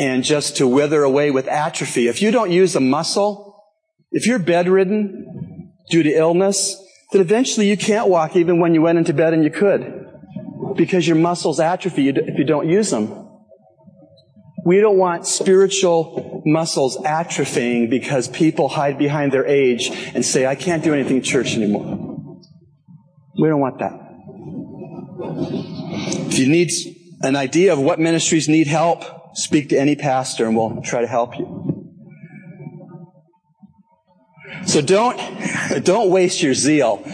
and 0.00 0.24
just 0.24 0.56
to 0.56 0.66
wither 0.66 1.04
away 1.04 1.30
with 1.30 1.46
atrophy. 1.46 2.08
If 2.08 2.20
you 2.20 2.32
don't 2.32 2.50
use 2.50 2.74
a 2.74 2.80
muscle, 2.80 3.64
if 4.10 4.26
you're 4.26 4.40
bedridden 4.40 5.72
due 5.88 6.02
to 6.02 6.10
illness, 6.10 6.76
then 7.12 7.20
eventually 7.20 7.68
you 7.68 7.76
can't 7.76 8.08
walk 8.08 8.34
even 8.34 8.58
when 8.58 8.74
you 8.74 8.82
went 8.82 8.98
into 8.98 9.14
bed 9.14 9.32
and 9.32 9.44
you 9.44 9.50
could 9.50 10.06
because 10.74 11.06
your 11.06 11.16
muscles 11.16 11.60
atrophy 11.60 12.08
if 12.08 12.36
you 12.36 12.44
don't 12.44 12.68
use 12.68 12.90
them. 12.90 13.28
We 14.64 14.80
don't 14.80 14.98
want 14.98 15.24
spiritual 15.24 16.35
muscles 16.46 16.96
atrophying 16.98 17.90
because 17.90 18.28
people 18.28 18.68
hide 18.68 18.96
behind 18.96 19.32
their 19.32 19.44
age 19.44 19.90
and 20.14 20.24
say, 20.24 20.46
I 20.46 20.54
can't 20.54 20.82
do 20.82 20.94
anything 20.94 21.16
in 21.16 21.22
church 21.22 21.56
anymore. 21.56 22.40
We 23.38 23.48
don't 23.48 23.60
want 23.60 23.80
that. 23.80 24.00
If 26.30 26.38
you 26.38 26.48
need 26.48 26.70
an 27.22 27.36
idea 27.36 27.72
of 27.72 27.80
what 27.80 27.98
ministries 27.98 28.48
need 28.48 28.68
help, 28.68 29.04
speak 29.36 29.70
to 29.70 29.78
any 29.78 29.96
pastor 29.96 30.46
and 30.46 30.56
we'll 30.56 30.80
try 30.82 31.00
to 31.00 31.06
help 31.06 31.36
you. 31.36 31.66
So 34.66 34.80
don't, 34.80 35.20
don't 35.84 36.10
waste 36.10 36.42
your 36.42 36.54
zeal. 36.54 37.04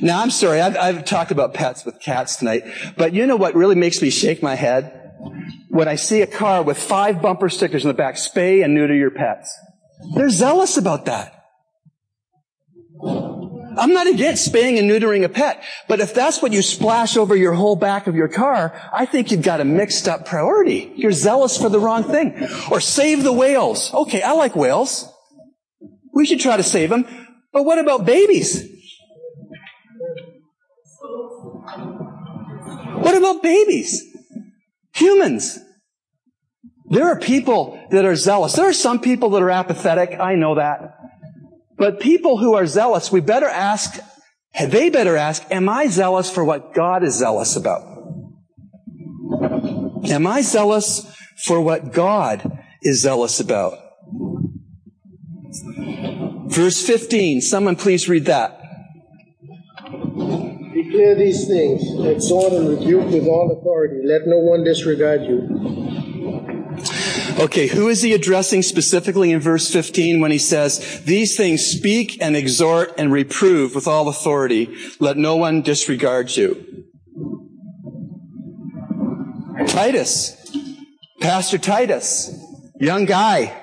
Now 0.00 0.22
I'm 0.22 0.30
sorry, 0.30 0.60
I've, 0.60 0.76
I've 0.76 1.04
talked 1.04 1.30
about 1.30 1.54
pets 1.54 1.84
with 1.84 2.00
cats 2.00 2.36
tonight, 2.36 2.64
but 2.96 3.12
you 3.12 3.26
know 3.26 3.36
what 3.36 3.54
really 3.54 3.74
makes 3.74 4.00
me 4.00 4.10
shake 4.10 4.42
my 4.42 4.54
head? 4.54 4.97
When 5.68 5.88
I 5.88 5.96
see 5.96 6.22
a 6.22 6.26
car 6.26 6.62
with 6.62 6.78
five 6.78 7.20
bumper 7.20 7.48
stickers 7.48 7.84
in 7.84 7.88
the 7.88 7.94
back, 7.94 8.16
spay 8.16 8.64
and 8.64 8.74
neuter 8.74 8.94
your 8.94 9.10
pets. 9.10 9.54
They're 10.14 10.30
zealous 10.30 10.76
about 10.76 11.04
that. 11.06 11.34
I'm 13.78 13.92
not 13.92 14.08
against 14.08 14.44
spaying 14.44 14.78
and 14.78 14.90
neutering 14.90 15.24
a 15.24 15.28
pet, 15.28 15.62
but 15.86 16.00
if 16.00 16.12
that's 16.12 16.42
what 16.42 16.52
you 16.52 16.62
splash 16.62 17.16
over 17.16 17.36
your 17.36 17.52
whole 17.52 17.76
back 17.76 18.08
of 18.08 18.16
your 18.16 18.26
car, 18.26 18.74
I 18.92 19.06
think 19.06 19.30
you've 19.30 19.42
got 19.42 19.60
a 19.60 19.64
mixed 19.64 20.08
up 20.08 20.26
priority. 20.26 20.92
You're 20.96 21.12
zealous 21.12 21.56
for 21.56 21.68
the 21.68 21.78
wrong 21.78 22.02
thing. 22.02 22.48
Or 22.72 22.80
save 22.80 23.22
the 23.22 23.32
whales. 23.32 23.94
Okay, 23.94 24.20
I 24.20 24.32
like 24.32 24.56
whales. 24.56 25.08
We 26.12 26.26
should 26.26 26.40
try 26.40 26.56
to 26.56 26.64
save 26.64 26.90
them. 26.90 27.06
But 27.52 27.64
what 27.64 27.78
about 27.78 28.04
babies? 28.04 28.68
What 32.96 33.16
about 33.16 33.42
babies? 33.42 34.04
Humans. 34.98 35.58
There 36.90 37.06
are 37.06 37.18
people 37.18 37.78
that 37.90 38.04
are 38.04 38.16
zealous. 38.16 38.54
There 38.54 38.68
are 38.68 38.72
some 38.72 39.00
people 39.00 39.30
that 39.30 39.42
are 39.42 39.50
apathetic. 39.50 40.18
I 40.18 40.34
know 40.34 40.54
that. 40.54 40.96
But 41.76 42.00
people 42.00 42.38
who 42.38 42.54
are 42.54 42.66
zealous, 42.66 43.12
we 43.12 43.20
better 43.20 43.46
ask, 43.46 44.00
they 44.58 44.90
better 44.90 45.16
ask, 45.16 45.44
am 45.50 45.68
I 45.68 45.86
zealous 45.86 46.30
for 46.30 46.44
what 46.44 46.74
God 46.74 47.04
is 47.04 47.14
zealous 47.14 47.56
about? 47.56 47.82
Am 50.10 50.26
I 50.26 50.40
zealous 50.40 51.14
for 51.44 51.60
what 51.60 51.92
God 51.92 52.58
is 52.82 53.02
zealous 53.02 53.38
about? 53.38 53.78
Verse 56.46 56.82
15, 56.84 57.42
someone 57.42 57.76
please 57.76 58.08
read 58.08 58.24
that. 58.24 58.57
Declare 60.98 61.14
these 61.14 61.46
things, 61.46 62.06
exhort 62.06 62.52
and 62.54 62.68
rebuke 62.70 63.06
with 63.12 63.28
all 63.28 63.56
authority. 63.56 64.00
Let 64.04 64.26
no 64.26 64.38
one 64.38 64.64
disregard 64.64 65.22
you. 65.22 65.46
Okay, 67.38 67.68
who 67.68 67.86
is 67.86 68.02
he 68.02 68.14
addressing 68.14 68.62
specifically 68.62 69.30
in 69.30 69.38
verse 69.38 69.70
15 69.70 70.18
when 70.18 70.32
he 70.32 70.38
says, 70.38 71.04
These 71.04 71.36
things 71.36 71.64
speak 71.64 72.20
and 72.20 72.34
exhort 72.34 72.94
and 72.98 73.12
reprove 73.12 73.76
with 73.76 73.86
all 73.86 74.08
authority. 74.08 74.74
Let 74.98 75.16
no 75.16 75.36
one 75.36 75.62
disregard 75.62 76.36
you. 76.36 76.86
Titus, 79.68 80.36
Pastor 81.20 81.58
Titus, 81.58 82.36
young 82.80 83.04
guy. 83.04 83.56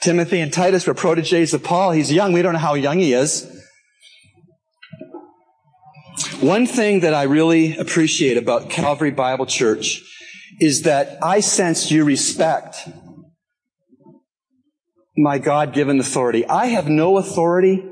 Timothy 0.00 0.40
and 0.40 0.50
Titus 0.50 0.86
were 0.86 0.94
proteges 0.94 1.52
of 1.52 1.62
Paul. 1.62 1.90
He's 1.90 2.10
young. 2.10 2.32
We 2.32 2.40
don't 2.40 2.54
know 2.54 2.58
how 2.60 2.72
young 2.72 2.98
he 2.98 3.12
is. 3.12 3.59
One 6.40 6.66
thing 6.66 7.00
that 7.00 7.14
I 7.14 7.24
really 7.24 7.76
appreciate 7.76 8.36
about 8.36 8.70
Calvary 8.70 9.10
Bible 9.10 9.46
Church 9.46 10.02
is 10.60 10.82
that 10.82 11.18
I 11.22 11.40
sense 11.40 11.90
you 11.90 12.04
respect 12.04 12.88
my 15.16 15.38
God 15.38 15.72
given 15.72 16.00
authority. 16.00 16.46
I 16.46 16.66
have 16.66 16.88
no 16.88 17.18
authority 17.18 17.84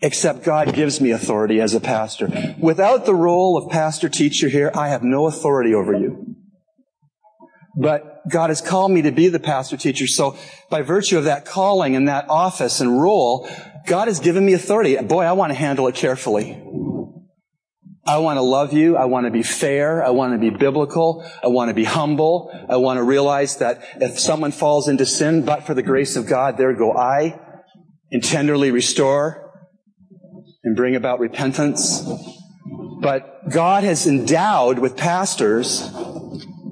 except 0.00 0.44
God 0.44 0.74
gives 0.74 1.00
me 1.00 1.10
authority 1.10 1.60
as 1.60 1.74
a 1.74 1.80
pastor. 1.80 2.54
Without 2.58 3.04
the 3.04 3.14
role 3.14 3.56
of 3.56 3.70
pastor 3.70 4.08
teacher 4.08 4.48
here, 4.48 4.70
I 4.74 4.88
have 4.88 5.02
no 5.02 5.26
authority 5.26 5.74
over 5.74 5.92
you. 5.92 6.36
But 7.76 8.17
God 8.28 8.50
has 8.50 8.60
called 8.60 8.92
me 8.92 9.02
to 9.02 9.10
be 9.10 9.28
the 9.28 9.40
pastor 9.40 9.76
teacher. 9.76 10.06
So 10.06 10.36
by 10.70 10.82
virtue 10.82 11.18
of 11.18 11.24
that 11.24 11.44
calling 11.44 11.96
and 11.96 12.08
that 12.08 12.28
office 12.28 12.80
and 12.80 13.00
role, 13.00 13.48
God 13.86 14.08
has 14.08 14.20
given 14.20 14.44
me 14.44 14.52
authority. 14.52 14.96
Boy, 14.96 15.24
I 15.24 15.32
want 15.32 15.50
to 15.50 15.58
handle 15.58 15.88
it 15.88 15.94
carefully. 15.94 16.62
I 18.06 18.18
want 18.18 18.38
to 18.38 18.42
love 18.42 18.72
you. 18.72 18.96
I 18.96 19.04
want 19.04 19.26
to 19.26 19.30
be 19.30 19.42
fair. 19.42 20.02
I 20.02 20.10
want 20.10 20.32
to 20.32 20.38
be 20.38 20.48
biblical. 20.48 21.30
I 21.42 21.48
want 21.48 21.68
to 21.68 21.74
be 21.74 21.84
humble. 21.84 22.50
I 22.68 22.76
want 22.76 22.96
to 22.96 23.02
realize 23.02 23.58
that 23.58 23.82
if 24.00 24.18
someone 24.18 24.50
falls 24.50 24.88
into 24.88 25.04
sin, 25.04 25.44
but 25.44 25.64
for 25.64 25.74
the 25.74 25.82
grace 25.82 26.16
of 26.16 26.26
God, 26.26 26.56
there 26.56 26.72
go 26.72 26.92
I, 26.92 27.38
and 28.10 28.24
tenderly 28.24 28.70
restore 28.70 29.52
and 30.64 30.74
bring 30.74 30.96
about 30.96 31.20
repentance. 31.20 32.02
But 33.00 33.50
God 33.50 33.84
has 33.84 34.06
endowed 34.06 34.78
with 34.78 34.96
pastors 34.96 35.82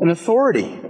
an 0.00 0.08
authority. 0.08 0.80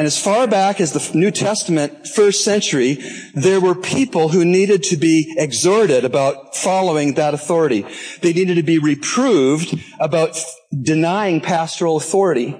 And 0.00 0.06
as 0.06 0.18
far 0.18 0.46
back 0.46 0.80
as 0.80 0.92
the 0.92 1.10
New 1.14 1.30
Testament 1.30 2.08
first 2.08 2.42
century, 2.42 2.96
there 3.34 3.60
were 3.60 3.74
people 3.74 4.30
who 4.30 4.46
needed 4.46 4.82
to 4.84 4.96
be 4.96 5.34
exhorted 5.36 6.06
about 6.06 6.56
following 6.56 7.16
that 7.16 7.34
authority. 7.34 7.84
They 8.22 8.32
needed 8.32 8.54
to 8.54 8.62
be 8.62 8.78
reproved 8.78 9.78
about 9.98 10.42
denying 10.72 11.42
pastoral 11.42 11.98
authority. 11.98 12.58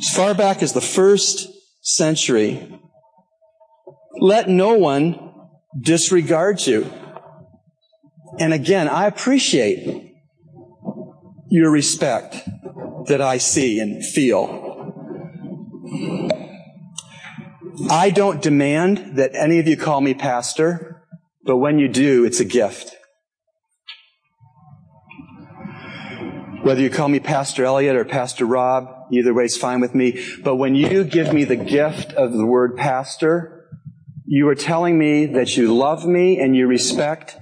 As 0.00 0.12
far 0.12 0.34
back 0.34 0.60
as 0.60 0.72
the 0.72 0.80
first 0.80 1.48
century, 1.82 2.76
let 4.18 4.48
no 4.48 4.74
one 4.74 5.34
disregard 5.80 6.66
you. 6.66 6.92
And 8.40 8.52
again, 8.52 8.88
I 8.88 9.06
appreciate 9.06 10.16
your 11.48 11.70
respect 11.70 12.40
that 13.06 13.20
I 13.20 13.38
see 13.38 13.78
and 13.78 14.04
feel. 14.04 14.59
I 17.88 18.10
don't 18.10 18.42
demand 18.42 19.16
that 19.16 19.34
any 19.34 19.58
of 19.58 19.66
you 19.66 19.76
call 19.76 20.00
me 20.00 20.14
pastor, 20.14 21.06
but 21.44 21.56
when 21.56 21.78
you 21.78 21.88
do, 21.88 22.24
it's 22.24 22.40
a 22.40 22.44
gift. 22.44 22.96
Whether 26.62 26.82
you 26.82 26.90
call 26.90 27.08
me 27.08 27.20
Pastor 27.20 27.64
Elliot 27.64 27.96
or 27.96 28.04
Pastor 28.04 28.44
Rob, 28.44 29.06
either 29.10 29.32
way 29.32 29.44
is 29.44 29.56
fine 29.56 29.80
with 29.80 29.94
me. 29.94 30.22
But 30.44 30.56
when 30.56 30.74
you 30.74 31.04
give 31.04 31.32
me 31.32 31.44
the 31.44 31.56
gift 31.56 32.12
of 32.12 32.32
the 32.32 32.44
word 32.44 32.76
pastor, 32.76 33.66
you 34.26 34.46
are 34.48 34.54
telling 34.54 34.98
me 34.98 35.24
that 35.26 35.56
you 35.56 35.74
love 35.74 36.06
me 36.06 36.38
and 36.38 36.54
you 36.54 36.66
respect 36.66 37.36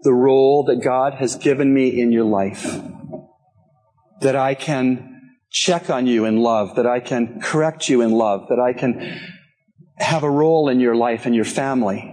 the 0.00 0.12
role 0.12 0.64
that 0.64 0.82
God 0.82 1.14
has 1.14 1.36
given 1.36 1.72
me 1.72 1.88
in 2.00 2.10
your 2.10 2.24
life. 2.24 2.80
That 4.20 4.34
I 4.34 4.54
can 4.54 5.13
check 5.54 5.88
on 5.88 6.06
you 6.08 6.24
in 6.24 6.36
love, 6.38 6.74
that 6.74 6.86
I 6.86 6.98
can 6.98 7.40
correct 7.40 7.88
you 7.88 8.00
in 8.00 8.10
love, 8.10 8.48
that 8.48 8.58
I 8.58 8.72
can 8.72 9.20
have 9.96 10.24
a 10.24 10.30
role 10.30 10.68
in 10.68 10.80
your 10.80 10.96
life 10.96 11.26
and 11.26 11.34
your 11.34 11.44
family. 11.44 12.12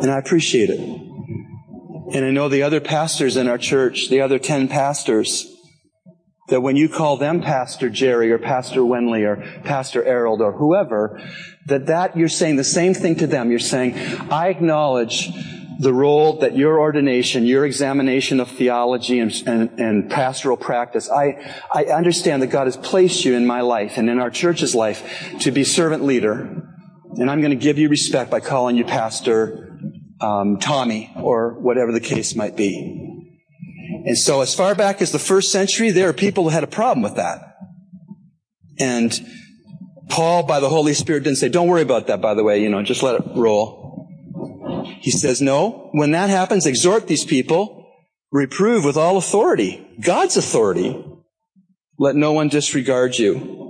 And 0.00 0.10
I 0.10 0.18
appreciate 0.18 0.70
it. 0.70 0.80
And 0.80 2.24
I 2.24 2.30
know 2.30 2.48
the 2.48 2.62
other 2.62 2.80
pastors 2.80 3.36
in 3.36 3.46
our 3.46 3.58
church, 3.58 4.08
the 4.08 4.22
other 4.22 4.38
10 4.38 4.68
pastors, 4.68 5.54
that 6.48 6.62
when 6.62 6.76
you 6.76 6.88
call 6.88 7.18
them 7.18 7.42
Pastor 7.42 7.90
Jerry 7.90 8.32
or 8.32 8.38
Pastor 8.38 8.80
Wenley 8.80 9.26
or 9.26 9.36
Pastor 9.64 10.02
Errol 10.02 10.40
or 10.40 10.52
whoever, 10.52 11.20
that 11.66 11.84
that 11.86 12.16
you're 12.16 12.28
saying 12.28 12.56
the 12.56 12.64
same 12.64 12.94
thing 12.94 13.16
to 13.16 13.26
them. 13.26 13.50
You're 13.50 13.58
saying, 13.58 13.98
I 14.30 14.48
acknowledge 14.48 15.28
the 15.78 15.94
role 15.94 16.40
that 16.40 16.56
your 16.56 16.80
ordination, 16.80 17.46
your 17.46 17.64
examination 17.64 18.40
of 18.40 18.50
theology 18.50 19.20
and, 19.20 19.32
and, 19.46 19.70
and, 19.78 20.10
pastoral 20.10 20.56
practice, 20.56 21.08
I, 21.08 21.54
I 21.72 21.84
understand 21.84 22.42
that 22.42 22.48
God 22.48 22.66
has 22.66 22.76
placed 22.76 23.24
you 23.24 23.36
in 23.36 23.46
my 23.46 23.60
life 23.60 23.96
and 23.96 24.10
in 24.10 24.18
our 24.18 24.30
church's 24.30 24.74
life 24.74 25.38
to 25.40 25.52
be 25.52 25.62
servant 25.62 26.02
leader. 26.02 26.64
And 27.14 27.30
I'm 27.30 27.40
going 27.40 27.56
to 27.56 27.56
give 27.56 27.78
you 27.78 27.88
respect 27.88 28.30
by 28.30 28.40
calling 28.40 28.76
you 28.76 28.84
Pastor 28.84 29.78
um, 30.20 30.58
Tommy 30.58 31.12
or 31.16 31.54
whatever 31.60 31.92
the 31.92 32.00
case 32.00 32.34
might 32.34 32.56
be. 32.56 33.04
And 34.04 34.18
so 34.18 34.40
as 34.40 34.54
far 34.54 34.74
back 34.74 35.00
as 35.00 35.12
the 35.12 35.18
first 35.18 35.52
century, 35.52 35.90
there 35.90 36.08
are 36.08 36.12
people 36.12 36.44
who 36.44 36.50
had 36.50 36.64
a 36.64 36.68
problem 36.68 37.02
with 37.02 37.16
that. 37.16 37.54
And 38.80 39.18
Paul, 40.08 40.42
by 40.44 40.60
the 40.60 40.68
Holy 40.68 40.94
Spirit, 40.94 41.24
didn't 41.24 41.38
say, 41.38 41.48
don't 41.48 41.68
worry 41.68 41.82
about 41.82 42.06
that, 42.08 42.20
by 42.20 42.34
the 42.34 42.42
way, 42.42 42.62
you 42.62 42.68
know, 42.68 42.82
just 42.82 43.02
let 43.02 43.16
it 43.16 43.22
roll. 43.34 43.77
He 45.00 45.10
says, 45.10 45.40
no, 45.40 45.90
when 45.92 46.10
that 46.12 46.30
happens, 46.30 46.66
exhort 46.66 47.06
these 47.06 47.24
people, 47.24 47.86
reprove 48.30 48.84
with 48.84 48.96
all 48.96 49.16
authority, 49.16 49.86
God's 50.00 50.36
authority. 50.36 51.04
Let 51.98 52.14
no 52.14 52.32
one 52.32 52.48
disregard 52.48 53.18
you. 53.18 53.66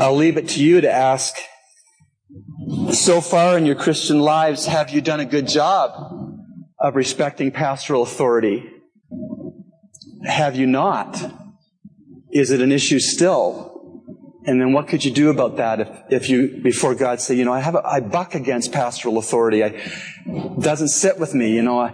I'll 0.00 0.16
leave 0.16 0.36
it 0.38 0.48
to 0.50 0.64
you 0.64 0.80
to 0.80 0.90
ask, 0.90 1.36
so 2.90 3.20
far 3.20 3.58
in 3.58 3.66
your 3.66 3.74
Christian 3.74 4.20
lives, 4.20 4.66
have 4.66 4.90
you 4.90 5.00
done 5.00 5.20
a 5.20 5.26
good 5.26 5.46
job 5.46 5.90
of 6.78 6.96
respecting 6.96 7.50
pastoral 7.50 8.02
authority? 8.02 8.64
Have 10.24 10.56
you 10.56 10.66
not? 10.66 11.22
Is 12.32 12.50
it 12.50 12.60
an 12.60 12.72
issue 12.72 12.98
still? 12.98 13.69
And 14.50 14.60
then 14.60 14.72
what 14.72 14.88
could 14.88 15.04
you 15.04 15.12
do 15.12 15.30
about 15.30 15.58
that 15.58 15.78
if, 15.78 15.88
if 16.10 16.28
you, 16.28 16.60
before 16.60 16.96
God 16.96 17.20
say, 17.20 17.36
you 17.36 17.44
know, 17.44 17.52
I 17.52 17.60
have, 17.60 17.76
a, 17.76 17.86
I 17.86 18.00
buck 18.00 18.34
against 18.34 18.72
pastoral 18.72 19.16
authority. 19.16 19.62
I, 19.62 19.80
doesn't 20.58 20.88
sit 20.88 21.20
with 21.20 21.34
me, 21.34 21.54
you 21.54 21.62
know, 21.62 21.78
I, 21.78 21.92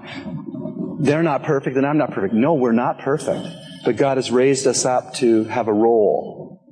they're 0.99 1.23
not 1.23 1.43
perfect 1.43 1.77
and 1.77 1.85
I'm 1.85 1.99
not 1.99 2.13
perfect. 2.13 2.33
No, 2.33 2.55
we're 2.55 2.73
not 2.73 2.99
perfect. 2.99 3.47
But 3.85 3.99
God 3.99 4.17
has 4.17 4.31
raised 4.31 4.67
us 4.67 4.87
up 4.87 5.13
to 5.17 5.45
have 5.45 5.69
a 5.69 5.73
role. 5.75 6.63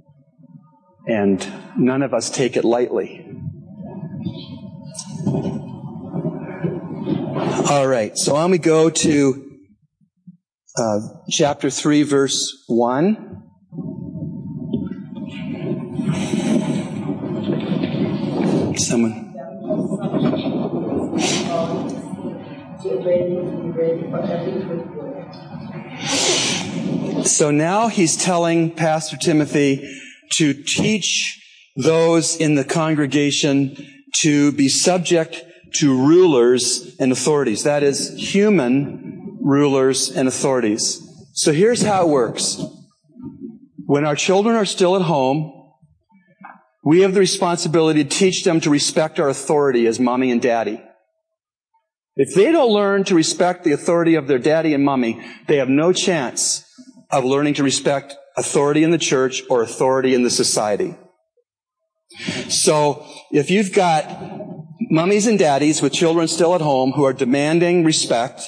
And 1.07 1.47
none 1.76 2.01
of 2.01 2.14
us 2.14 2.30
take 2.30 2.57
it 2.57 2.64
lightly. 2.64 3.20
All 7.68 7.87
right, 7.87 8.16
so 8.16 8.37
on 8.37 8.51
we 8.51 8.57
go 8.57 8.89
to 8.89 9.59
uh, 10.78 10.99
chapter 11.28 11.68
3, 11.68 12.05
verse 12.05 12.64
1. 12.68 13.43
Someone. 18.79 19.35
So 27.25 27.51
now 27.51 27.89
he's 27.89 28.16
telling 28.16 28.70
Pastor 28.72 29.16
Timothy 29.16 30.01
to 30.33 30.53
teach 30.55 31.41
those 31.77 32.37
in 32.37 32.55
the 32.55 32.64
congregation 32.64 33.77
to 34.16 34.53
be 34.53 34.68
subject 34.68 35.45
to 35.77 35.97
rulers 35.97 36.97
and 37.01 37.11
authorities. 37.11 37.64
That 37.64 37.83
is, 37.83 38.14
human 38.16 39.39
rulers 39.41 40.11
and 40.11 40.29
authorities. 40.29 41.01
So 41.33 41.53
here's 41.53 41.83
how 41.83 42.07
it 42.07 42.11
works. 42.11 42.62
When 43.87 44.05
our 44.05 44.16
children 44.16 44.57
are 44.57 44.64
still 44.64 44.97
at 44.97 45.03
home, 45.03 45.64
we 46.85 47.01
have 47.01 47.14
the 47.14 47.20
responsibility 47.20 48.05
to 48.05 48.09
teach 48.09 48.45
them 48.45 48.61
to 48.61 48.70
respect 48.70 49.18
our 49.18 49.28
authority 49.28 49.87
as 49.87 49.99
mommy 49.99 50.30
and 50.30 50.43
daddy. 50.43 50.82
If 52.16 52.35
they 52.35 52.53
don't 52.53 52.70
learn 52.70 53.05
to 53.05 53.14
respect 53.14 53.64
the 53.64 53.72
authority 53.72 54.14
of 54.14 54.28
their 54.28 54.39
daddy 54.39 54.74
and 54.74 54.85
mommy, 54.85 55.24
they 55.49 55.57
have 55.57 55.68
no 55.68 55.93
chance 55.93 56.64
of 57.11 57.24
learning 57.24 57.55
to 57.55 57.62
respect 57.62 58.14
authority 58.37 58.85
in 58.85 58.91
the 58.91 58.99
church 58.99 59.43
or 59.49 59.62
authority 59.62 60.14
in 60.14 60.22
the 60.22 60.30
society. 60.30 60.95
So 62.49 63.05
if 63.32 63.51
you've 63.51 63.72
got 63.72 64.07
mummies 64.91 65.26
and 65.26 65.39
daddies 65.39 65.82
with 65.82 65.93
children 65.93 66.28
still 66.28 66.55
at 66.55 66.61
home 66.61 66.93
who 66.93 67.05
are 67.05 67.12
demanding 67.12 67.85
respect 67.85 68.43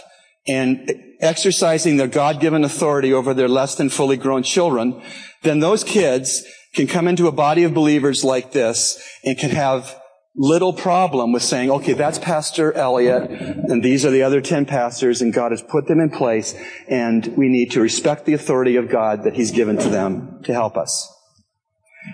and 0.47 0.93
exercising 1.21 1.97
their 1.97 2.07
God-given 2.07 2.63
authority 2.63 3.13
over 3.13 3.35
their 3.35 3.49
less 3.49 3.75
than 3.75 3.89
fully 3.89 4.17
grown 4.17 4.43
children, 4.43 5.03
then 5.43 5.59
those 5.59 5.83
kids 5.83 6.45
can 6.77 6.87
come 6.87 7.09
into 7.09 7.27
a 7.27 7.33
body 7.33 7.65
of 7.65 7.75
believers 7.75 8.23
like 8.23 8.53
this 8.53 9.03
and 9.25 9.37
can 9.37 9.51
have 9.51 9.99
little 10.37 10.75
problem 10.75 11.33
with 11.33 11.43
saying, 11.43 11.71
okay, 11.71 11.95
that's 11.95 12.19
Pastor 12.19 12.73
Elliott, 12.75 13.31
and 13.31 13.83
these 13.83 14.05
are 14.05 14.11
the 14.11 14.23
other 14.23 14.43
10 14.43 14.67
pastors, 14.67 15.23
and 15.23 15.33
God 15.33 15.51
has 15.51 15.63
put 15.63 15.89
them 15.89 15.99
in 15.99 16.11
place, 16.11 16.55
and 16.89 17.27
we 17.39 17.49
need 17.49 17.71
to 17.71 17.81
respect 17.81 18.27
the 18.27 18.35
authority 18.35 18.77
of 18.77 18.91
God 18.91 19.25
that 19.25 19.35
He's 19.35 19.51
given 19.51 19.79
to 19.79 19.89
them 19.89 20.43
to 20.45 20.53
help 20.53 20.77
us. 20.77 21.11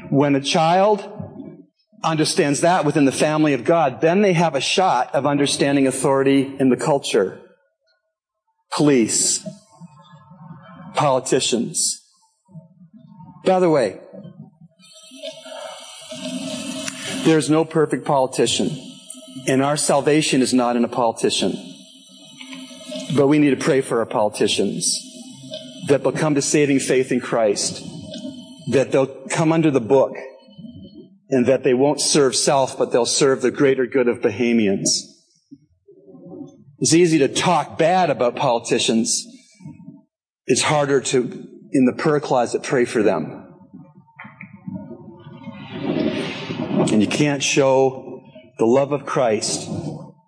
When 0.08 0.36
a 0.36 0.40
child 0.40 1.08
understands 2.04 2.60
that 2.60 2.84
within 2.84 3.04
the 3.04 3.12
family 3.12 3.54
of 3.54 3.64
God, 3.64 4.00
then 4.00 4.22
they 4.22 4.32
have 4.32 4.54
a 4.54 4.60
shot 4.60 5.12
of 5.14 5.26
understanding 5.26 5.88
authority 5.88 6.54
in 6.58 6.68
the 6.68 6.76
culture. 6.76 7.40
Police, 8.76 9.44
politicians. 10.94 11.98
By 13.44 13.58
the 13.58 13.68
way, 13.68 13.98
there's 17.24 17.48
no 17.48 17.64
perfect 17.64 18.04
politician, 18.04 18.70
and 19.46 19.62
our 19.62 19.76
salvation 19.76 20.42
is 20.42 20.52
not 20.52 20.76
in 20.76 20.84
a 20.84 20.88
politician. 20.88 21.52
But 23.16 23.26
we 23.26 23.38
need 23.38 23.50
to 23.50 23.64
pray 23.64 23.80
for 23.80 23.98
our 23.98 24.06
politicians 24.06 24.98
that 25.88 26.02
they'll 26.02 26.12
come 26.12 26.34
to 26.34 26.42
saving 26.42 26.80
faith 26.80 27.12
in 27.12 27.20
Christ, 27.20 27.82
that 28.70 28.92
they'll 28.92 29.26
come 29.28 29.52
under 29.52 29.70
the 29.70 29.80
book, 29.80 30.16
and 31.28 31.46
that 31.46 31.64
they 31.64 31.74
won't 31.74 32.00
serve 32.00 32.36
self, 32.36 32.76
but 32.78 32.92
they'll 32.92 33.06
serve 33.06 33.42
the 33.42 33.50
greater 33.50 33.86
good 33.86 34.08
of 34.08 34.20
Bahamians. 34.20 34.88
It's 36.78 36.94
easy 36.94 37.18
to 37.18 37.28
talk 37.28 37.78
bad 37.78 38.10
about 38.10 38.36
politicians. 38.36 39.26
It's 40.46 40.62
harder 40.62 41.00
to, 41.00 41.46
in 41.72 41.84
the 41.86 41.92
prayer 41.92 42.20
closet, 42.20 42.62
pray 42.62 42.84
for 42.84 43.02
them. 43.02 43.41
And 46.90 47.00
you 47.00 47.06
can't 47.06 47.42
show 47.42 48.22
the 48.58 48.66
love 48.66 48.92
of 48.92 49.06
Christ 49.06 49.68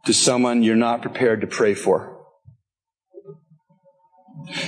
to 0.07 0.13
someone 0.13 0.63
you're 0.63 0.77
not 0.77 1.03
prepared 1.03 1.41
to 1.41 1.47
pray 1.47 1.75
for. 1.75 2.15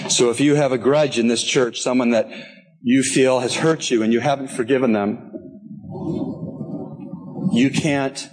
So 0.09 0.31
if 0.31 0.41
you 0.41 0.55
have 0.55 0.73
a 0.73 0.79
grudge 0.79 1.19
in 1.19 1.29
this 1.29 1.43
church, 1.43 1.81
someone 1.81 2.11
that 2.11 2.29
you 2.83 3.03
feel 3.03 3.41
has 3.41 3.57
hurt 3.57 3.91
you 3.91 4.03
and 4.03 4.13
you 4.13 4.21
haven't 4.21 4.49
forgiven 4.49 4.93
them, 4.93 5.33
you 7.53 7.71
can't 7.71 8.29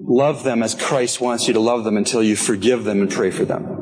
love 0.00 0.44
them 0.44 0.62
as 0.62 0.74
Christ 0.74 1.20
wants 1.20 1.46
you 1.48 1.54
to 1.54 1.60
love 1.60 1.84
them 1.84 1.96
until 1.96 2.22
you 2.22 2.36
forgive 2.36 2.84
them 2.84 3.00
and 3.00 3.10
pray 3.10 3.30
for 3.30 3.44
them. 3.44 3.74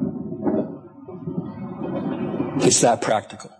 It's 2.60 2.80
that 2.80 3.00
practical. 3.00 3.50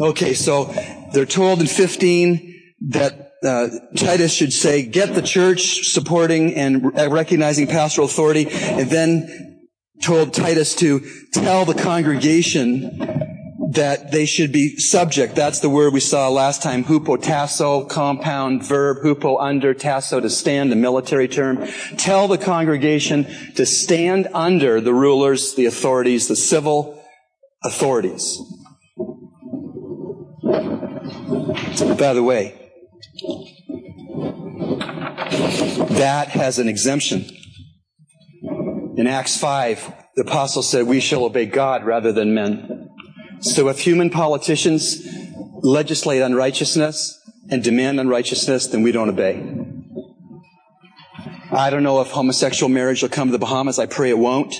Okay, 0.00 0.34
so 0.34 0.72
they're 1.14 1.26
told 1.26 1.60
in 1.60 1.66
15 1.66 2.54
that 2.88 3.32
uh, 3.44 3.68
Titus 3.96 4.32
should 4.32 4.52
say, 4.52 4.84
get 4.84 5.14
the 5.14 5.22
church 5.22 5.90
supporting 5.90 6.54
and 6.54 6.94
recognizing 6.94 7.66
pastoral 7.66 8.06
authority, 8.06 8.48
and 8.50 8.90
then 8.90 9.68
told 10.02 10.34
Titus 10.34 10.74
to 10.76 11.00
tell 11.32 11.64
the 11.64 11.74
congregation 11.74 12.98
that 13.72 14.12
they 14.12 14.24
should 14.24 14.52
be 14.52 14.76
subject. 14.76 15.34
That's 15.34 15.60
the 15.60 15.68
word 15.68 15.92
we 15.92 16.00
saw 16.00 16.28
last 16.28 16.62
time, 16.62 16.84
Hupo 16.84 17.20
tasso, 17.20 17.84
compound 17.84 18.64
verb, 18.64 18.98
hupo 19.04 19.36
under, 19.40 19.74
tasso 19.74 20.20
to 20.20 20.30
stand, 20.30 20.72
a 20.72 20.76
military 20.76 21.28
term. 21.28 21.66
Tell 21.96 22.28
the 22.28 22.38
congregation 22.38 23.26
to 23.56 23.66
stand 23.66 24.28
under 24.32 24.80
the 24.80 24.94
rulers, 24.94 25.54
the 25.54 25.66
authorities, 25.66 26.28
the 26.28 26.36
civil 26.36 27.02
authorities. 27.64 28.40
By 31.80 32.12
the 32.12 32.22
way, 32.22 32.54
that 35.96 36.28
has 36.28 36.58
an 36.58 36.68
exemption. 36.68 37.24
In 38.96 39.08
Acts 39.08 39.36
5, 39.36 39.92
the 40.14 40.22
apostle 40.22 40.62
said, 40.62 40.86
we 40.86 41.00
shall 41.00 41.24
obey 41.24 41.46
God 41.46 41.84
rather 41.84 42.12
than 42.12 42.32
men. 42.32 42.90
So 43.40 43.68
if 43.68 43.80
human 43.80 44.10
politicians 44.10 45.04
legislate 45.62 46.22
unrighteousness 46.22 47.20
and 47.50 47.64
demand 47.64 47.98
unrighteousness, 47.98 48.68
then 48.68 48.82
we 48.82 48.92
don't 48.92 49.08
obey. 49.08 49.42
I 51.50 51.70
don't 51.70 51.82
know 51.82 52.00
if 52.00 52.08
homosexual 52.08 52.70
marriage 52.70 53.02
will 53.02 53.08
come 53.08 53.28
to 53.28 53.32
the 53.32 53.38
Bahamas. 53.38 53.80
I 53.80 53.86
pray 53.86 54.10
it 54.10 54.18
won't. 54.18 54.54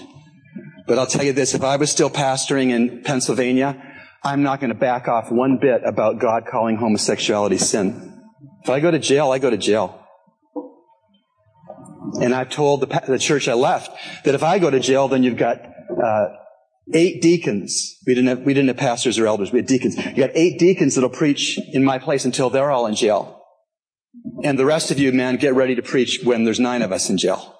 But 0.86 0.98
I'll 0.98 1.06
tell 1.06 1.24
you 1.24 1.32
this, 1.32 1.54
if 1.54 1.62
I 1.62 1.76
was 1.76 1.90
still 1.90 2.10
pastoring 2.10 2.70
in 2.70 3.02
Pennsylvania, 3.02 3.93
I'm 4.24 4.42
not 4.42 4.58
going 4.58 4.72
to 4.72 4.78
back 4.78 5.06
off 5.06 5.30
one 5.30 5.58
bit 5.60 5.82
about 5.84 6.18
God 6.18 6.46
calling 6.50 6.76
homosexuality 6.76 7.58
sin. 7.58 8.22
If 8.62 8.70
I 8.70 8.80
go 8.80 8.90
to 8.90 8.98
jail, 8.98 9.30
I 9.30 9.38
go 9.38 9.50
to 9.50 9.58
jail. 9.58 10.00
And 12.22 12.34
I've 12.34 12.48
told 12.48 12.80
the, 12.80 13.02
the 13.06 13.18
church 13.18 13.48
I 13.48 13.52
left 13.52 13.90
that 14.24 14.34
if 14.34 14.42
I 14.42 14.58
go 14.58 14.70
to 14.70 14.80
jail, 14.80 15.08
then 15.08 15.24
you've 15.24 15.36
got 15.36 15.58
uh, 15.60 16.26
eight 16.94 17.20
deacons. 17.20 17.98
We 18.06 18.14
didn't 18.14 18.28
have, 18.28 18.40
we 18.40 18.54
didn't 18.54 18.68
have 18.68 18.78
pastors 18.78 19.18
or 19.18 19.26
elders. 19.26 19.52
We 19.52 19.58
had 19.58 19.66
deacons. 19.66 19.96
You 19.96 20.16
got 20.16 20.30
eight 20.34 20.58
deacons 20.58 20.94
that'll 20.94 21.10
preach 21.10 21.58
in 21.72 21.84
my 21.84 21.98
place 21.98 22.24
until 22.24 22.48
they're 22.48 22.70
all 22.70 22.86
in 22.86 22.94
jail. 22.94 23.42
And 24.42 24.58
the 24.58 24.64
rest 24.64 24.90
of 24.90 24.98
you, 24.98 25.12
man, 25.12 25.36
get 25.36 25.54
ready 25.54 25.74
to 25.74 25.82
preach 25.82 26.20
when 26.24 26.44
there's 26.44 26.60
nine 26.60 26.80
of 26.80 26.92
us 26.92 27.10
in 27.10 27.18
jail. 27.18 27.50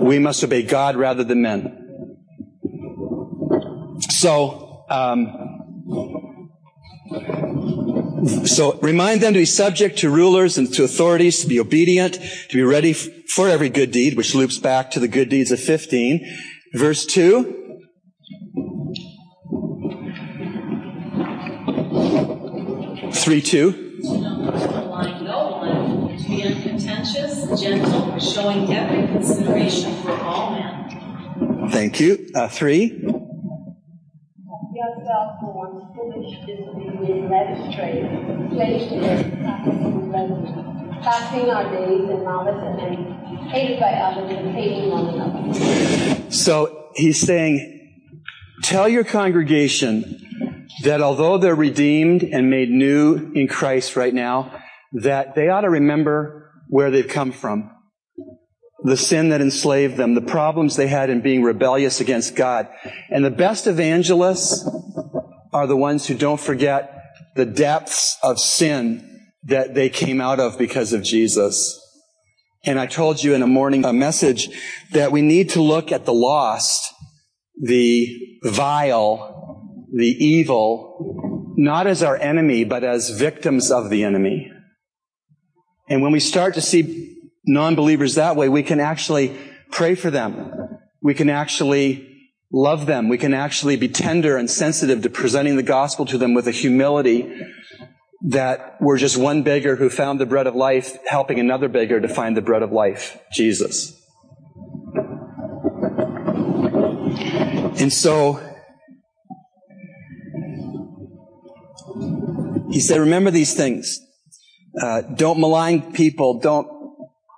We 0.00 0.18
must 0.18 0.42
obey 0.42 0.62
God 0.62 0.96
rather 0.96 1.24
than 1.24 1.42
men. 1.42 1.85
So, 4.20 4.84
um, 4.88 6.50
so 8.46 8.78
remind 8.80 9.20
them 9.20 9.34
to 9.34 9.40
be 9.40 9.44
subject 9.44 9.98
to 9.98 10.10
rulers 10.10 10.56
and 10.56 10.72
to 10.72 10.84
authorities, 10.84 11.42
to 11.42 11.46
be 11.46 11.60
obedient, 11.60 12.14
to 12.14 12.56
be 12.56 12.62
ready 12.62 12.94
for 12.94 13.48
every 13.48 13.68
good 13.68 13.90
deed, 13.90 14.16
which 14.16 14.34
loops 14.34 14.58
back 14.58 14.90
to 14.92 15.00
the 15.00 15.08
good 15.08 15.28
deeds 15.28 15.50
of 15.50 15.60
15. 15.60 16.26
Verse 16.72 17.04
2. 17.04 17.64
Three 23.12 23.42
two. 23.42 23.98
no 24.02 25.60
uncontentious, 26.44 27.60
gentle, 27.60 28.18
showing 28.18 28.72
every 28.72 29.08
consideration 29.08 29.94
for 30.02 30.12
all 30.12 30.52
men. 30.52 31.68
Thank 31.70 31.98
you. 32.00 32.28
Uh, 32.34 32.48
three. 32.48 33.15
Their 39.00 39.22
practicing 39.42 40.10
pleasures, 40.10 41.02
passing 41.02 41.50
our 41.50 41.70
days 41.70 42.08
in 42.08 42.24
malice 42.24 42.80
and 42.80 43.50
hated 43.50 43.78
by 43.78 43.92
others 43.92 44.30
and 44.32 44.90
one 44.90 45.08
another. 45.14 46.30
So 46.30 46.90
he's 46.94 47.20
saying, 47.20 47.72
tell 48.62 48.88
your 48.88 49.04
congregation 49.04 50.66
that 50.82 51.00
although 51.00 51.38
they're 51.38 51.54
redeemed 51.54 52.22
and 52.22 52.50
made 52.50 52.70
new 52.70 53.32
in 53.34 53.48
Christ 53.48 53.96
right 53.96 54.12
now, 54.12 54.62
that 54.92 55.34
they 55.34 55.48
ought 55.48 55.62
to 55.62 55.70
remember 55.70 56.50
where 56.68 56.90
they've 56.90 57.08
come 57.08 57.32
from. 57.32 57.70
The 58.82 58.96
sin 58.96 59.30
that 59.30 59.40
enslaved 59.40 59.96
them, 59.96 60.14
the 60.14 60.20
problems 60.20 60.76
they 60.76 60.86
had 60.86 61.10
in 61.10 61.20
being 61.20 61.42
rebellious 61.42 62.00
against 62.00 62.36
God. 62.36 62.68
And 63.10 63.24
the 63.24 63.30
best 63.30 63.66
evangelists 63.66 64.68
are 65.56 65.66
the 65.66 65.74
ones 65.74 66.06
who 66.06 66.14
don't 66.14 66.38
forget 66.38 67.02
the 67.34 67.46
depths 67.46 68.18
of 68.22 68.38
sin 68.38 69.22
that 69.44 69.74
they 69.74 69.88
came 69.88 70.20
out 70.20 70.38
of 70.38 70.58
because 70.58 70.92
of 70.92 71.02
Jesus. 71.02 71.80
And 72.66 72.78
I 72.78 72.84
told 72.84 73.24
you 73.24 73.32
in 73.32 73.42
a 73.42 73.46
morning 73.46 73.82
a 73.86 73.92
message 73.94 74.50
that 74.92 75.12
we 75.12 75.22
need 75.22 75.48
to 75.50 75.62
look 75.62 75.92
at 75.92 76.04
the 76.04 76.12
lost, 76.12 76.92
the 77.58 78.38
vile, 78.42 79.86
the 79.94 80.08
evil, 80.22 81.54
not 81.56 81.86
as 81.86 82.02
our 82.02 82.18
enemy, 82.18 82.64
but 82.64 82.84
as 82.84 83.08
victims 83.08 83.70
of 83.70 83.88
the 83.88 84.04
enemy. 84.04 84.52
And 85.88 86.02
when 86.02 86.12
we 86.12 86.20
start 86.20 86.52
to 86.54 86.60
see 86.60 87.16
non-believers 87.46 88.16
that 88.16 88.36
way, 88.36 88.50
we 88.50 88.62
can 88.62 88.78
actually 88.78 89.34
pray 89.70 89.94
for 89.94 90.10
them. 90.10 90.52
We 91.00 91.14
can 91.14 91.30
actually 91.30 92.15
love 92.52 92.86
them. 92.86 93.08
We 93.08 93.18
can 93.18 93.34
actually 93.34 93.76
be 93.76 93.88
tender 93.88 94.36
and 94.36 94.50
sensitive 94.50 95.02
to 95.02 95.10
presenting 95.10 95.56
the 95.56 95.62
gospel 95.62 96.06
to 96.06 96.18
them 96.18 96.34
with 96.34 96.46
a 96.46 96.52
humility 96.52 97.32
that 98.28 98.76
we're 98.80 98.98
just 98.98 99.16
one 99.16 99.42
beggar 99.42 99.76
who 99.76 99.90
found 99.90 100.20
the 100.20 100.26
bread 100.26 100.46
of 100.46 100.54
life, 100.54 100.98
helping 101.06 101.38
another 101.38 101.68
beggar 101.68 102.00
to 102.00 102.08
find 102.08 102.36
the 102.36 102.42
bread 102.42 102.62
of 102.62 102.72
life, 102.72 103.18
Jesus. 103.32 104.00
And 107.78 107.92
so, 107.92 108.40
he 112.70 112.80
said, 112.80 112.98
remember 112.98 113.30
these 113.30 113.54
things. 113.54 114.00
Uh, 114.80 115.02
don't 115.02 115.38
malign 115.38 115.92
people. 115.92 116.40
Don't 116.40 116.68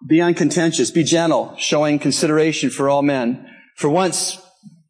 be 0.07 0.21
uncontentious. 0.21 0.91
Be 0.91 1.03
gentle, 1.03 1.55
showing 1.59 1.99
consideration 1.99 2.71
for 2.71 2.89
all 2.89 3.03
men. 3.03 3.47
For 3.77 3.91
once 3.91 4.41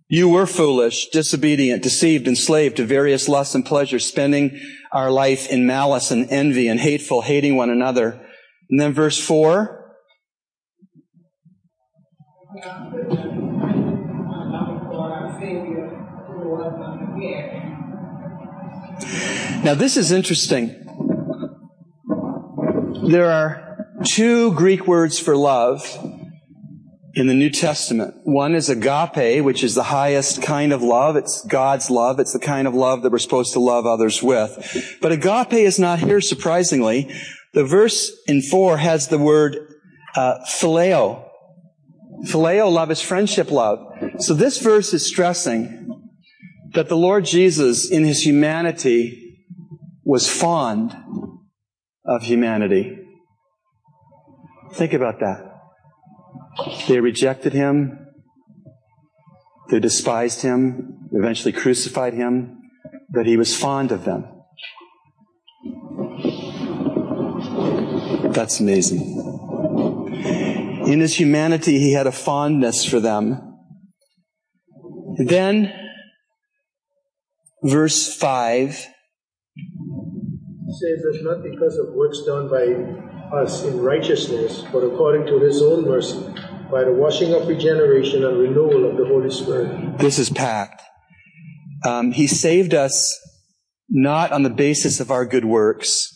you 0.08 0.28
were 0.28 0.46
foolish, 0.46 1.08
disobedient, 1.10 1.82
deceived, 1.82 2.26
enslaved 2.26 2.76
to 2.76 2.84
various 2.84 3.28
lusts 3.28 3.54
and 3.54 3.64
pleasures, 3.64 4.06
spending 4.06 4.58
our 4.90 5.10
life 5.10 5.50
in 5.50 5.66
malice 5.66 6.10
and 6.10 6.30
envy 6.30 6.66
and 6.68 6.80
hateful, 6.80 7.20
hating 7.20 7.56
one 7.56 7.68
another. 7.68 8.24
And 8.70 8.80
then 8.80 8.94
verse 8.94 9.18
four. 9.18 9.74
Now 19.62 19.74
this 19.74 19.96
is 19.98 20.10
interesting. 20.10 20.84
There 23.08 23.30
are 23.30 23.86
two 24.04 24.54
Greek 24.54 24.86
words 24.86 25.18
for 25.18 25.36
love 25.36 25.82
in 27.18 27.26
the 27.26 27.34
New 27.34 27.50
Testament. 27.50 28.14
One 28.22 28.54
is 28.54 28.68
agape, 28.68 29.42
which 29.44 29.64
is 29.64 29.74
the 29.74 29.82
highest 29.82 30.40
kind 30.40 30.72
of 30.72 30.82
love. 30.82 31.16
It's 31.16 31.44
God's 31.44 31.90
love. 31.90 32.20
It's 32.20 32.32
the 32.32 32.38
kind 32.38 32.68
of 32.68 32.74
love 32.74 33.02
that 33.02 33.10
we're 33.10 33.18
supposed 33.18 33.52
to 33.54 33.58
love 33.58 33.86
others 33.86 34.22
with. 34.22 34.96
But 35.02 35.10
agape 35.10 35.52
is 35.54 35.80
not 35.80 35.98
here, 35.98 36.20
surprisingly. 36.20 37.12
The 37.54 37.64
verse 37.64 38.12
in 38.28 38.40
four 38.40 38.76
has 38.76 39.08
the 39.08 39.18
word 39.18 39.56
uh, 40.14 40.36
phileo. 40.48 41.24
Phileo 42.26 42.70
love 42.70 42.92
is 42.92 43.02
friendship 43.02 43.50
love. 43.50 43.80
So 44.20 44.32
this 44.32 44.58
verse 44.58 44.94
is 44.94 45.04
stressing 45.04 46.00
that 46.74 46.88
the 46.88 46.96
Lord 46.96 47.24
Jesus, 47.24 47.90
in 47.90 48.04
his 48.04 48.24
humanity, 48.24 49.36
was 50.04 50.30
fond 50.30 50.94
of 52.04 52.22
humanity. 52.22 52.96
Think 54.74 54.92
about 54.92 55.18
that. 55.18 55.47
They 56.88 57.00
rejected 57.00 57.52
him. 57.52 58.06
They 59.70 59.80
despised 59.80 60.42
him, 60.42 61.08
eventually 61.12 61.52
crucified 61.52 62.14
him, 62.14 62.58
but 63.10 63.26
he 63.26 63.36
was 63.36 63.54
fond 63.54 63.92
of 63.92 64.04
them. 64.04 64.24
That's 68.32 68.60
amazing. 68.60 69.02
In 70.86 71.00
his 71.00 71.18
humanity, 71.18 71.78
he 71.78 71.92
had 71.92 72.06
a 72.06 72.12
fondness 72.12 72.84
for 72.84 72.98
them. 72.98 73.58
Then, 75.18 75.72
verse 77.62 78.16
5 78.16 78.86
says 80.70 81.02
that 81.02 81.20
not 81.22 81.42
because 81.42 81.76
of 81.76 81.94
works 81.94 82.22
done 82.24 82.48
by 82.48 83.36
us 83.36 83.64
in 83.64 83.80
righteousness, 83.80 84.64
but 84.72 84.84
according 84.84 85.26
to 85.26 85.40
his 85.40 85.60
own 85.60 85.84
mercy, 85.84 86.22
by 86.70 86.84
the 86.84 86.92
washing 86.92 87.34
of 87.34 87.48
regeneration 87.48 88.24
and 88.24 88.38
renewal 88.38 88.88
of 88.88 88.96
the 88.96 89.06
Holy 89.06 89.30
Spirit. 89.30 89.98
This 89.98 90.18
is 90.18 90.30
packed. 90.30 90.82
Um, 91.84 92.12
he 92.12 92.26
saved 92.26 92.74
us 92.74 93.16
not 93.88 94.32
on 94.32 94.42
the 94.42 94.50
basis 94.50 95.00
of 95.00 95.10
our 95.10 95.24
good 95.24 95.44
works, 95.44 96.14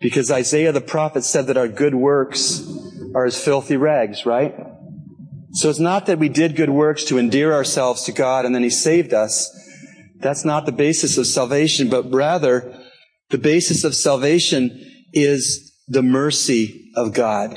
because 0.00 0.30
Isaiah 0.30 0.72
the 0.72 0.80
prophet 0.80 1.24
said 1.24 1.46
that 1.46 1.56
our 1.56 1.68
good 1.68 1.94
works 1.94 2.66
are 3.14 3.24
as 3.24 3.42
filthy 3.42 3.76
rags, 3.76 4.26
right? 4.26 4.54
So 5.52 5.70
it's 5.70 5.78
not 5.78 6.06
that 6.06 6.18
we 6.18 6.28
did 6.28 6.56
good 6.56 6.70
works 6.70 7.04
to 7.04 7.18
endear 7.18 7.52
ourselves 7.52 8.02
to 8.04 8.12
God 8.12 8.44
and 8.44 8.54
then 8.54 8.64
He 8.64 8.70
saved 8.70 9.14
us. 9.14 9.50
That's 10.18 10.44
not 10.44 10.66
the 10.66 10.72
basis 10.72 11.16
of 11.16 11.26
salvation, 11.26 11.88
but 11.88 12.12
rather 12.12 12.76
the 13.30 13.38
basis 13.38 13.84
of 13.84 13.94
salvation 13.94 14.80
is 15.12 15.72
the 15.86 16.02
mercy 16.02 16.90
of 16.96 17.12
God. 17.12 17.52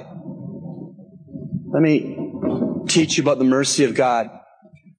Let 1.69 1.81
me 1.81 2.16
teach 2.89 3.17
you 3.17 3.23
about 3.23 3.39
the 3.39 3.45
mercy 3.45 3.83
of 3.83 3.95
God. 3.95 4.29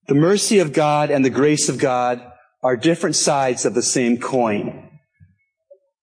The 0.06 0.14
mercy 0.14 0.58
of 0.58 0.72
God 0.72 1.10
and 1.10 1.24
the 1.24 1.30
grace 1.30 1.68
of 1.68 1.78
God 1.78 2.22
are 2.62 2.76
different 2.76 3.16
sides 3.16 3.64
of 3.64 3.74
the 3.74 3.82
same 3.82 4.18
coin. 4.18 4.88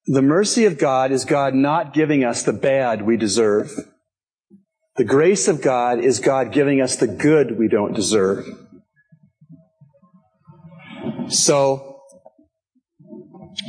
The 0.07 0.21
mercy 0.21 0.65
of 0.65 0.77
God 0.77 1.11
is 1.11 1.25
God 1.25 1.55
not 1.55 1.93
giving 1.93 2.23
us 2.23 2.43
the 2.43 2.53
bad 2.53 3.01
we 3.01 3.17
deserve. 3.17 3.71
The 4.97 5.03
grace 5.03 5.47
of 5.47 5.61
God 5.61 5.99
is 5.99 6.19
God 6.19 6.51
giving 6.51 6.79
us 6.79 6.95
the 6.95 7.07
good 7.07 7.57
we 7.57 7.67
don't 7.67 7.93
deserve. 7.93 8.45
So, 11.27 12.01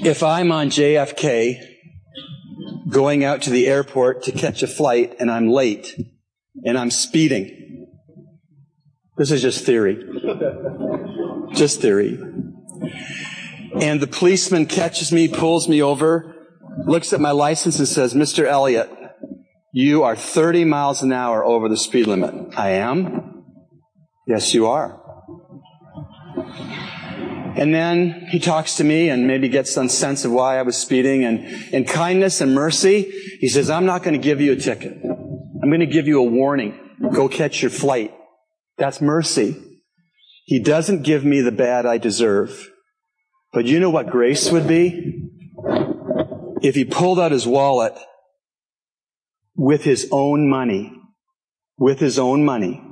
if 0.05 0.23
I'm 0.23 0.53
on 0.53 0.69
JFK 0.69 1.59
going 2.89 3.25
out 3.25 3.43
to 3.43 3.51
the 3.51 3.67
airport 3.67 4.23
to 4.25 4.33
catch 4.33 4.63
a 4.63 4.67
flight 4.67 5.17
and 5.19 5.31
I'm 5.31 5.49
late 5.49 5.99
and 6.65 6.79
I'm 6.79 6.91
speeding. 6.91 7.56
This 9.17 9.31
is 9.31 9.41
just 9.41 9.65
theory. 9.65 9.99
just 11.55 11.81
theory. 11.81 12.19
And 13.81 14.01
the 14.01 14.07
policeman 14.07 14.67
catches 14.67 15.13
me, 15.13 15.29
pulls 15.29 15.69
me 15.69 15.83
over, 15.83 16.35
looks 16.87 17.13
at 17.13 17.21
my 17.21 17.31
license 17.31 17.79
and 17.79 17.89
says, 17.89 18.15
Mr. 18.15 18.45
Elliott, 18.45 18.91
you 19.73 20.03
are 20.03 20.17
30 20.17 20.65
miles 20.65 21.03
an 21.03 21.13
hour 21.13 21.45
over 21.45 21.69
the 21.69 21.77
speed 21.77 22.07
limit. 22.07 22.55
I 22.57 22.71
am? 22.71 23.45
Yes, 24.27 24.55
you 24.55 24.67
are. 24.67 25.03
And 27.57 27.75
then 27.75 28.27
he 28.31 28.39
talks 28.39 28.77
to 28.77 28.85
me 28.85 29.09
and 29.09 29.27
maybe 29.27 29.49
gets 29.49 29.73
some 29.73 29.89
sense 29.89 30.27
of 30.27 30.33
why 30.33 30.59
I 30.59 30.63
was 30.63 30.77
speeding. 30.77 31.25
And 31.25 31.41
in 31.73 31.85
kindness 31.85 32.43
and 32.43 32.55
mercy, 32.55 33.11
he 33.41 33.49
says, 33.49 33.71
I'm 33.71 33.87
not 33.87 34.03
going 34.03 34.13
to 34.13 34.23
give 34.23 34.43
you 34.43 34.53
a 34.53 34.57
ticket. 34.57 34.99
I'm 35.03 35.71
going 35.71 35.81
to 35.81 35.87
give 35.87 36.07
you 36.07 36.21
a 36.21 36.31
warning. 36.31 36.79
Go 37.13 37.29
catch 37.29 37.63
your 37.63 37.71
flight. 37.71 38.13
That's 38.79 39.01
mercy. 39.01 39.81
He 40.45 40.61
doesn't 40.61 41.03
give 41.03 41.25
me 41.25 41.41
the 41.41 41.53
bad 41.53 41.87
I 41.87 41.99
deserve. 41.99 42.71
But 43.53 43.67
you 43.67 43.81
know 43.81 43.91
what 43.91 44.11
grace 44.11 44.51
would 44.51 44.69
be? 44.69 45.31
If 46.63 46.75
he 46.75 46.85
pulled 46.85 47.19
out 47.19 47.33
his 47.33 47.47
wallet 47.47 47.95
with 49.55 49.85
his 49.85 50.09
own 50.13 50.49
money, 50.49 50.93
with 51.79 51.99
his 52.01 52.19
own 52.19 52.45
money, 52.45 52.83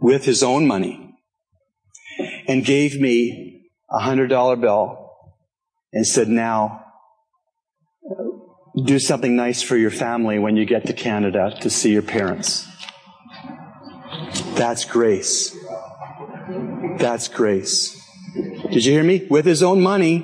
with 0.00 0.24
his 0.24 0.42
own 0.42 0.66
money, 0.66 1.14
and 2.46 2.64
gave 2.64 3.00
me 3.00 3.70
a 3.90 4.00
hundred 4.00 4.28
dollar 4.28 4.56
bill 4.56 5.12
and 5.92 6.06
said, 6.06 6.28
now 6.28 6.84
do 8.84 8.98
something 8.98 9.34
nice 9.34 9.62
for 9.62 9.76
your 9.76 9.90
family 9.90 10.38
when 10.38 10.56
you 10.56 10.64
get 10.64 10.86
to 10.86 10.92
Canada 10.92 11.56
to 11.60 11.70
see 11.70 11.92
your 11.92 12.02
parents. 12.02 12.69
That's 14.60 14.84
grace. 14.84 15.56
That's 16.98 17.28
grace. 17.28 17.98
Did 18.70 18.84
you 18.84 18.92
hear 18.92 19.02
me? 19.02 19.26
With 19.30 19.46
his 19.46 19.62
own 19.62 19.80
money. 19.80 20.22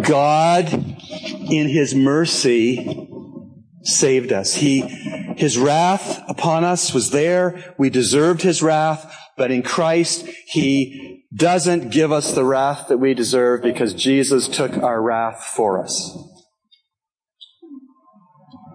God, 0.00 0.72
in 0.72 1.68
his 1.68 1.94
mercy, 1.94 3.10
saved 3.82 4.32
us. 4.32 4.54
He, 4.54 4.80
his 5.36 5.58
wrath 5.58 6.22
upon 6.26 6.64
us 6.64 6.94
was 6.94 7.10
there. 7.10 7.74
We 7.76 7.90
deserved 7.90 8.40
his 8.40 8.62
wrath, 8.62 9.14
but 9.36 9.50
in 9.50 9.62
Christ, 9.62 10.26
he 10.46 11.26
doesn't 11.34 11.90
give 11.90 12.10
us 12.10 12.32
the 12.32 12.46
wrath 12.46 12.88
that 12.88 12.96
we 12.96 13.12
deserve 13.12 13.60
because 13.60 13.92
Jesus 13.92 14.48
took 14.48 14.78
our 14.78 15.02
wrath 15.02 15.44
for 15.44 15.84
us. 15.84 16.16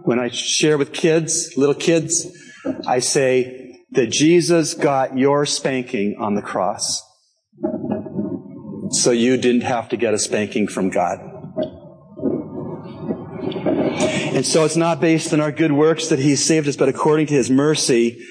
When 0.05 0.19
I 0.19 0.29
share 0.29 0.77
with 0.77 0.93
kids, 0.93 1.53
little 1.57 1.73
kids, 1.73 2.27
I 2.85 2.99
say 2.99 3.81
that 3.91 4.11
Jesus 4.11 4.75
got 4.75 5.17
your 5.17 5.47
spanking 5.47 6.17
on 6.19 6.35
the 6.35 6.43
cross. 6.43 7.01
So 8.91 9.09
you 9.09 9.37
didn't 9.37 9.61
have 9.61 9.89
to 9.89 9.97
get 9.97 10.13
a 10.13 10.19
spanking 10.19 10.67
from 10.67 10.91
God. 10.91 11.19
And 14.35 14.45
so 14.45 14.63
it's 14.63 14.75
not 14.75 15.01
based 15.01 15.33
on 15.33 15.41
our 15.41 15.51
good 15.51 15.71
works 15.71 16.09
that 16.09 16.19
He 16.19 16.35
saved 16.35 16.67
us, 16.67 16.75
but 16.75 16.87
according 16.87 17.25
to 17.27 17.33
His 17.33 17.49
mercy. 17.49 18.23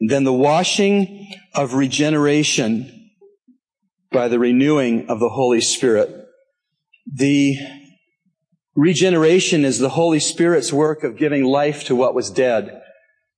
Then 0.00 0.24
the 0.24 0.32
washing 0.32 1.30
of 1.54 1.74
regeneration 1.74 3.10
by 4.10 4.28
the 4.28 4.38
renewing 4.38 5.10
of 5.10 5.20
the 5.20 5.28
Holy 5.28 5.60
Spirit. 5.60 6.08
The 7.12 7.58
regeneration 8.78 9.64
is 9.64 9.80
the 9.80 9.88
Holy 9.88 10.20
Spirit's 10.20 10.72
work 10.72 11.02
of 11.02 11.18
giving 11.18 11.44
life 11.44 11.84
to 11.84 11.96
what 11.96 12.14
was 12.14 12.30
dead. 12.30 12.80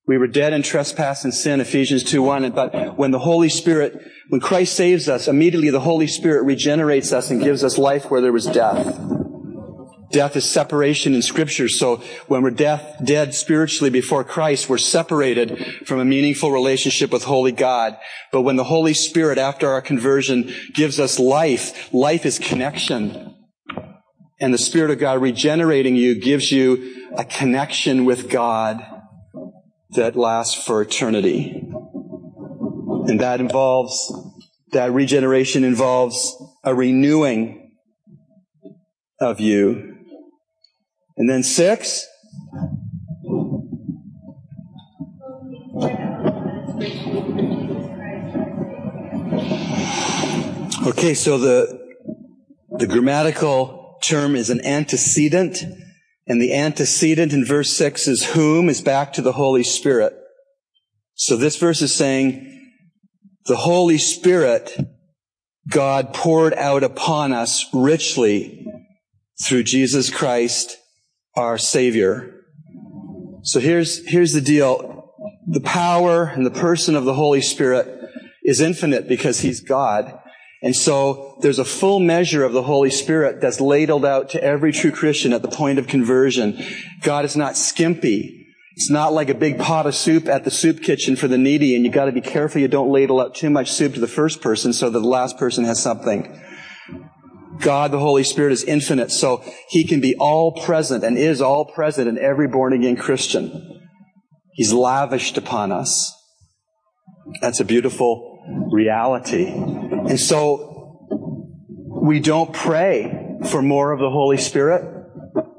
We 0.07 0.19
were 0.19 0.27
dead 0.27 0.53
in 0.53 0.63
trespass 0.63 1.25
and 1.25 1.33
sin, 1.33 1.61
Ephesians 1.61 2.05
2 2.05 2.23
1. 2.23 2.51
But 2.51 2.99
when 2.99 3.11
the 3.11 3.21
Holy 3.21 3.49
Spirit, 3.49 3.99
when 4.29 4.41
Christ 4.41 4.75
saves 4.75 5.09
us, 5.09 5.29
immediately 5.29 5.71
the 5.71 5.81
Holy 5.81 6.07
Spirit 6.07 6.45
regenerates 6.45 7.13
us 7.13 7.31
and 7.31 7.43
gives 7.43 7.65
us 7.65 7.79
life 7.79 8.11
where 8.11 8.21
there 8.21 8.33
was 8.33 8.45
death. 8.47 9.01
Death 10.13 10.35
is 10.37 10.45
separation 10.45 11.15
in 11.15 11.23
scripture. 11.23 11.69
So 11.69 12.03
when 12.27 12.43
we're 12.43 12.51
death, 12.51 13.01
dead 13.03 13.33
spiritually 13.33 13.91
before 13.91 14.25
Christ, 14.25 14.69
we're 14.69 14.79
separated 14.79 15.87
from 15.87 16.01
a 16.01 16.05
meaningful 16.05 16.51
relationship 16.51 17.13
with 17.13 17.25
Holy 17.25 17.53
God. 17.53 17.97
But 18.33 18.43
when 18.43 18.57
the 18.57 18.65
Holy 18.65 18.93
Spirit, 18.93 19.39
after 19.39 19.71
our 19.71 19.81
conversion, 19.81 20.53
gives 20.75 20.99
us 20.99 21.19
life, 21.19 21.95
life 21.95 22.27
is 22.27 22.41
connection. 22.41 23.37
And 24.41 24.55
the 24.55 24.59
Spirit 24.59 24.91
of 24.91 24.99
God 24.99 25.21
regenerating 25.21 25.97
you 25.97 26.19
gives 26.19 26.51
you 26.51 27.09
a 27.17 27.25
connection 27.25 28.05
with 28.05 28.31
God 28.31 28.81
that 29.91 30.17
lasts 30.17 30.55
for 30.65 30.81
eternity. 30.81 31.63
And 33.07 33.21
that 33.21 33.41
involves, 33.41 34.13
that 34.73 34.93
regeneration 34.93 35.65
involves 35.65 36.37
a 36.65 36.75
renewing 36.75 37.73
of 39.21 39.41
you 39.41 39.91
and 41.21 41.29
then 41.29 41.43
six. 41.43 42.07
Okay, 50.87 51.13
so 51.13 51.37
the, 51.37 51.79
the 52.79 52.87
grammatical 52.87 53.80
term 54.03 54.37
is 54.37 54.51
an 54.51 54.65
antecedent, 54.65 55.63
and 56.27 56.41
the 56.41 56.55
antecedent 56.55 57.33
in 57.33 57.45
verse 57.45 57.73
6 57.77 58.09
is 58.09 58.33
whom 58.33 58.69
is 58.69 58.81
back 58.81 59.13
to 59.15 59.23
the 59.23 59.33
Holy 59.33 59.65
Spirit. 59.65 60.15
So 61.15 61.37
this 61.37 61.57
verse 61.57 61.83
is 61.83 61.95
saying 61.95 62.47
the 63.47 63.57
Holy 63.57 63.99
Spirit 63.99 64.77
God 65.69 66.15
poured 66.15 66.55
out 66.55 66.83
upon 66.83 67.33
us 67.33 67.67
richly 67.73 68.67
through 69.45 69.65
Jesus 69.65 70.11
Christ 70.11 70.79
our 71.37 71.59
Savior. 71.59 72.35
So 73.43 73.61
here's, 73.61 74.07
here's 74.09 74.33
the 74.33 74.41
deal. 74.41 75.13
The 75.47 75.61
power 75.61 76.25
and 76.25 76.45
the 76.45 76.51
person 76.51 76.95
of 76.95 77.05
the 77.05 77.15
Holy 77.15 77.41
Spirit 77.41 77.89
is 78.45 78.61
infinite 78.61 79.09
because 79.09 79.41
He's 79.41 79.61
God. 79.61 80.20
And 80.63 80.77
so 80.77 81.39
there's 81.41 81.59
a 81.59 81.65
full 81.65 82.01
measure 82.01 82.45
of 82.45 82.53
the 82.53 82.63
Holy 82.63 82.91
Spirit 82.91 83.41
that's 83.41 83.61
ladled 83.61 84.05
out 84.05 84.29
to 84.31 84.43
every 84.43 84.73
true 84.73 84.91
Christian 84.91 85.33
at 85.33 85.43
the 85.43 85.49
point 85.49 85.79
of 85.79 85.87
conversion. 85.87 86.63
God 87.03 87.25
is 87.25 87.35
not 87.37 87.57
skimpy. 87.57 88.47
It's 88.77 88.91
not 88.91 89.13
like 89.13 89.29
a 89.29 89.35
big 89.35 89.59
pot 89.59 89.87
of 89.87 89.95
soup 89.95 90.29
at 90.29 90.45
the 90.45 90.51
soup 90.51 90.83
kitchen 90.83 91.17
for 91.17 91.29
the 91.29 91.39
needy, 91.39 91.75
and 91.75 91.85
you 91.85 91.91
gotta 91.91 92.13
be 92.13 92.21
careful 92.21 92.61
you 92.61 92.69
don't 92.69 92.93
ladle 92.93 93.21
out 93.21 93.35
too 93.35 93.51
much 93.51 93.71
soup 93.73 93.95
to 93.95 94.01
the 94.01 94.07
first 94.07 94.41
person 94.41 94.73
so 94.73 94.91
that 94.91 95.01
the 95.01 95.09
last 95.09 95.39
person 95.39 95.65
has 95.65 95.83
something. 95.83 96.41
God, 97.59 97.91
the 97.91 97.99
Holy 97.99 98.25
Spirit, 98.25 98.53
is 98.53 98.65
infinite, 98.65 99.11
so 99.11 99.43
He 99.69 99.85
can 99.85 100.01
be 100.01 100.15
all 100.17 100.53
present 100.53 101.05
and 101.05 101.19
is 101.19 101.41
all 101.41 101.67
present 101.67 102.09
in 102.09 102.19
every 102.19 102.49
born 102.49 102.73
again 102.73 102.97
Christian. 102.97 103.81
He's 104.55 104.73
lavished 104.73 105.37
upon 105.37 105.73
us. 105.73 106.15
That's 107.41 107.61
a 107.61 107.65
beautiful 107.65 108.69
reality. 108.73 109.80
And 110.11 110.19
so, 110.19 111.07
we 111.87 112.19
don't 112.19 112.53
pray 112.53 113.39
for 113.49 113.63
more 113.63 113.93
of 113.93 114.01
the 114.01 114.11
Holy 114.11 114.39
Spirit. 114.39 114.83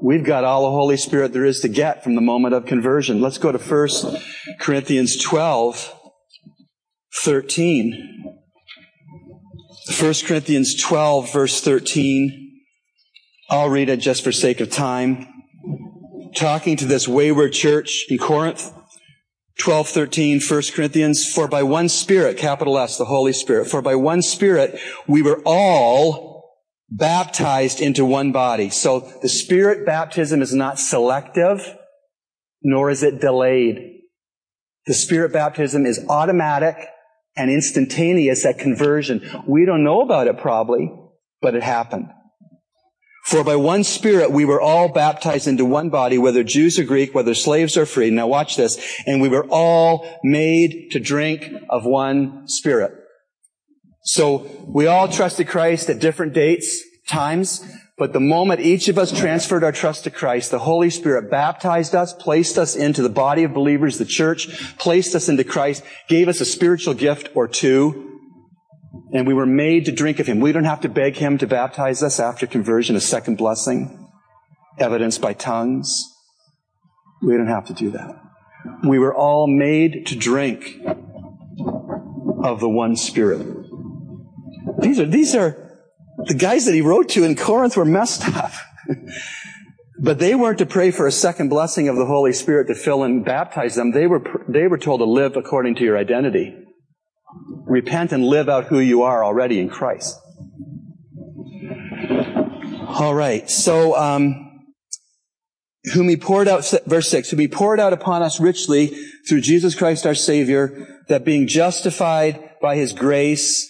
We've 0.02 0.22
got 0.22 0.44
all 0.44 0.64
the 0.64 0.70
Holy 0.70 0.98
Spirit 0.98 1.32
there 1.32 1.46
is 1.46 1.60
to 1.60 1.68
get 1.68 2.04
from 2.04 2.16
the 2.16 2.20
moment 2.20 2.52
of 2.52 2.66
conversion. 2.66 3.22
Let's 3.22 3.38
go 3.38 3.50
to 3.50 3.56
1 3.56 3.88
Corinthians 4.60 5.16
12, 5.16 5.94
13. 7.22 8.34
1 9.98 10.14
Corinthians 10.26 10.74
12 10.78 11.32
verse 11.32 11.62
13. 11.62 12.60
I'll 13.48 13.70
read 13.70 13.88
it 13.88 14.00
just 14.00 14.22
for 14.22 14.32
sake 14.32 14.60
of 14.60 14.68
time. 14.68 15.28
Talking 16.36 16.76
to 16.76 16.84
this 16.84 17.08
wayward 17.08 17.54
church 17.54 18.04
in 18.10 18.18
Corinth. 18.18 18.70
12, 19.58 19.88
13, 19.88 20.40
1 20.40 20.62
Corinthians, 20.74 21.30
for 21.30 21.46
by 21.46 21.62
one 21.62 21.88
Spirit, 21.88 22.36
capital 22.36 22.78
S, 22.78 22.96
the 22.96 23.04
Holy 23.04 23.32
Spirit, 23.32 23.68
for 23.68 23.82
by 23.82 23.94
one 23.94 24.22
Spirit 24.22 24.78
we 25.06 25.22
were 25.22 25.40
all 25.44 26.32
baptized 26.90 27.80
into 27.80 28.04
one 28.04 28.32
body. 28.32 28.70
So 28.70 29.00
the 29.22 29.28
Spirit 29.28 29.86
baptism 29.86 30.42
is 30.42 30.54
not 30.54 30.78
selective, 30.78 31.76
nor 32.62 32.90
is 32.90 33.02
it 33.02 33.20
delayed. 33.20 34.00
The 34.86 34.94
Spirit 34.94 35.32
baptism 35.32 35.86
is 35.86 36.04
automatic 36.08 36.76
and 37.36 37.50
instantaneous 37.50 38.44
at 38.44 38.58
conversion. 38.58 39.22
We 39.46 39.64
don't 39.64 39.84
know 39.84 40.02
about 40.02 40.26
it 40.26 40.38
probably, 40.38 40.92
but 41.40 41.54
it 41.54 41.62
happened. 41.62 42.08
For 43.24 43.44
by 43.44 43.56
one 43.56 43.84
Spirit 43.84 44.32
we 44.32 44.44
were 44.44 44.60
all 44.60 44.88
baptized 44.88 45.46
into 45.46 45.64
one 45.64 45.90
body, 45.90 46.18
whether 46.18 46.42
Jews 46.42 46.78
or 46.78 46.84
Greek, 46.84 47.14
whether 47.14 47.34
slaves 47.34 47.76
or 47.76 47.86
free. 47.86 48.10
Now 48.10 48.26
watch 48.26 48.56
this. 48.56 49.00
And 49.06 49.22
we 49.22 49.28
were 49.28 49.46
all 49.48 50.06
made 50.24 50.88
to 50.90 51.00
drink 51.00 51.44
of 51.70 51.84
one 51.84 52.48
Spirit. 52.48 52.92
So 54.04 54.46
we 54.66 54.86
all 54.88 55.06
trusted 55.08 55.46
Christ 55.46 55.88
at 55.88 56.00
different 56.00 56.32
dates, 56.32 56.82
times, 57.08 57.64
but 57.96 58.12
the 58.12 58.20
moment 58.20 58.60
each 58.60 58.88
of 58.88 58.98
us 58.98 59.16
transferred 59.16 59.62
our 59.62 59.70
trust 59.70 60.02
to 60.04 60.10
Christ, 60.10 60.50
the 60.50 60.58
Holy 60.58 60.90
Spirit 60.90 61.30
baptized 61.30 61.94
us, 61.94 62.12
placed 62.12 62.58
us 62.58 62.74
into 62.74 63.02
the 63.02 63.08
body 63.08 63.44
of 63.44 63.54
believers, 63.54 63.98
the 63.98 64.04
church, 64.04 64.76
placed 64.78 65.14
us 65.14 65.28
into 65.28 65.44
Christ, 65.44 65.84
gave 66.08 66.26
us 66.26 66.40
a 66.40 66.44
spiritual 66.44 66.94
gift 66.94 67.28
or 67.36 67.46
two, 67.46 68.11
and 69.12 69.26
we 69.26 69.34
were 69.34 69.46
made 69.46 69.84
to 69.84 69.92
drink 69.92 70.18
of 70.18 70.26
Him. 70.26 70.40
We 70.40 70.52
don't 70.52 70.64
have 70.64 70.80
to 70.80 70.88
beg 70.88 71.16
Him 71.16 71.38
to 71.38 71.46
baptize 71.46 72.02
us 72.02 72.18
after 72.18 72.46
conversion, 72.46 72.96
a 72.96 73.00
second 73.00 73.36
blessing, 73.36 74.08
evidenced 74.78 75.20
by 75.20 75.34
tongues. 75.34 76.04
We 77.22 77.36
don't 77.36 77.48
have 77.48 77.66
to 77.66 77.74
do 77.74 77.90
that. 77.90 78.20
We 78.86 78.98
were 78.98 79.14
all 79.14 79.46
made 79.46 80.06
to 80.06 80.16
drink 80.16 80.80
of 82.42 82.60
the 82.60 82.68
one 82.68 82.96
Spirit. 82.96 83.46
These 84.80 84.98
are, 84.98 85.06
these 85.06 85.34
are, 85.34 85.80
the 86.26 86.34
guys 86.34 86.66
that 86.66 86.74
he 86.74 86.80
wrote 86.80 87.10
to 87.10 87.24
in 87.24 87.36
Corinth 87.36 87.76
were 87.76 87.84
messed 87.84 88.26
up. 88.36 88.52
but 89.98 90.18
they 90.18 90.34
weren't 90.34 90.58
to 90.58 90.66
pray 90.66 90.90
for 90.90 91.06
a 91.06 91.12
second 91.12 91.48
blessing 91.48 91.88
of 91.88 91.96
the 91.96 92.06
Holy 92.06 92.32
Spirit 92.32 92.66
to 92.68 92.74
fill 92.74 93.02
and 93.02 93.24
baptize 93.24 93.74
them. 93.74 93.92
They 93.92 94.06
were, 94.06 94.22
they 94.48 94.66
were 94.66 94.78
told 94.78 95.00
to 95.00 95.04
live 95.04 95.36
according 95.36 95.76
to 95.76 95.84
your 95.84 95.96
identity. 95.96 96.61
Repent 97.64 98.12
and 98.12 98.24
live 98.24 98.48
out 98.48 98.66
who 98.66 98.78
you 98.78 99.02
are 99.02 99.24
already 99.24 99.58
in 99.58 99.68
Christ. 99.68 100.18
All 102.88 103.14
right. 103.14 103.48
So, 103.50 103.96
um, 103.96 104.52
whom 105.94 106.08
he 106.08 106.16
poured 106.16 106.46
out, 106.48 106.70
verse 106.86 107.08
6, 107.08 107.30
whom 107.30 107.40
he 107.40 107.48
poured 107.48 107.80
out 107.80 107.92
upon 107.92 108.22
us 108.22 108.38
richly 108.38 108.88
through 109.28 109.40
Jesus 109.40 109.74
Christ 109.74 110.06
our 110.06 110.14
Savior, 110.14 111.00
that 111.08 111.24
being 111.24 111.46
justified 111.46 112.50
by 112.60 112.76
his 112.76 112.92
grace, 112.92 113.68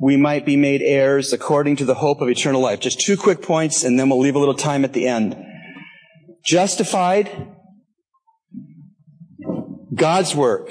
we 0.00 0.16
might 0.16 0.46
be 0.46 0.56
made 0.56 0.82
heirs 0.82 1.32
according 1.32 1.76
to 1.76 1.84
the 1.84 1.96
hope 1.96 2.20
of 2.20 2.28
eternal 2.28 2.60
life. 2.60 2.80
Just 2.80 3.00
two 3.00 3.16
quick 3.16 3.42
points 3.42 3.84
and 3.84 3.98
then 3.98 4.08
we'll 4.08 4.18
leave 4.18 4.34
a 4.34 4.38
little 4.38 4.54
time 4.54 4.84
at 4.84 4.92
the 4.92 5.06
end. 5.06 5.36
Justified, 6.44 7.54
God's 9.94 10.34
work. 10.34 10.70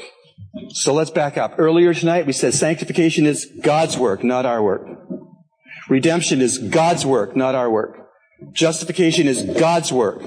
So 0.69 0.93
let's 0.93 1.11
back 1.11 1.37
up. 1.37 1.55
Earlier 1.57 1.93
tonight 1.93 2.25
we 2.25 2.33
said 2.33 2.53
sanctification 2.53 3.25
is 3.25 3.45
God's 3.61 3.97
work, 3.97 4.23
not 4.23 4.45
our 4.45 4.63
work. 4.63 4.87
Redemption 5.89 6.41
is 6.41 6.57
God's 6.57 7.05
work, 7.05 7.35
not 7.35 7.55
our 7.55 7.69
work. 7.69 8.07
Justification 8.51 9.27
is 9.27 9.43
God's 9.43 9.91
work, 9.91 10.23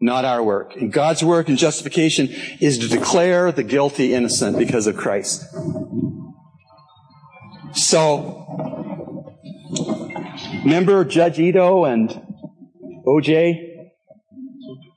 not 0.00 0.24
our 0.24 0.42
work. 0.42 0.76
And 0.76 0.92
God's 0.92 1.22
work 1.22 1.48
in 1.48 1.56
justification 1.56 2.28
is 2.60 2.78
to 2.78 2.88
declare 2.88 3.52
the 3.52 3.62
guilty 3.62 4.14
innocent 4.14 4.58
because 4.58 4.86
of 4.86 4.96
Christ. 4.96 5.44
So, 7.74 9.36
remember 10.64 11.04
Judge 11.04 11.38
Ito 11.38 11.84
and 11.84 12.10
OJ? 13.06 13.66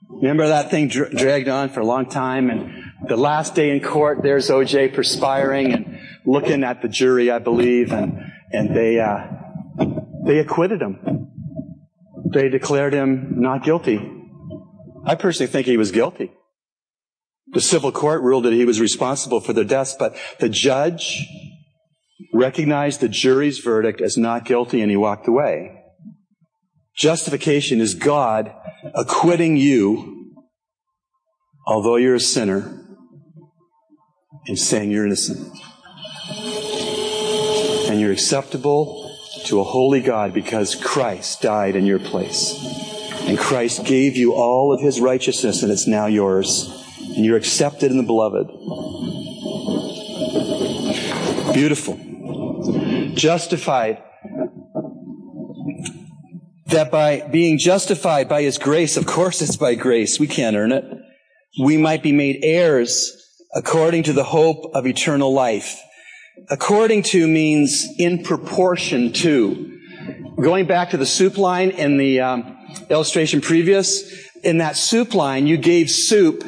Remember 0.08 0.48
that 0.48 0.70
thing 0.70 0.88
dra- 0.88 1.14
dragged 1.14 1.48
on 1.48 1.68
for 1.68 1.80
a 1.80 1.86
long 1.86 2.06
time 2.06 2.50
and 2.50 2.83
the 3.08 3.16
last 3.16 3.54
day 3.54 3.70
in 3.70 3.82
court, 3.82 4.22
there's 4.22 4.48
OJ 4.50 4.94
perspiring 4.94 5.72
and 5.72 5.98
looking 6.26 6.64
at 6.64 6.82
the 6.82 6.88
jury, 6.88 7.30
I 7.30 7.38
believe, 7.38 7.92
and, 7.92 8.18
and 8.50 8.74
they, 8.74 9.00
uh, 9.00 9.26
they 10.26 10.38
acquitted 10.38 10.80
him. 10.80 11.28
They 12.32 12.48
declared 12.48 12.92
him 12.92 13.34
not 13.40 13.64
guilty. 13.64 14.00
I 15.04 15.14
personally 15.14 15.50
think 15.50 15.66
he 15.66 15.76
was 15.76 15.92
guilty. 15.92 16.32
The 17.48 17.60
civil 17.60 17.92
court 17.92 18.22
ruled 18.22 18.44
that 18.44 18.52
he 18.52 18.64
was 18.64 18.80
responsible 18.80 19.40
for 19.40 19.52
their 19.52 19.64
deaths, 19.64 19.94
but 19.96 20.16
the 20.40 20.48
judge 20.48 21.24
recognized 22.32 23.00
the 23.00 23.08
jury's 23.08 23.58
verdict 23.58 24.00
as 24.00 24.16
not 24.16 24.44
guilty 24.44 24.80
and 24.80 24.90
he 24.90 24.96
walked 24.96 25.28
away. 25.28 25.80
Justification 26.96 27.80
is 27.80 27.94
God 27.94 28.52
acquitting 28.94 29.56
you, 29.56 30.32
although 31.66 31.96
you're 31.96 32.14
a 32.14 32.20
sinner, 32.20 32.83
and 34.46 34.58
saying 34.58 34.90
you're 34.90 35.06
innocent. 35.06 35.52
And 37.88 38.00
you're 38.00 38.12
acceptable 38.12 39.16
to 39.46 39.60
a 39.60 39.64
holy 39.64 40.00
God 40.00 40.32
because 40.32 40.74
Christ 40.74 41.42
died 41.42 41.76
in 41.76 41.86
your 41.86 41.98
place. 41.98 42.54
And 43.26 43.38
Christ 43.38 43.84
gave 43.84 44.16
you 44.16 44.34
all 44.34 44.72
of 44.72 44.80
his 44.80 45.00
righteousness 45.00 45.62
and 45.62 45.70
it's 45.72 45.86
now 45.86 46.06
yours. 46.06 46.70
And 47.16 47.24
you're 47.24 47.36
accepted 47.36 47.90
in 47.90 47.96
the 47.96 48.02
beloved. 48.02 48.48
Beautiful. 51.54 51.96
Justified. 53.14 54.02
That 56.66 56.90
by 56.90 57.20
being 57.28 57.58
justified 57.58 58.28
by 58.28 58.42
his 58.42 58.58
grace, 58.58 58.96
of 58.96 59.06
course 59.06 59.40
it's 59.40 59.56
by 59.56 59.74
grace. 59.74 60.18
We 60.18 60.26
can't 60.26 60.56
earn 60.56 60.72
it. 60.72 60.84
We 61.62 61.76
might 61.76 62.02
be 62.02 62.10
made 62.12 62.40
heirs 62.42 63.23
according 63.54 64.02
to 64.04 64.12
the 64.12 64.24
hope 64.24 64.74
of 64.74 64.86
eternal 64.86 65.32
life. 65.32 65.80
According 66.50 67.04
to 67.04 67.26
means 67.26 67.86
in 67.98 68.22
proportion 68.22 69.12
to. 69.14 69.80
Going 70.40 70.66
back 70.66 70.90
to 70.90 70.96
the 70.96 71.06
soup 71.06 71.38
line 71.38 71.70
in 71.70 71.96
the 71.96 72.20
um, 72.20 72.58
illustration 72.90 73.40
previous, 73.40 74.28
in 74.42 74.58
that 74.58 74.76
soup 74.76 75.14
line, 75.14 75.46
you 75.46 75.56
gave 75.56 75.90
soup 75.90 76.44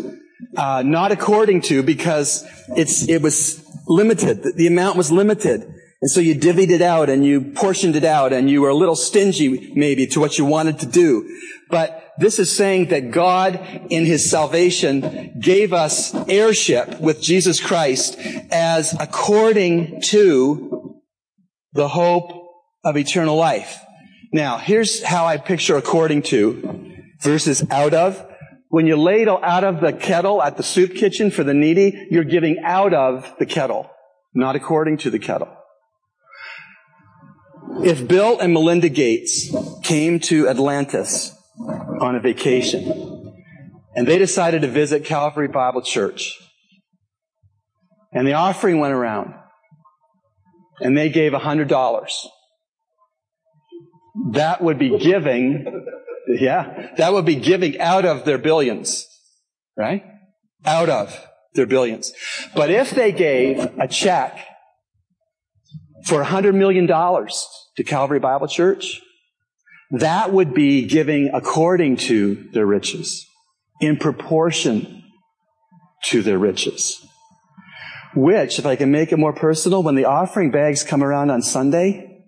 uh, 0.57 0.83
not 0.85 1.13
according 1.13 1.61
to 1.63 1.83
because 1.83 2.45
it's 2.77 3.09
it 3.09 3.23
was 3.23 3.65
limited. 3.87 4.43
The, 4.57 4.67
amount 4.67 4.97
was 4.97 5.13
limited, 5.13 5.73
and 6.03 6.11
so 6.11 6.21
you 6.21 6.35
divvied 6.35 6.71
it 6.71 6.83
out 6.83 7.09
and 7.09 7.25
you 7.25 7.41
portioned 7.41 7.97
it 7.97 8.05
out, 8.05 8.33
and 8.33 8.51
you 8.51 8.61
were 8.61 8.69
a 8.69 8.75
little 8.75 8.97
stingy 8.97 9.73
maybe 9.75 10.07
to 10.09 10.21
what 10.21 10.39
you 10.39 10.45
wanted 10.45 10.79
to 10.81 10.87
do. 10.87 11.29
But 11.71 12.13
this 12.19 12.39
is 12.39 12.55
saying 12.55 12.87
that 12.87 13.11
God, 13.11 13.61
in 13.91 14.05
His 14.05 14.29
salvation, 14.31 15.39
gave 15.41 15.73
us 15.73 16.15
heirship 16.29 17.01
with 17.01 17.21
Jesus 17.21 17.61
Christ 17.61 18.19
as 18.51 18.95
according 18.99 20.03
to 20.09 21.01
the 21.73 21.89
hope 21.89 22.31
of 22.85 22.97
eternal 22.97 23.37
life. 23.37 23.79
Now, 24.33 24.59
here's 24.59 25.03
how 25.03 25.27
I 25.27 25.39
picture 25.39 25.77
according 25.77 26.23
to 26.25 26.93
versus 27.23 27.65
out 27.71 27.95
of. 27.95 28.25
When 28.69 28.87
you 28.87 28.97
ladle 28.97 29.41
out 29.43 29.65
of 29.65 29.81
the 29.81 29.93
kettle 29.93 30.43
at 30.43 30.57
the 30.57 30.63
soup 30.63 30.95
kitchen 30.95 31.31
for 31.31 31.43
the 31.45 31.55
needy, 31.55 32.09
you're 32.11 32.25
giving 32.25 32.59
out 32.65 32.93
of 32.93 33.33
the 33.39 33.47
kettle, 33.47 33.91
not 34.35 34.57
according 34.57 34.99
to 34.99 35.11
the 35.11 35.19
kettle. 35.19 35.56
If 37.85 38.07
Bill 38.09 38.39
and 38.39 38.53
Melinda 38.53 38.89
Gates 38.89 39.55
came 39.83 40.21
to 40.21 40.49
Atlantis 40.49 41.37
on 42.01 42.15
a 42.17 42.21
vacation. 42.21 43.35
And 43.95 44.07
they 44.07 44.19
decided 44.19 44.63
to 44.63 44.69
visit 44.69 45.05
Calvary 45.05 45.49
Bible 45.49 45.83
Church. 45.83 46.39
And 48.13 48.27
the 48.27 48.35
offering 48.35 48.79
went 48.79 48.93
around. 48.93 49.35
And 50.81 50.97
they 50.97 51.09
gave 51.09 51.33
$100. 51.33 52.07
That 54.33 54.63
would 54.63 54.79
be 54.79 54.99
giving, 54.99 55.87
yeah, 56.29 56.95
that 56.97 57.13
would 57.13 57.25
be 57.25 57.37
giving 57.37 57.81
out 57.81 58.05
of 58.05 58.25
their 58.25 58.39
billions. 58.39 59.07
Right? 59.77 60.05
Out 60.65 60.89
of 60.89 61.19
their 61.55 61.67
billions. 61.67 62.13
But 62.55 62.71
if 62.71 62.91
they 62.91 63.13
gave 63.13 63.59
a 63.79 63.89
check 63.89 64.39
for 66.05 66.23
$100 66.23 66.55
million 66.55 66.87
to 67.77 67.85
Calvary 67.85 68.19
Bible 68.19 68.49
Church, 68.49 69.01
that 69.91 70.33
would 70.33 70.55
be 70.55 70.87
giving 70.87 71.31
according 71.33 71.97
to 71.97 72.49
their 72.53 72.67
riches, 72.67 73.27
in 73.81 73.97
proportion 73.97 75.05
to 76.05 76.23
their 76.23 76.39
riches. 76.39 77.07
Which, 78.15 78.59
if 78.59 78.67
I 78.67 78.77
can 78.77 78.91
make 78.91 79.13
it 79.13 79.19
more 79.19 79.35
personal, 79.35 79.83
when 79.83 79.95
the 79.95 80.07
offering 80.07 80.51
bags 80.51 80.83
come 80.83 81.03
around 81.03 81.31
on 81.31 81.43
Sunday, 81.43 82.25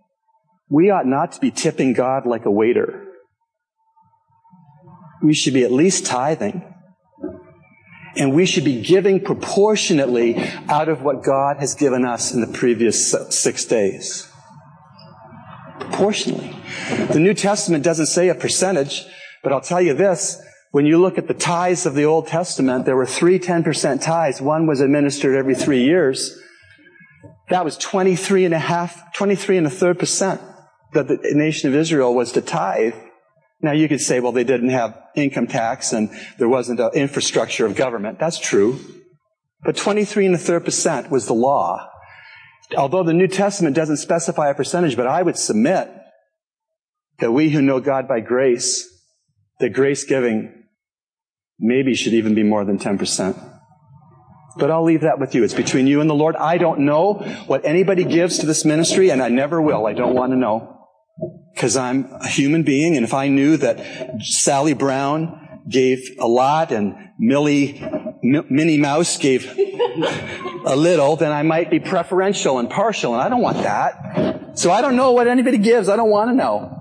we 0.69 0.91
ought 0.91 1.07
not 1.07 1.33
to 1.33 1.41
be 1.41 1.51
tipping 1.51 1.95
God 1.95 2.27
like 2.27 2.45
a 2.45 2.51
waiter. 2.51 3.07
We 5.23 5.35
should 5.35 5.55
be 5.55 5.65
at 5.65 5.73
least 5.73 6.05
tithing. 6.05 6.63
And 8.17 8.35
we 8.35 8.47
should 8.47 8.65
be 8.65 8.83
giving 8.83 9.25
proportionately 9.25 10.37
out 10.69 10.89
of 10.89 11.03
what 11.03 11.23
God 11.23 11.59
has 11.59 11.75
given 11.75 12.05
us 12.05 12.35
in 12.35 12.41
the 12.41 12.47
previous 12.47 13.15
six 13.31 13.65
days. 13.65 14.28
Proportionally. 15.91 16.55
The 17.11 17.19
New 17.19 17.35
Testament 17.35 17.83
doesn't 17.83 18.07
say 18.07 18.29
a 18.29 18.35
percentage, 18.35 19.05
but 19.43 19.53
I'll 19.53 19.61
tell 19.61 19.81
you 19.81 19.95
this. 19.95 20.41
When 20.71 20.85
you 20.85 20.99
look 20.99 21.17
at 21.17 21.29
the 21.29 21.35
tithes 21.35 21.87
of 21.87 21.95
the 21.95 22.05
Old 22.05 22.27
Testament, 22.27 22.85
there 22.85 22.97
were 22.97 23.07
three 23.07 23.39
10% 23.39 24.03
tithes. 24.03 24.41
One 24.41 24.67
was 24.67 24.81
administered 24.81 25.35
every 25.35 25.55
three 25.55 25.83
years. 25.83 26.39
That 27.49 27.65
was 27.65 27.79
23 27.79 28.45
and 28.45 28.55
a 28.55 28.59
half, 28.59 29.15
23 29.15 29.57
and 29.57 29.67
a 29.67 29.71
third 29.71 29.99
percent 29.99 30.43
that 30.93 31.09
the 31.09 31.19
nation 31.33 31.69
of 31.69 31.75
Israel 31.75 32.15
was 32.15 32.33
to 32.33 32.43
tithe. 32.43 32.95
Now 33.63 33.73
you 33.73 33.89
could 33.89 34.01
say, 34.01 34.21
well, 34.21 34.33
they 34.33 34.45
didn't 34.45 34.69
have 34.69 34.97
income 35.17 35.47
tax 35.47 35.93
and 35.93 36.11
there 36.39 36.49
wasn't 36.49 36.81
an 36.81 36.91
infrastructure 36.95 37.65
of 37.65 37.75
government. 37.75 38.19
That's 38.19 38.39
true. 38.39 38.79
But 39.65 39.77
23 39.77 40.27
and 40.27 40.35
a 40.35 40.39
third 40.39 40.65
percent 40.65 41.11
was 41.11 41.27
the 41.27 41.35
law. 41.35 41.91
Although 42.77 43.03
the 43.03 43.15
New 43.15 43.29
Testament 43.29 43.75
doesn't 43.75 43.97
specify 43.97 44.51
a 44.51 44.55
percentage, 44.55 44.97
but 44.97 45.07
I 45.07 45.23
would 45.23 45.39
submit 45.39 45.91
that 47.19 47.33
we 47.33 47.51
who 47.51 47.63
know 47.63 47.81
God 47.81 48.07
by 48.07 48.21
grace, 48.21 48.87
that 49.59 49.71
grace 49.71 50.05
giving 50.05 50.65
maybe 51.59 51.95
should 51.95 52.13
even 52.13 52.35
be 52.35 52.43
more 52.43 52.65
than 52.65 52.79
10%. 52.79 53.55
But 54.57 54.71
I'll 54.71 54.85
leave 54.85 55.03
that 55.03 55.19
with 55.19 55.35
you. 55.35 55.45
It's 55.45 55.55
between 55.55 55.87
you 55.87 56.01
and 56.01 56.11
the 56.11 56.15
Lord. 56.15 56.37
I 56.37 56.59
don't 56.59 56.81
know 56.81 57.15
what 57.47 57.65
anybody 57.65 58.05
gives 58.05 58.39
to 58.39 58.47
this 58.47 58.65
ministry, 58.65 59.11
and 59.11 59.23
I 59.23 59.29
never 59.29 59.63
will. 59.63 59.87
I 59.87 59.93
don't 59.93 60.15
want 60.15 60.33
to 60.33 60.37
know. 60.37 60.75
Because 61.55 61.77
I'm 61.77 62.05
a 62.13 62.29
human 62.29 62.63
being, 62.63 62.97
and 62.97 63.05
if 63.05 63.15
I 63.15 63.29
knew 63.29 63.57
that 63.57 64.21
Sally 64.21 64.75
Brown 64.75 65.63
gave 65.69 66.17
a 66.21 66.27
lot 66.29 66.73
and 66.73 66.95
Millie, 67.19 67.85
M- 68.35 68.47
Minnie 68.51 68.79
Mouse 68.79 69.17
gave 69.17 69.47
a 70.65 70.77
little, 70.77 71.17
then 71.17 71.33
I 71.33 71.43
might 71.43 71.71
be 71.71 71.81
preferential 71.81 72.59
and 72.59 72.69
partial, 72.69 73.15
and 73.15 73.23
I 73.23 73.29
don't 73.29 73.43
want 73.43 73.59
that. 73.59 74.59
So 74.59 74.71
I 74.71 74.81
don't 74.81 74.97
know 74.97 75.13
what 75.13 75.29
anybody 75.29 75.59
gives. 75.59 75.89
I 75.89 75.97
don't 75.97 76.11
want 76.11 76.31
to 76.31 76.35
know. 76.35 76.79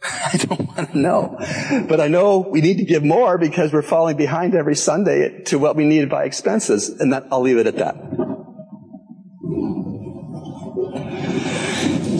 I 0.02 0.36
don't 0.36 0.66
want 0.66 0.92
to 0.92 0.98
know. 0.98 1.36
But 1.88 2.00
I 2.00 2.08
know 2.08 2.38
we 2.38 2.60
need 2.60 2.78
to 2.78 2.84
give 2.84 3.04
more 3.04 3.38
because 3.38 3.72
we're 3.72 3.82
falling 3.82 4.16
behind 4.16 4.54
every 4.54 4.76
Sunday 4.76 5.42
to 5.44 5.58
what 5.58 5.76
we 5.76 5.84
need 5.84 6.08
by 6.08 6.24
expenses. 6.24 6.88
And 6.88 7.12
that, 7.12 7.26
I'll 7.30 7.40
leave 7.40 7.58
it 7.58 7.66
at 7.66 7.76
that. 7.76 7.96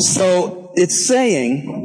So 0.01 0.73
it's 0.75 1.07
saying 1.07 1.78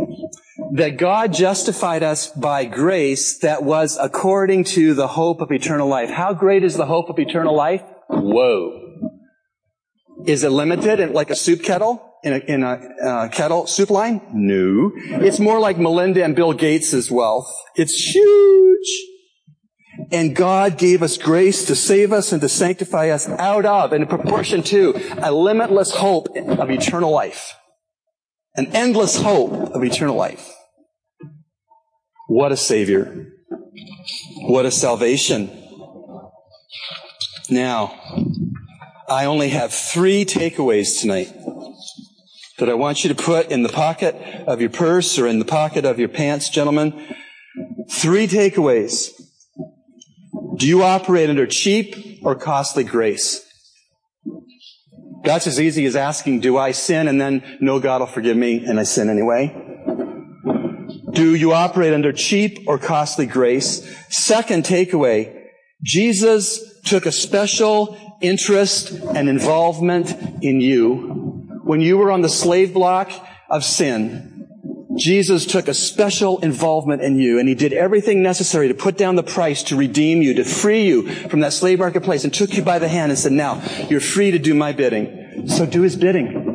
that 0.73 0.97
God 0.97 1.33
justified 1.33 2.03
us 2.03 2.29
by 2.29 2.65
grace 2.65 3.37
that 3.39 3.63
was 3.63 3.97
according 3.99 4.63
to 4.65 4.93
the 4.93 5.07
hope 5.07 5.39
of 5.39 5.51
eternal 5.51 5.87
life. 5.87 6.09
How 6.09 6.33
great 6.33 6.63
is 6.63 6.75
the 6.75 6.85
hope 6.85 7.09
of 7.09 7.19
eternal 7.19 7.55
life? 7.55 7.83
Whoa. 8.09 8.79
Is 10.25 10.43
it 10.43 10.49
limited 10.49 11.11
like 11.11 11.29
a 11.29 11.35
soup 11.35 11.63
kettle? 11.63 12.09
in 12.23 12.33
a, 12.33 12.37
in 12.37 12.63
a 12.63 12.79
uh, 13.05 13.27
kettle 13.27 13.67
soup 13.67 13.89
line? 13.89 14.21
No. 14.33 14.91
It's 14.95 15.39
more 15.39 15.59
like 15.59 15.77
Melinda 15.77 16.23
and 16.23 16.35
Bill 16.35 16.53
Gates' 16.53 17.11
wealth. 17.11 17.53
It's 17.75 17.93
huge. 17.93 18.87
And 20.11 20.35
God 20.35 20.77
gave 20.77 21.03
us 21.03 21.17
grace 21.17 21.65
to 21.65 21.75
save 21.75 22.11
us 22.11 22.31
and 22.31 22.41
to 22.41 22.49
sanctify 22.49 23.09
us 23.09 23.27
out 23.29 23.65
of, 23.65 23.93
and 23.93 24.03
in 24.03 24.09
proportion 24.09 24.63
to, 24.63 24.93
a 25.17 25.31
limitless 25.31 25.91
hope 25.91 26.29
of 26.35 26.71
eternal 26.71 27.11
life. 27.11 27.53
An 28.55 28.67
endless 28.67 29.21
hope 29.21 29.51
of 29.51 29.83
eternal 29.83 30.15
life. 30.15 30.49
What 32.33 32.51
a 32.51 32.57
Savior. 32.57 33.27
What 34.37 34.65
a 34.65 34.71
salvation. 34.71 35.51
Now, 37.47 37.93
I 39.07 39.25
only 39.25 39.49
have 39.49 39.71
three 39.71 40.25
takeaways 40.25 40.99
tonight 40.99 41.31
that 42.57 42.69
I 42.69 42.73
want 42.73 43.03
you 43.03 43.13
to 43.13 43.23
put 43.23 43.51
in 43.51 43.61
the 43.61 43.69
pocket 43.69 44.15
of 44.47 44.59
your 44.61 44.71
purse 44.71 45.19
or 45.19 45.27
in 45.27 45.37
the 45.37 45.45
pocket 45.45 45.85
of 45.85 45.99
your 45.99 46.09
pants, 46.09 46.49
gentlemen. 46.49 47.15
Three 47.91 48.25
takeaways. 48.25 49.11
Do 50.57 50.67
you 50.67 50.81
operate 50.81 51.29
under 51.29 51.45
cheap 51.45 52.19
or 52.23 52.33
costly 52.33 52.83
grace? 52.83 53.45
That's 55.23 55.45
as 55.45 55.61
easy 55.61 55.85
as 55.85 55.95
asking, 55.95 56.39
do 56.39 56.57
I 56.57 56.71
sin? 56.71 57.07
And 57.07 57.21
then, 57.21 57.59
no, 57.61 57.79
God 57.79 57.99
will 57.99 58.07
forgive 58.07 58.35
me, 58.35 58.65
and 58.65 58.79
I 58.79 58.83
sin 58.85 59.07
anyway. 59.07 59.62
Do 61.13 61.35
you 61.35 61.53
operate 61.53 61.93
under 61.93 62.11
cheap 62.11 62.63
or 62.67 62.79
costly 62.79 63.27
grace? 63.27 63.87
Second 64.09 64.63
takeaway, 64.63 65.47
Jesus 65.83 66.81
took 66.85 67.05
a 67.05 67.11
special 67.11 67.97
interest 68.21 68.91
and 68.91 69.29
involvement 69.29 70.15
in 70.41 70.59
you 70.59 71.59
when 71.63 71.81
you 71.81 71.97
were 71.97 72.11
on 72.11 72.21
the 72.21 72.29
slave 72.29 72.73
block 72.73 73.11
of 73.49 73.63
sin. 73.63 74.47
Jesus 74.97 75.45
took 75.45 75.67
a 75.67 75.73
special 75.73 76.39
involvement 76.39 77.01
in 77.01 77.17
you 77.17 77.39
and 77.39 77.47
he 77.47 77.55
did 77.55 77.73
everything 77.73 78.21
necessary 78.21 78.67
to 78.67 78.73
put 78.73 78.97
down 78.97 79.15
the 79.15 79.23
price 79.23 79.63
to 79.63 79.75
redeem 79.75 80.21
you, 80.21 80.33
to 80.35 80.43
free 80.43 80.85
you 80.85 81.09
from 81.29 81.39
that 81.39 81.53
slave 81.53 81.79
marketplace 81.79 82.23
and 82.23 82.33
took 82.33 82.53
you 82.55 82.63
by 82.63 82.79
the 82.79 82.87
hand 82.87 83.11
and 83.11 83.19
said, 83.19 83.31
now 83.31 83.61
you're 83.89 83.99
free 83.99 84.31
to 84.31 84.39
do 84.39 84.53
my 84.53 84.71
bidding. 84.71 85.47
So 85.47 85.65
do 85.65 85.81
his 85.81 85.95
bidding. 85.95 86.49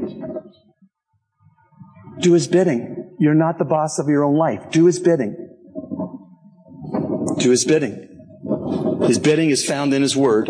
Do 2.21 2.33
his 2.33 2.47
bidding. 2.47 2.98
You're 3.19 3.35
not 3.35 3.59
the 3.59 3.65
boss 3.65 3.99
of 3.99 4.09
your 4.09 4.25
own 4.25 4.37
life. 4.37 4.71
Do 4.71 4.87
his 4.87 4.99
bidding. 4.99 5.37
Do 7.39 7.51
his 7.51 7.65
bidding. 7.65 8.09
His 9.03 9.19
bidding 9.19 9.51
is 9.51 9.65
found 9.65 9.93
in 9.93 10.03
his 10.03 10.17
word. 10.17 10.49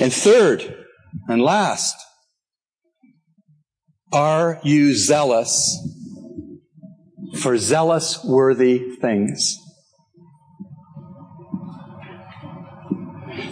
And 0.00 0.12
third 0.12 0.86
and 1.28 1.40
last, 1.40 1.96
are 4.12 4.60
you 4.62 4.94
zealous 4.94 5.78
for 7.40 7.56
zealous 7.56 8.22
worthy 8.24 8.96
things? 9.00 9.58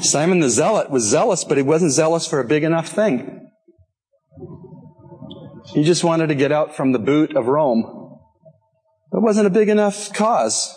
Simon 0.00 0.40
the 0.40 0.48
Zealot 0.48 0.90
was 0.90 1.04
zealous, 1.04 1.44
but 1.44 1.56
he 1.56 1.62
wasn't 1.62 1.92
zealous 1.92 2.26
for 2.26 2.40
a 2.40 2.44
big 2.44 2.64
enough 2.64 2.88
thing. 2.88 3.39
He 5.74 5.84
just 5.84 6.04
wanted 6.04 6.28
to 6.28 6.34
get 6.34 6.52
out 6.52 6.76
from 6.76 6.92
the 6.92 6.98
boot 6.98 7.36
of 7.36 7.46
Rome. 7.46 8.18
It 9.12 9.22
wasn't 9.22 9.46
a 9.46 9.50
big 9.50 9.68
enough 9.68 10.12
cause. 10.12 10.74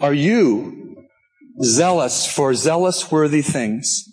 Are 0.00 0.14
you 0.14 1.06
zealous 1.62 2.26
for 2.26 2.54
zealous 2.54 3.10
worthy 3.10 3.42
things? 3.42 4.04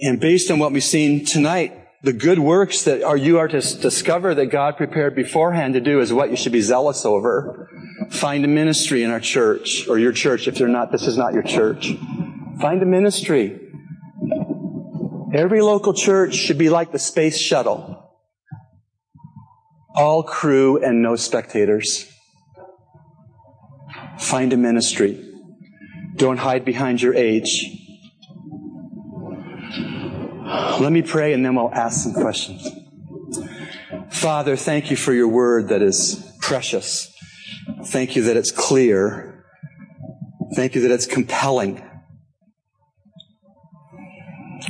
And 0.00 0.20
based 0.20 0.50
on 0.50 0.58
what 0.58 0.72
we've 0.72 0.84
seen 0.84 1.24
tonight, 1.24 1.72
the 2.02 2.12
good 2.12 2.38
works 2.38 2.82
that 2.82 3.02
are, 3.02 3.16
you 3.16 3.38
are 3.38 3.48
to 3.48 3.60
discover 3.78 4.34
that 4.34 4.46
God 4.46 4.76
prepared 4.76 5.16
beforehand 5.16 5.74
to 5.74 5.80
do 5.80 6.00
is 6.00 6.12
what 6.12 6.30
you 6.30 6.36
should 6.36 6.52
be 6.52 6.60
zealous 6.60 7.04
over. 7.04 7.68
Find 8.10 8.44
a 8.44 8.48
ministry 8.48 9.02
in 9.02 9.10
our 9.10 9.20
church 9.20 9.88
or 9.88 9.98
your 9.98 10.12
church 10.12 10.46
if 10.46 10.60
you're 10.60 10.68
not, 10.68 10.92
this 10.92 11.06
is 11.06 11.16
not 11.16 11.32
your 11.32 11.42
church. 11.42 11.94
Find 12.60 12.82
a 12.82 12.86
ministry. 12.86 13.65
Every 15.36 15.60
local 15.60 15.92
church 15.92 16.34
should 16.34 16.56
be 16.56 16.70
like 16.70 16.92
the 16.92 16.98
space 16.98 17.36
shuttle. 17.36 18.10
All 19.94 20.22
crew 20.22 20.82
and 20.82 21.02
no 21.02 21.14
spectators. 21.16 22.10
Find 24.18 24.54
a 24.54 24.56
ministry. 24.56 25.22
Don't 26.14 26.38
hide 26.38 26.64
behind 26.64 27.02
your 27.02 27.14
age. 27.14 27.70
Let 30.80 30.90
me 30.90 31.02
pray 31.02 31.34
and 31.34 31.44
then 31.44 31.54
we'll 31.54 31.74
ask 31.74 32.02
some 32.02 32.14
questions. 32.14 32.66
Father, 34.08 34.56
thank 34.56 34.90
you 34.90 34.96
for 34.96 35.12
your 35.12 35.28
word 35.28 35.68
that 35.68 35.82
is 35.82 36.32
precious. 36.40 37.14
Thank 37.84 38.16
you 38.16 38.22
that 38.22 38.38
it's 38.38 38.52
clear. 38.52 39.44
Thank 40.54 40.74
you 40.74 40.80
that 40.80 40.90
it's 40.90 41.04
compelling. 41.04 41.85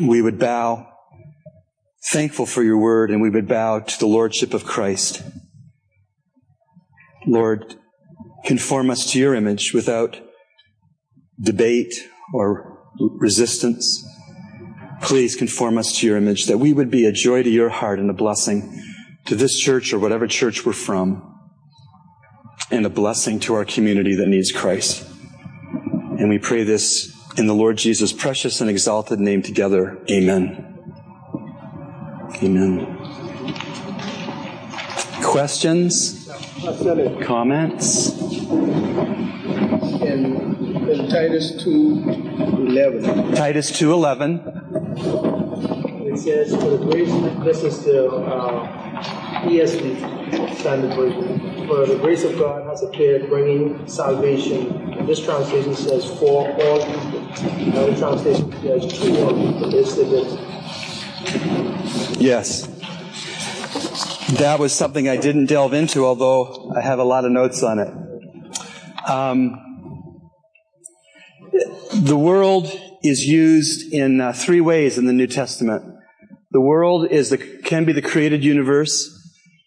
We 0.00 0.20
would 0.20 0.38
bow, 0.38 0.86
thankful 2.12 2.44
for 2.44 2.62
your 2.62 2.76
word, 2.76 3.10
and 3.10 3.22
we 3.22 3.30
would 3.30 3.48
bow 3.48 3.80
to 3.80 3.98
the 3.98 4.06
Lordship 4.06 4.52
of 4.52 4.64
Christ. 4.64 5.22
Lord, 7.26 7.76
conform 8.44 8.90
us 8.90 9.10
to 9.12 9.18
your 9.18 9.34
image 9.34 9.72
without 9.72 10.20
debate 11.40 11.94
or 12.34 12.78
resistance. 12.98 14.06
Please 15.00 15.34
conform 15.34 15.78
us 15.78 15.98
to 15.98 16.06
your 16.06 16.16
image, 16.18 16.46
that 16.46 16.58
we 16.58 16.74
would 16.74 16.90
be 16.90 17.06
a 17.06 17.12
joy 17.12 17.42
to 17.42 17.50
your 17.50 17.70
heart 17.70 17.98
and 17.98 18.10
a 18.10 18.14
blessing 18.14 18.82
to 19.24 19.34
this 19.34 19.58
church 19.58 19.92
or 19.94 19.98
whatever 19.98 20.26
church 20.26 20.66
we're 20.66 20.72
from, 20.72 21.40
and 22.70 22.84
a 22.84 22.90
blessing 22.90 23.40
to 23.40 23.54
our 23.54 23.64
community 23.64 24.14
that 24.14 24.28
needs 24.28 24.52
Christ. 24.52 25.08
And 26.18 26.28
we 26.28 26.38
pray 26.38 26.64
this 26.64 27.15
in 27.36 27.46
the 27.46 27.54
Lord 27.54 27.76
Jesus' 27.76 28.12
precious 28.12 28.60
and 28.60 28.68
exalted 28.70 29.20
name 29.20 29.42
together. 29.42 29.98
Amen. 30.10 30.72
Amen. 32.42 32.96
Questions? 35.22 36.28
Comments? 37.22 38.08
In, 40.02 40.88
in 40.88 41.08
Titus 41.08 41.52
2.11. 41.62 43.36
Titus 43.36 43.70
2.11. 43.72 46.06
It 46.06 46.18
says, 46.18 46.54
for 46.56 46.70
the 46.70 46.78
grace, 46.78 47.10
this 47.44 47.62
is 47.62 47.84
the 47.84 48.08
uh, 48.08 48.85
ESV 49.46 50.58
standard 50.58 50.94
version. 50.94 51.66
For 51.66 51.86
the 51.86 51.96
grace 51.96 52.24
of 52.24 52.38
God 52.38 52.66
has 52.66 52.82
appeared, 52.82 53.28
bringing 53.28 53.86
salvation. 53.88 55.06
This 55.06 55.24
translation 55.24 55.74
says, 55.74 56.04
for 56.18 56.50
all 56.50 56.84
people. 56.84 57.26
Another 57.46 57.96
translation 57.96 58.52
says, 58.62 58.86
to 59.00 59.24
all 59.24 59.32
people. 59.34 59.74
It's 59.74 59.94
the 59.94 60.56
Yes. 62.18 62.66
That 64.38 64.58
was 64.58 64.72
something 64.72 65.08
I 65.08 65.16
didn't 65.16 65.46
delve 65.46 65.72
into, 65.72 66.04
although 66.04 66.72
I 66.76 66.80
have 66.80 66.98
a 66.98 67.04
lot 67.04 67.24
of 67.24 67.30
notes 67.30 67.62
on 67.62 67.78
it. 67.78 67.88
Um, 69.08 69.62
the 71.94 72.16
world 72.16 72.68
is 73.02 73.24
used 73.24 73.92
in 73.92 74.20
uh, 74.20 74.32
three 74.32 74.60
ways 74.60 74.98
in 74.98 75.06
the 75.06 75.12
New 75.12 75.28
Testament. 75.28 75.84
The 76.50 76.60
world 76.60 77.10
is 77.10 77.30
the, 77.30 77.38
can 77.38 77.84
be 77.84 77.92
the 77.92 78.02
created 78.02 78.42
universe, 78.42 79.15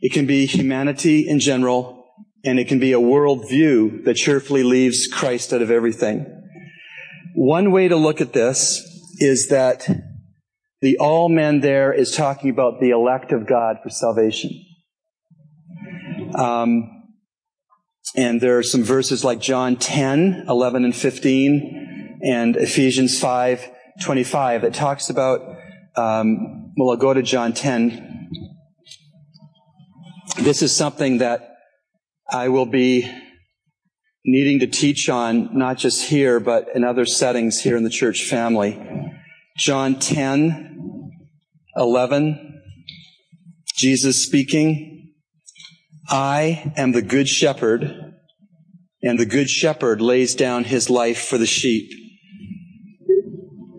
it 0.02 0.14
can 0.14 0.26
be 0.26 0.46
humanity 0.46 1.28
in 1.28 1.40
general, 1.40 2.06
and 2.44 2.60
it 2.60 2.68
can 2.68 2.80
be 2.80 2.94
a 2.94 3.00
worldview 3.00 4.06
that 4.06 4.16
cheerfully 4.16 4.64
leaves 4.64 5.08
Christ 5.08 5.54
out 5.54 5.62
of 5.62 5.72
everything. 5.72 6.26
One 7.36 7.72
way 7.72 7.88
to 7.88 7.96
look 7.96 8.22
at 8.22 8.34
this 8.34 8.82
is 9.18 9.50
that 9.50 9.88
the 10.82 10.98
all 10.98 11.28
men 11.28 11.60
there 11.60 11.92
is 11.92 12.16
talking 12.16 12.50
about 12.50 12.80
the 12.80 12.92
elect 12.92 13.32
of 13.34 13.48
God 13.48 13.78
for 13.84 13.90
salvation. 13.90 14.52
Um, 16.36 17.00
and 18.16 18.40
there 18.40 18.58
are 18.58 18.64
some 18.64 18.84
verses 18.84 19.24
like 19.24 19.40
John 19.40 19.76
10, 19.76 20.46
11 20.48 20.86
and 20.86 20.96
15, 20.96 22.20
and 22.24 22.56
Ephesians 22.56 23.20
5, 23.20 23.70
25 24.02 24.62
that 24.62 24.74
talks 24.74 25.10
about, 25.10 25.42
um, 25.96 26.74
well, 26.78 26.92
I'll 26.92 26.98
go 26.98 27.14
to 27.14 27.22
John 27.22 27.54
10. 27.54 28.19
This 30.38 30.62
is 30.62 30.76
something 30.76 31.18
that 31.18 31.56
I 32.32 32.50
will 32.50 32.66
be 32.66 33.10
needing 34.26 34.60
to 34.60 34.68
teach 34.68 35.10
on, 35.10 35.58
not 35.58 35.78
just 35.78 36.10
here, 36.10 36.40
but 36.40 36.68
in 36.76 36.84
other 36.84 37.06
settings 37.06 37.62
here 37.62 37.76
in 37.76 37.84
the 37.84 37.90
church 37.90 38.24
family. 38.24 38.80
John 39.58 40.00
10, 40.00 41.12
11, 41.76 42.62
Jesus 43.76 44.24
speaking, 44.24 45.14
I 46.10 46.74
am 46.78 46.92
the 46.92 47.02
good 47.02 47.28
shepherd, 47.28 48.14
and 49.02 49.20
the 49.20 49.26
good 49.26 49.50
shepherd 49.50 50.02
lays 50.02 50.36
down 50.36 50.66
his 50.66 50.90
life 50.90 51.22
for 51.22 51.38
the 51.38 51.46
sheep. 51.46 51.92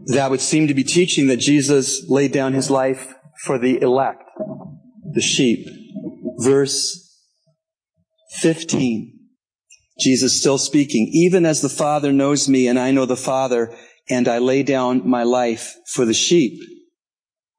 That 0.06 0.31
would 0.31 0.40
seem 0.40 0.66
to 0.68 0.74
be 0.74 0.85
teaching 0.85 1.28
that 1.28 1.39
Jesus 1.39 2.05
laid 2.09 2.32
down 2.32 2.52
his 2.52 2.70
life 2.70 3.14
for 3.44 3.59
the 3.59 3.81
elect, 3.81 4.24
the 5.12 5.22
sheep. 5.22 5.66
Verse 6.40 7.18
15. 8.40 9.18
Jesus 10.00 10.38
still 10.40 10.58
speaking, 10.58 11.10
even 11.12 11.44
as 11.44 11.60
the 11.60 11.68
Father 11.68 12.12
knows 12.12 12.48
me 12.48 12.66
and 12.66 12.78
I 12.78 12.90
know 12.90 13.04
the 13.04 13.16
Father, 13.16 13.74
and 14.08 14.26
I 14.26 14.38
lay 14.38 14.62
down 14.62 15.08
my 15.08 15.22
life 15.22 15.76
for 15.86 16.04
the 16.04 16.14
sheep. 16.14 16.60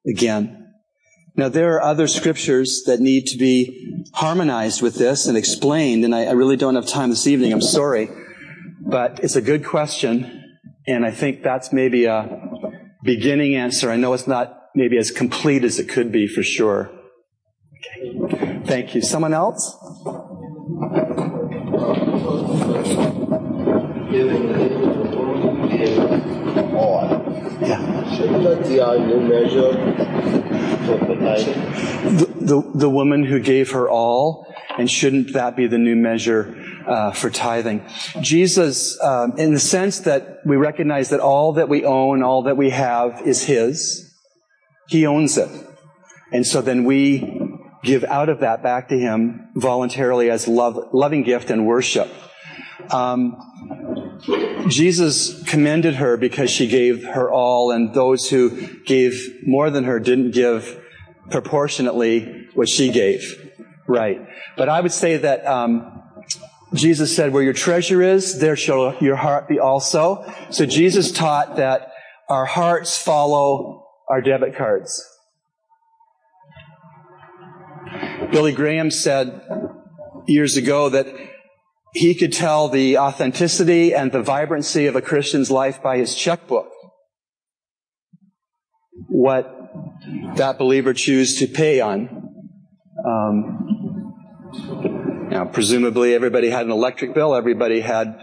Again. 0.06 0.58
Now 1.36 1.48
there 1.48 1.74
are 1.76 1.82
other 1.82 2.08
scriptures 2.08 2.82
that 2.86 3.00
need 3.00 3.26
to 3.26 3.38
be 3.38 4.04
harmonized 4.12 4.82
with 4.82 4.96
this 4.96 5.26
and 5.26 5.36
explained, 5.36 6.04
and 6.04 6.14
I, 6.14 6.24
I 6.24 6.32
really 6.32 6.56
don't 6.56 6.74
have 6.74 6.86
time 6.86 7.10
this 7.10 7.26
evening, 7.26 7.52
I'm 7.52 7.62
sorry. 7.62 8.10
But 8.80 9.20
it's 9.22 9.36
a 9.36 9.40
good 9.40 9.64
question, 9.64 10.58
and 10.86 11.06
I 11.06 11.10
think 11.12 11.42
that's 11.42 11.72
maybe 11.72 12.04
a 12.04 12.50
beginning 13.04 13.54
answer. 13.54 13.90
I 13.90 13.96
know 13.96 14.12
it's 14.12 14.26
not 14.26 14.58
maybe 14.74 14.98
as 14.98 15.10
complete 15.10 15.64
as 15.64 15.78
it 15.78 15.88
could 15.88 16.12
be 16.12 16.26
for 16.26 16.42
sure. 16.42 16.90
Okay. 17.78 18.21
Thank 18.64 18.94
you. 18.94 19.02
Someone 19.02 19.34
else? 19.34 19.76
Yeah. 27.60 27.80
The, 32.02 32.26
the, 32.40 32.70
the 32.74 32.90
woman 32.90 33.24
who 33.24 33.40
gave 33.40 33.70
her 33.72 33.88
all, 33.88 34.46
and 34.78 34.90
shouldn't 34.90 35.32
that 35.34 35.56
be 35.56 35.66
the 35.66 35.78
new 35.78 35.94
measure 35.96 36.56
uh, 36.86 37.12
for 37.12 37.30
tithing? 37.30 37.86
Jesus, 38.20 39.00
um, 39.00 39.38
in 39.38 39.54
the 39.54 39.60
sense 39.60 40.00
that 40.00 40.40
we 40.44 40.56
recognize 40.56 41.10
that 41.10 41.20
all 41.20 41.52
that 41.54 41.68
we 41.68 41.84
own, 41.84 42.22
all 42.22 42.42
that 42.44 42.56
we 42.56 42.70
have 42.70 43.22
is 43.26 43.44
His, 43.44 44.12
He 44.88 45.06
owns 45.06 45.38
it. 45.38 45.50
And 46.32 46.46
so 46.46 46.62
then 46.62 46.84
we 46.84 47.41
give 47.82 48.04
out 48.04 48.28
of 48.28 48.40
that 48.40 48.62
back 48.62 48.88
to 48.88 48.98
Him 48.98 49.50
voluntarily 49.54 50.30
as 50.30 50.48
love, 50.48 50.90
loving 50.92 51.22
gift 51.22 51.50
and 51.50 51.66
worship. 51.66 52.08
Um, 52.90 54.18
Jesus 54.68 55.42
commended 55.44 55.94
her 55.96 56.16
because 56.16 56.50
she 56.50 56.66
gave 56.68 57.04
her 57.04 57.30
all, 57.30 57.70
and 57.70 57.94
those 57.94 58.28
who 58.30 58.50
gave 58.84 59.38
more 59.44 59.70
than 59.70 59.84
her 59.84 59.98
didn't 59.98 60.32
give 60.32 60.80
proportionately 61.30 62.48
what 62.54 62.68
she 62.68 62.90
gave. 62.90 63.50
Right. 63.86 64.20
But 64.56 64.68
I 64.68 64.80
would 64.80 64.92
say 64.92 65.16
that 65.16 65.46
um, 65.46 66.02
Jesus 66.74 67.14
said, 67.14 67.32
"Where 67.32 67.42
your 67.42 67.52
treasure 67.52 68.02
is, 68.02 68.38
there 68.38 68.56
shall 68.56 68.96
your 69.00 69.16
heart 69.16 69.48
be 69.48 69.58
also." 69.58 70.24
So 70.50 70.66
Jesus 70.66 71.10
taught 71.12 71.56
that 71.56 71.92
our 72.28 72.46
hearts 72.46 72.96
follow 72.96 73.86
our 74.08 74.20
debit 74.20 74.56
cards. 74.56 75.11
Billy 78.32 78.52
Graham 78.52 78.90
said 78.90 79.42
years 80.26 80.56
ago 80.56 80.88
that 80.88 81.06
he 81.92 82.14
could 82.14 82.32
tell 82.32 82.68
the 82.68 82.96
authenticity 82.96 83.94
and 83.94 84.10
the 84.10 84.22
vibrancy 84.22 84.86
of 84.86 84.96
a 84.96 85.02
Christian's 85.02 85.50
life 85.50 85.82
by 85.82 85.98
his 85.98 86.14
checkbook. 86.14 86.70
What 89.08 89.54
that 90.36 90.58
believer 90.58 90.94
choose 90.94 91.38
to 91.40 91.46
pay 91.46 91.80
on. 91.80 92.08
Um, 93.06 94.14
now, 95.30 95.44
presumably 95.44 96.14
everybody 96.14 96.48
had 96.48 96.64
an 96.64 96.72
electric 96.72 97.14
bill, 97.14 97.34
everybody 97.34 97.80
had 97.80 98.16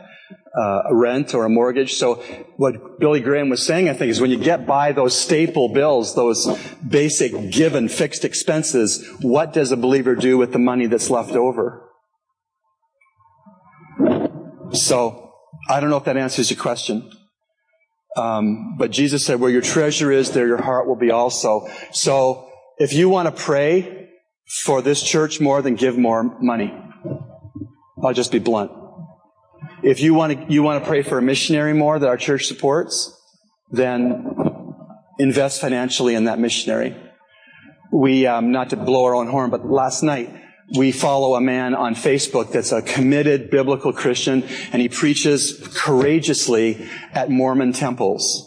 uh, 0.60 0.84
a 0.90 0.96
rent 0.96 1.34
or 1.34 1.46
a 1.46 1.50
mortgage. 1.50 1.94
So 1.94 2.16
what 2.58 3.00
Billy 3.00 3.22
Graham 3.22 3.50
was 3.50 3.66
saying, 3.66 3.88
I 3.88 3.94
think, 3.94 4.12
is 4.12 4.20
when 4.20 4.30
you 4.30 4.38
get 4.38 4.68
by 4.68 4.92
those 4.92 5.18
staple 5.18 5.70
bills, 5.70 6.16
those 6.16 6.48
basic 6.86 7.52
given 7.52 7.88
fixed 7.88 8.26
expenses, 8.26 9.08
what 9.22 9.54
does 9.54 9.72
a 9.72 9.78
believer 9.78 10.16
do 10.16 10.38
with 10.38 10.52
the 10.52 10.60
money 10.60 10.88
that's 10.88 11.10
left 11.10 11.32
over? 11.32 11.90
So 14.74 15.34
I 15.70 15.80
don't 15.80 15.90
know 15.90 15.98
if 15.98 16.04
that 16.06 16.18
answers 16.18 16.52
your 16.52 16.60
question. 16.60 17.10
Um, 18.18 18.76
but 18.78 18.92
Jesus 18.92 19.26
said, 19.26 19.40
where 19.40 19.52
your 19.52 19.62
treasure 19.62 20.12
is, 20.12 20.32
there 20.32 20.48
your 20.48 20.62
heart 20.62 20.88
will 20.88 20.98
be 20.98 21.12
also. 21.12 21.70
So 21.94 22.50
if 22.78 22.92
you 22.92 23.08
want 23.08 23.34
to 23.34 23.44
pray 23.44 24.10
for 24.64 24.82
this 24.82 25.02
church 25.02 25.40
more 25.40 25.62
than 25.62 25.76
give 25.76 25.98
more 25.98 26.38
money, 26.42 26.74
I'll 28.04 28.14
just 28.14 28.32
be 28.32 28.40
blunt. 28.40 28.72
If 29.84 30.02
you 30.02 30.14
want 30.14 30.48
to, 30.48 30.54
you 30.54 30.64
want 30.64 30.84
to 30.84 30.88
pray 30.88 31.04
for 31.04 31.18
a 31.18 31.22
missionary 31.22 31.74
more 31.74 31.98
that 31.98 32.08
our 32.08 32.18
church 32.18 32.46
supports, 32.46 33.14
then 33.72 34.26
invest 35.20 35.62
financially 35.62 36.16
in 36.16 36.26
that 36.26 36.40
missionary. 36.40 36.96
We, 37.92 38.28
um, 38.28 38.52
not 38.52 38.70
to 38.72 38.76
blow 38.76 39.06
our 39.06 39.16
own 39.16 39.28
horn, 39.28 39.50
but 39.50 39.66
last 39.66 40.04
night 40.04 40.34
we 40.78 40.92
follow 40.92 41.36
a 41.36 41.42
man 41.42 41.74
on 41.74 41.96
Facebook 41.96 42.52
that's 42.52 42.72
a 42.72 42.82
committed 42.82 43.50
biblical 43.50 43.92
Christian 43.92 44.44
and 44.72 44.82
he 44.82 44.90
preaches 44.90 45.68
courageously 45.76 46.88
at 47.12 47.30
Mormon 47.30 47.74
temples. 47.74 48.46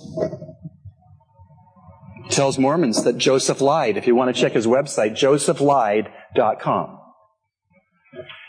Tells 2.30 2.58
Mormons 2.58 3.02
that 3.04 3.18
Joseph 3.18 3.60
lied. 3.60 3.96
If 3.96 4.06
you 4.06 4.14
want 4.14 4.34
to 4.34 4.40
check 4.40 4.52
his 4.52 4.66
website, 4.66 5.16
josephlied.com. 5.16 7.01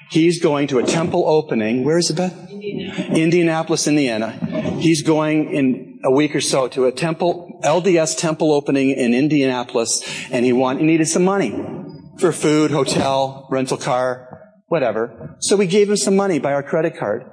He's 0.09 0.41
going 0.41 0.67
to 0.67 0.79
a 0.79 0.83
temple 0.83 1.27
opening. 1.27 1.83
Where 1.83 1.97
is 1.97 2.09
it, 2.09 2.17
Beth? 2.17 2.49
Indianapolis. 2.49 3.17
Indianapolis, 3.17 3.87
Indiana. 3.87 4.31
He's 4.79 5.01
going 5.01 5.53
in 5.53 5.99
a 6.05 6.11
week 6.11 6.35
or 6.35 6.41
so 6.41 6.67
to 6.69 6.85
a 6.85 6.91
temple, 6.91 7.59
LDS 7.63 8.17
temple 8.17 8.51
opening 8.51 8.91
in 8.91 9.13
Indianapolis, 9.13 10.03
and 10.31 10.45
he 10.45 10.53
want, 10.53 10.79
he 10.79 10.85
needed 10.85 11.07
some 11.07 11.23
money 11.23 11.51
for 12.19 12.31
food, 12.31 12.71
hotel, 12.71 13.47
rental 13.49 13.77
car, 13.77 14.51
whatever. 14.67 15.37
So 15.39 15.55
we 15.55 15.67
gave 15.67 15.89
him 15.89 15.97
some 15.97 16.15
money 16.15 16.39
by 16.39 16.53
our 16.53 16.63
credit 16.63 16.97
card. 16.97 17.23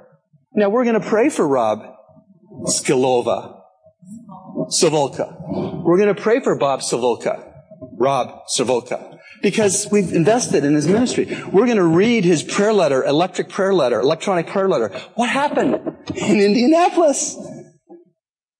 Now 0.53 0.69
we're 0.69 0.85
going 0.85 0.99
to 0.99 1.07
pray 1.07 1.29
for 1.29 1.47
Rob 1.47 1.79
Skilova. 2.65 3.59
Sivulka. 4.69 5.83
We're 5.83 5.97
going 5.97 6.13
to 6.13 6.21
pray 6.21 6.39
for 6.39 6.57
Bob 6.57 6.81
Sivulka. 6.81 7.51
Rob 7.97 8.43
Sivulka. 8.57 9.10
Because 9.41 9.87
we've 9.91 10.13
invested 10.13 10.63
in 10.63 10.75
his 10.75 10.87
ministry. 10.87 11.25
We're 11.51 11.65
going 11.65 11.77
to 11.77 11.83
read 11.83 12.25
his 12.25 12.43
prayer 12.43 12.73
letter, 12.73 13.03
electric 13.03 13.49
prayer 13.49 13.73
letter, 13.73 13.99
electronic 13.99 14.47
prayer 14.47 14.69
letter. 14.69 14.89
What 15.15 15.29
happened 15.29 15.75
in 16.15 16.39
Indianapolis? 16.39 17.37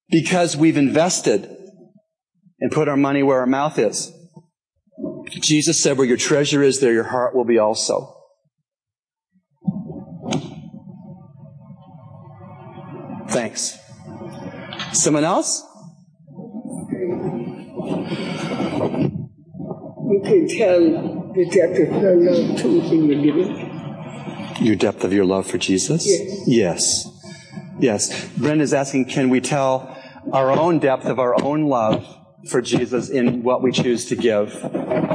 Because 0.10 0.58
we've 0.58 0.78
invested 0.78 1.50
and 2.60 2.72
put 2.72 2.88
our 2.88 2.98
money 2.98 3.24
where 3.24 3.40
our 3.40 3.48
mouth 3.48 3.78
is. 3.78 4.12
Jesus 5.30 5.82
said, 5.82 5.98
where 5.98 6.08
your 6.08 6.18
treasure 6.18 6.62
is, 6.62 6.80
there 6.80 6.94
your 6.94 7.06
heart 7.06 7.36
will 7.36 7.46
be 7.46 7.58
also. 7.58 8.18
Thanks. 13.30 13.78
Someone 14.92 15.24
else? 15.24 15.64
You 20.12 20.20
can 20.22 20.48
tell 20.48 20.82
the 21.34 21.46
depth 21.50 21.80
of 21.80 22.02
your 22.02 22.16
love 22.18 22.60
too 22.60 22.82
in 22.82 23.06
your 23.06 23.22
giving. 23.22 23.70
Your 24.60 24.76
depth 24.76 25.06
of 25.06 25.14
your 25.14 25.24
love 25.24 25.48
for 25.48 25.58
Jesus? 25.58 26.06
Yes. 26.06 26.48
Yes. 26.48 27.08
Yes. 27.80 28.30
Brenda's 28.38 28.74
asking, 28.74 29.06
can 29.06 29.30
we 29.30 29.40
tell 29.40 29.98
our 30.34 30.52
own 30.52 30.80
depth 30.80 31.06
of 31.06 31.18
our 31.18 31.42
own 31.42 31.68
love 31.68 32.06
for 32.50 32.62
Jesus 32.62 33.10
in 33.10 33.42
what 33.44 33.62
we 33.64 33.72
choose 33.72 34.06
to 34.08 34.18
give? 34.18 34.54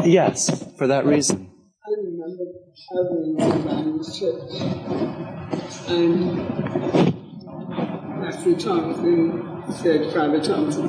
Yes, 0.05 0.65
for 0.79 0.87
that 0.87 1.05
reason. 1.05 1.51
I 1.85 1.91
remember 2.03 2.45
traveling 2.89 3.37
around 3.67 3.99
the 3.99 4.05
church, 4.19 4.51
and 5.89 6.39
Pastor 8.25 8.55
Thompson 8.57 9.73
said, 9.73 10.13
Father 10.13 10.41
Thompson, 10.43 10.89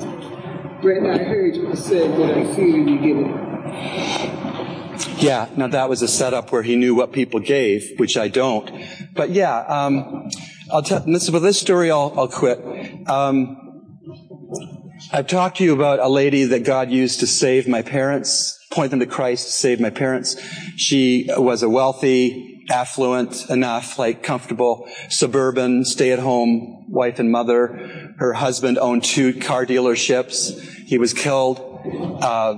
Brenda, 0.82 1.12
I 1.14 1.24
heard 1.24 1.56
you 1.56 1.76
said 1.76 2.18
that 2.20 2.38
I 2.38 2.56
feel 2.56 2.78
you 2.78 3.00
giving. 3.00 3.47
Yeah, 5.20 5.50
now 5.56 5.68
that 5.68 5.90
was 5.90 6.02
a 6.02 6.08
setup 6.08 6.52
where 6.52 6.62
he 6.64 6.76
knew 6.76 6.94
what 6.94 7.12
people 7.12 7.40
gave, 7.40 7.98
which 7.98 8.18
I 8.18 8.28
don't. 8.28 8.70
But 9.14 9.32
yeah, 9.32 9.58
um, 9.60 10.30
I'll 10.72 10.84
tell, 10.84 11.00
this, 11.00 11.30
with 11.30 11.44
this 11.44 11.60
story, 11.60 11.90
I'll, 11.90 12.14
I'll 12.16 12.28
quit. 12.28 12.60
Um, 13.10 13.58
I've 15.12 15.28
talked 15.28 15.58
to 15.58 15.64
you 15.64 15.74
about 15.74 16.00
a 16.00 16.08
lady 16.08 16.44
that 16.46 16.64
God 16.64 16.92
used 16.92 17.20
to 17.22 17.28
save 17.28 17.68
my 17.68 17.82
parents, 17.82 18.60
point 18.72 18.92
them 18.92 19.00
to 19.00 19.06
Christ 19.06 19.46
to 19.48 19.54
save 19.54 19.80
my 19.80 19.90
parents. 19.90 20.36
She 20.76 21.30
was 21.38 21.64
a 21.64 21.70
wealthy, 21.70 22.66
affluent 22.70 23.50
enough, 23.50 23.98
like 23.98 24.22
comfortable, 24.24 24.88
suburban, 25.10 25.86
stay-at-home 25.86 26.86
wife 26.90 27.20
and 27.20 27.32
mother. 27.32 28.14
Her 28.18 28.34
husband 28.34 28.78
owned 28.78 29.04
two 29.04 29.34
car 29.40 29.66
dealerships. 29.66 30.60
He 30.86 30.98
was 30.98 31.14
killed 31.14 31.67
uh, 32.22 32.56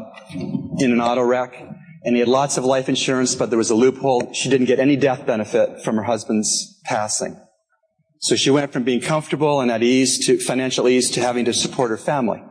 in 0.79 0.91
an 0.91 1.01
auto 1.01 1.21
wreck, 1.21 1.55
and 2.03 2.15
he 2.15 2.19
had 2.19 2.27
lots 2.27 2.57
of 2.57 2.65
life 2.65 2.89
insurance, 2.89 3.35
but 3.35 3.49
there 3.49 3.57
was 3.57 3.69
a 3.69 3.75
loophole. 3.75 4.33
She 4.33 4.49
didn't 4.49 4.67
get 4.67 4.79
any 4.79 4.95
death 4.95 5.25
benefit 5.25 5.83
from 5.83 5.97
her 5.97 6.03
husband's 6.03 6.79
passing. 6.85 7.39
So 8.19 8.35
she 8.35 8.49
went 8.49 8.73
from 8.73 8.83
being 8.83 9.01
comfortable 9.01 9.61
and 9.61 9.71
at 9.71 9.81
ease 9.81 10.25
to 10.25 10.37
financial 10.39 10.87
ease 10.89 11.09
to 11.11 11.21
having 11.21 11.45
to 11.45 11.53
support 11.53 11.89
her 11.89 11.97
family. 11.97 12.43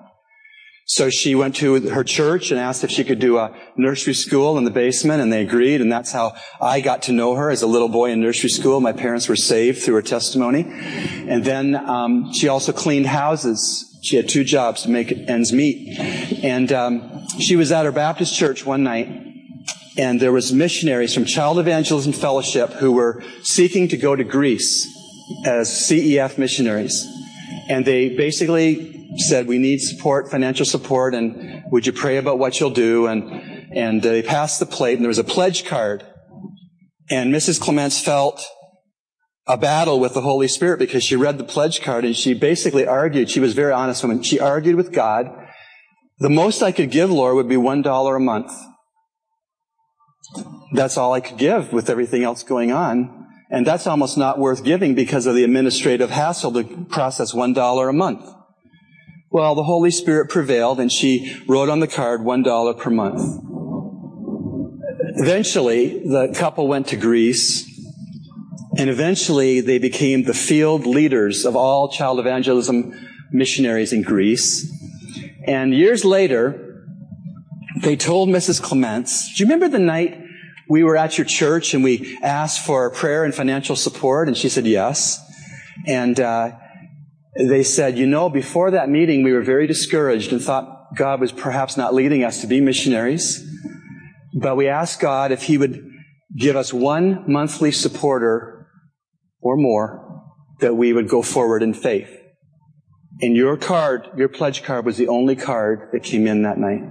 So 0.91 1.11
she 1.11 1.35
went 1.35 1.55
to 1.57 1.91
her 1.91 2.03
church 2.03 2.51
and 2.51 2.59
asked 2.59 2.83
if 2.83 2.91
she 2.91 3.05
could 3.05 3.19
do 3.19 3.37
a 3.37 3.55
nursery 3.77 4.15
school 4.15 4.57
in 4.57 4.65
the 4.65 4.71
basement, 4.71 5.21
and 5.21 5.31
they 5.31 5.43
agreed, 5.43 5.83
and 5.83 5.93
that's 5.93 6.13
how 6.13 6.35
I 6.63 6.81
got 6.81 7.03
to 7.03 7.13
know 7.13 7.35
her 7.35 7.51
as 7.51 7.61
a 7.61 7.67
little 7.67 7.91
boy 7.91 8.11
in 8.11 8.23
nursery 8.23 8.49
school. 8.49 8.81
My 8.81 8.95
parents 8.95 9.29
were 9.29 9.37
saved 9.37 9.83
through 9.83 9.97
her 9.97 10.03
testimony. 10.03 10.65
And 10.67 11.45
then 11.45 11.75
um, 11.75 12.33
she 12.33 12.49
also 12.49 12.73
cleaned 12.73 13.05
houses. 13.05 13.88
She 14.09 14.17
had 14.17 14.27
two 14.27 14.43
jobs 14.43 14.85
to 14.85 14.89
make 14.89 15.13
ends 15.13 15.53
meet. 15.53 15.99
And 16.43 16.73
um, 16.73 17.29
she 17.39 17.57
was 17.57 17.71
at 17.71 17.85
her 17.85 17.93
Baptist 17.93 18.35
church 18.35 18.65
one 18.65 18.83
night, 18.83 19.07
and 19.99 20.19
there 20.19 20.33
was 20.33 20.51
missionaries 20.51 21.13
from 21.13 21.27
Child 21.27 21.59
Evangelism 21.59 22.15
Fellowship 22.15 22.71
who 22.71 22.93
were 22.93 23.23
seeking 23.43 23.87
to 23.89 23.99
go 23.99 24.17
to 24.17 24.25
Greece 24.25 24.89
as 25.45 25.69
CEF 25.69 26.39
missionaries. 26.39 27.07
And 27.69 27.85
they 27.85 28.09
basically 28.09 29.11
said, 29.19 29.47
we 29.47 29.59
need 29.59 29.83
support, 29.83 30.31
financial 30.31 30.65
support, 30.65 31.15
and 31.15 31.65
would 31.71 31.87
you 31.87 31.93
pray 31.93 32.17
about 32.17 32.39
what 32.39 32.59
you'll 32.61 32.71
do? 32.71 33.09
And, 33.09 33.69
and 33.77 34.01
they 34.01 34.23
passed 34.23 34.59
the 34.59 34.65
plate, 34.65 34.95
and 34.95 35.03
there 35.03 35.09
was 35.09 35.19
a 35.19 35.25
pledge 35.25 35.67
card. 35.67 36.03
And 37.11 37.31
Mrs. 37.31 37.61
Clements 37.61 38.01
felt 38.01 38.43
a 39.49 39.57
battle 39.57 39.99
with 39.99 40.13
the 40.13 40.21
Holy 40.21 40.47
Spirit 40.47 40.79
because 40.79 41.03
she 41.03 41.17
read 41.17 41.39
the 41.39 41.45
pledge 41.45 41.81
card 41.81 42.05
and 42.05 42.15
she 42.15 42.35
basically 42.35 42.87
argued, 42.87 43.31
she 43.31 43.41
was 43.41 43.55
very 43.55 43.73
honest 43.73 44.03
woman, 44.05 44.23
she 44.23 44.39
argued 44.39 44.77
with 44.77 44.93
God, 44.93 45.27
the 46.19 46.29
most 46.29 46.63
I 46.63 46.71
could 46.71 46.91
give, 46.91 47.11
Lord, 47.11 47.35
would 47.37 47.49
be 47.49 47.57
one 47.57 47.81
dollar 47.81 48.17
a 48.17 48.21
month. 48.21 48.53
That's 50.75 50.99
all 50.99 51.15
I 51.15 51.21
could 51.21 51.39
give 51.39 51.73
with 51.73 51.89
everything 51.89 52.25
else 52.25 52.43
going 52.43 52.73
on. 52.73 53.27
And 53.51 53.67
that's 53.67 53.87
almost 53.87 54.19
not 54.19 54.39
worth 54.39 54.63
giving 54.63 54.95
because 54.95 55.25
of 55.25 55.35
the 55.35 55.45
administrative 55.45 56.11
hassle 56.11 56.53
to 56.53 56.65
process 56.91 57.33
one 57.33 57.55
dollar 57.55 57.89
a 57.89 57.95
month. 57.95 58.29
Well, 59.31 59.55
the 59.55 59.63
Holy 59.63 59.91
Spirit 59.91 60.29
prevailed 60.29 60.81
and 60.81 60.93
she 60.93 61.43
wrote 61.49 61.71
on 61.71 61.81
the 61.81 61.87
card 61.87 62.21
$1 62.21 62.79
per 62.79 62.91
month. 62.91 63.23
Eventually, 65.17 66.01
the 66.01 66.35
couple 66.37 66.69
went 66.69 66.89
to 66.89 66.97
Greece 66.97 67.78
and 68.79 68.89
eventually 68.89 69.61
they 69.61 69.79
became 69.79 70.23
the 70.23 70.33
field 70.33 70.87
leaders 70.87 71.45
of 71.45 71.57
all 71.57 71.91
child 71.91 72.21
evangelism 72.21 72.95
missionaries 73.33 73.93
in 73.93 74.03
Greece. 74.03 74.73
And 75.47 75.75
years 75.75 76.05
later, 76.05 76.85
they 77.83 77.97
told 77.97 78.29
Mrs. 78.29 78.63
Clements, 78.63 79.35
do 79.35 79.43
you 79.43 79.47
remember 79.47 79.69
the 79.69 79.83
night 79.83 80.23
we 80.69 80.85
were 80.85 80.97
at 80.97 81.19
your 81.19 81.25
church 81.25 81.75
and 81.75 81.83
we 81.83 82.17
asked 82.23 82.65
for 82.65 82.89
prayer 82.91 83.25
and 83.25 83.35
financial 83.35 83.75
support? 83.75 84.29
And 84.29 84.37
she 84.37 84.49
said, 84.49 84.65
yes. 84.65 85.21
And, 85.87 86.19
uh, 86.21 86.53
they 87.37 87.63
said, 87.63 87.99
you 87.99 88.07
know, 88.07 88.29
before 88.29 88.73
that 88.73 88.89
meeting, 88.89 89.23
we 89.23 89.33
were 89.33 89.43
very 89.43 89.67
discouraged 89.69 90.33
and 90.33 90.43
thought 90.43 90.97
God 90.97 91.21
was 91.21 91.31
perhaps 91.31 91.77
not 91.77 91.95
leading 91.95 92.25
us 92.25 92.41
to 92.41 92.49
be 92.49 92.61
missionaries. 92.61 93.45
But 94.35 94.57
we 94.57 94.67
asked 94.67 94.99
God 94.99 95.31
if 95.31 95.45
He 95.45 95.57
would 95.57 95.89
give 96.37 96.57
us 96.57 96.73
one 96.73 97.25
monthly 97.31 97.71
supporter 97.71 98.58
or 99.41 99.57
more 99.57 100.23
that 100.61 100.75
we 100.75 100.93
would 100.93 101.09
go 101.09 101.23
forward 101.23 101.63
in 101.63 101.75
faith. 101.75 102.11
And 103.21 103.37
your 103.37 103.57
card, 103.57 104.09
your 104.17 104.29
pledge 104.29 104.63
card 104.63 104.85
was 104.85 104.97
the 104.97 105.09
only 105.09 105.37
card 105.37 105.91
that 105.93 106.03
came 106.03 106.27
in 106.27 106.43
that 106.43 106.59
night. 106.59 106.83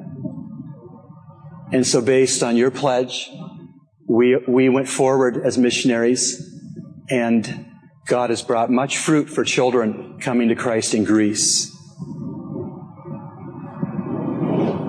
And 1.71 1.85
so 1.85 2.01
based 2.01 2.43
on 2.43 2.55
your 2.55 2.71
pledge, 2.71 3.29
we, 4.07 4.37
we 4.47 4.69
went 4.69 4.87
forward 4.87 5.45
as 5.45 5.57
missionaries 5.57 6.53
and 7.09 7.65
God 8.07 8.29
has 8.29 8.41
brought 8.41 8.69
much 8.69 8.97
fruit 8.97 9.29
for 9.29 9.43
children 9.43 10.19
coming 10.21 10.47
to 10.49 10.55
Christ 10.55 10.93
in 10.93 11.03
Greece. 11.03 11.73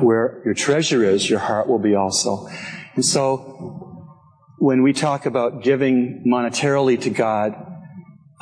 Where 0.00 0.40
your 0.44 0.54
treasure 0.54 1.04
is, 1.04 1.28
your 1.28 1.40
heart 1.40 1.68
will 1.68 1.80
be 1.80 1.96
also. 1.96 2.48
And 2.94 3.04
so, 3.04 3.77
when 4.58 4.82
we 4.82 4.92
talk 4.92 5.26
about 5.26 5.62
giving 5.62 6.24
monetarily 6.26 7.00
to 7.02 7.10
God, 7.10 7.54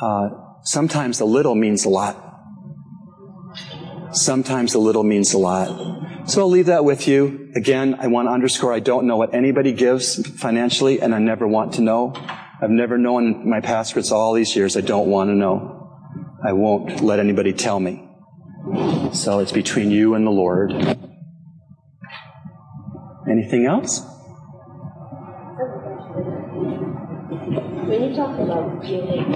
uh, 0.01 0.29
sometimes 0.63 1.19
a 1.19 1.25
little 1.25 1.55
means 1.55 1.85
a 1.85 1.89
lot. 1.89 2.23
Sometimes 4.11 4.73
a 4.73 4.79
little 4.79 5.03
means 5.03 5.33
a 5.33 5.37
lot. 5.37 6.27
So 6.27 6.41
I'll 6.41 6.49
leave 6.49 6.65
that 6.65 6.83
with 6.83 7.07
you. 7.07 7.51
Again, 7.55 7.97
I 7.99 8.07
want 8.07 8.27
to 8.27 8.31
underscore 8.31 8.73
I 8.73 8.79
don't 8.79 9.05
know 9.05 9.15
what 9.15 9.33
anybody 9.33 9.73
gives 9.73 10.27
financially, 10.39 11.01
and 11.01 11.13
I 11.13 11.19
never 11.19 11.47
want 11.47 11.73
to 11.73 11.81
know. 11.81 12.13
I've 12.61 12.71
never 12.71 12.97
known 12.97 13.47
my 13.47 13.61
pastorates 13.61 14.11
all 14.11 14.33
these 14.33 14.55
years. 14.55 14.75
I 14.75 14.81
don't 14.81 15.07
want 15.07 15.29
to 15.29 15.35
know. 15.35 15.99
I 16.45 16.53
won't 16.53 17.01
let 17.01 17.19
anybody 17.19 17.53
tell 17.53 17.79
me. 17.79 18.09
So 19.13 19.39
it's 19.39 19.51
between 19.51 19.91
you 19.91 20.15
and 20.15 20.25
the 20.25 20.31
Lord. 20.31 20.71
Anything 23.29 23.65
else? 23.65 24.01
Talk 28.37 28.45
about 28.45 28.81
giving, 28.83 29.31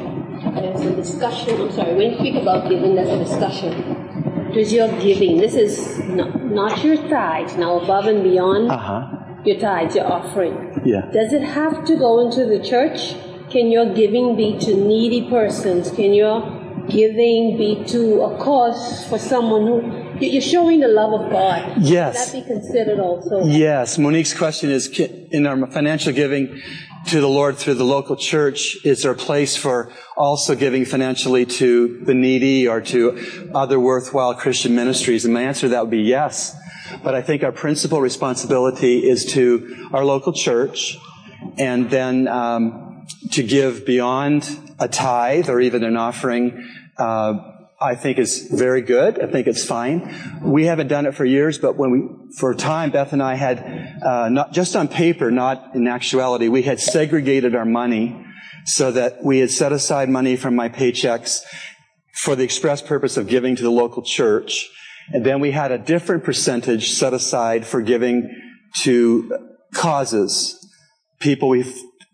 there's 0.56 0.82
a 0.82 0.96
discussion. 0.96 1.62
I'm 1.62 1.72
sorry, 1.72 1.96
when 1.96 2.12
you 2.12 2.18
speak 2.20 2.36
about 2.36 2.70
giving, 2.70 2.96
there's 2.96 3.10
a 3.10 3.18
discussion. 3.24 4.52
Does 4.54 4.74
your 4.74 4.88
giving, 5.00 5.38
this 5.38 5.56
is 5.56 5.98
not, 6.10 6.44
not 6.44 6.84
your 6.84 6.98
tithe, 7.10 7.58
now 7.58 7.80
above 7.80 8.06
and 8.06 8.24
beyond 8.24 8.70
Uh-huh. 8.70 9.08
your 9.46 9.58
tithe, 9.60 9.96
your 9.96 10.06
offering. 10.12 10.82
Yeah. 10.86 11.10
Does 11.12 11.34
it 11.34 11.42
have 11.42 11.86
to 11.86 11.96
go 11.96 12.20
into 12.26 12.46
the 12.46 12.60
church? 12.60 13.16
Can 13.50 13.72
your 13.72 13.94
giving 13.94 14.36
be 14.36 14.58
to 14.60 14.76
needy 14.76 15.30
persons? 15.30 15.92
Can 15.92 16.14
your 16.14 16.44
giving 16.90 17.58
be 17.58 17.84
to 17.88 18.22
a 18.22 18.38
cause 18.38 19.06
for 19.06 19.18
someone 19.18 19.66
who 19.68 19.82
you- 20.20 20.32
you're 20.34 20.42
showing 20.42 20.80
the 20.82 20.88
love 20.88 21.14
of 21.14 21.32
God? 21.32 21.60
Yes. 21.80 22.32
Can 22.32 22.42
that 22.42 22.48
be 22.48 22.54
considered 22.54 23.00
also? 23.00 23.44
Yes. 23.46 23.98
Monique's 23.98 24.34
question 24.34 24.70
is 24.70 24.88
in 25.32 25.46
our 25.48 25.58
financial 25.68 26.14
giving 26.14 26.50
to 27.08 27.20
the 27.20 27.30
Lord 27.30 27.58
through 27.58 27.76
the 27.76 27.84
local 27.84 28.16
church, 28.16 28.78
is 28.86 29.04
there 29.04 29.12
a 29.12 29.16
place 29.16 29.56
for 29.56 29.92
also 30.16 30.56
giving 30.56 30.86
financially 30.86 31.46
to 31.46 32.00
the 32.04 32.14
needy 32.14 32.68
or 32.68 32.82
to 32.82 33.50
other 33.54 33.80
worthwhile 33.80 34.36
Christian 34.36 34.76
ministries? 34.76 35.26
And 35.26 35.34
my 35.34 35.44
answer 35.44 35.62
to 35.62 35.70
that 35.70 35.82
would 35.82 35.92
be 35.92 36.02
yes. 36.02 36.56
But 37.04 37.16
I 37.16 37.22
think 37.22 37.44
our 37.44 37.52
principal 37.52 38.02
responsibility 38.02 39.10
is 39.10 39.26
to 39.34 39.90
our 39.94 40.06
local 40.06 40.34
church 40.34 40.98
and 41.58 41.90
then 41.90 42.28
um, 42.28 43.08
to 43.32 43.44
give 43.44 43.86
beyond 43.86 44.74
a 44.80 44.88
tithe 44.88 45.50
or 45.50 45.60
even 45.62 45.84
an 45.84 45.98
offering. 45.98 46.68
Uh, 46.98 47.51
I 47.82 47.96
think 47.96 48.20
is 48.20 48.48
very 48.52 48.82
good. 48.82 49.20
I 49.20 49.26
think 49.26 49.48
it's 49.48 49.66
fine. 49.66 50.40
We 50.42 50.66
haven't 50.66 50.88
done 50.88 51.08
it 51.08 51.16
for 51.16 51.26
years, 51.26 51.58
but 51.58 51.78
when 51.78 51.92
we, 51.92 52.36
for 52.38 52.52
a 52.52 52.56
time, 52.56 52.92
Beth 52.92 53.12
and 53.12 53.24
I 53.24 53.36
had, 53.36 53.58
uh, 54.06 54.30
not 54.30 54.54
just 54.54 54.76
on 54.76 54.88
paper, 54.88 55.32
not 55.32 55.74
in 55.74 55.88
actuality, 55.88 56.48
we 56.48 56.62
had 56.62 56.80
segregated 56.80 57.56
our 57.56 57.66
money 57.66 58.24
so 58.66 58.92
that 58.92 59.24
we 59.24 59.40
had 59.40 59.50
set 59.50 59.72
aside 59.72 60.10
money 60.10 60.36
from 60.36 60.56
my 60.56 60.70
paychecks 60.70 61.42
for 62.14 62.36
the 62.36 62.44
express 62.44 62.82
purpose 62.82 63.18
of 63.18 63.28
giving 63.28 63.56
to 63.56 63.64
the 63.64 63.72
local 63.72 64.04
church. 64.04 64.70
And 65.12 65.26
then 65.26 65.40
we 65.40 65.52
had 65.52 65.72
a 65.72 65.80
different 65.80 66.24
percentage 66.24 66.92
set 66.92 67.14
aside 67.14 67.66
for 67.66 67.82
giving 67.82 68.30
to 68.82 69.38
causes, 69.74 70.56
people 71.20 71.50
we 71.50 71.66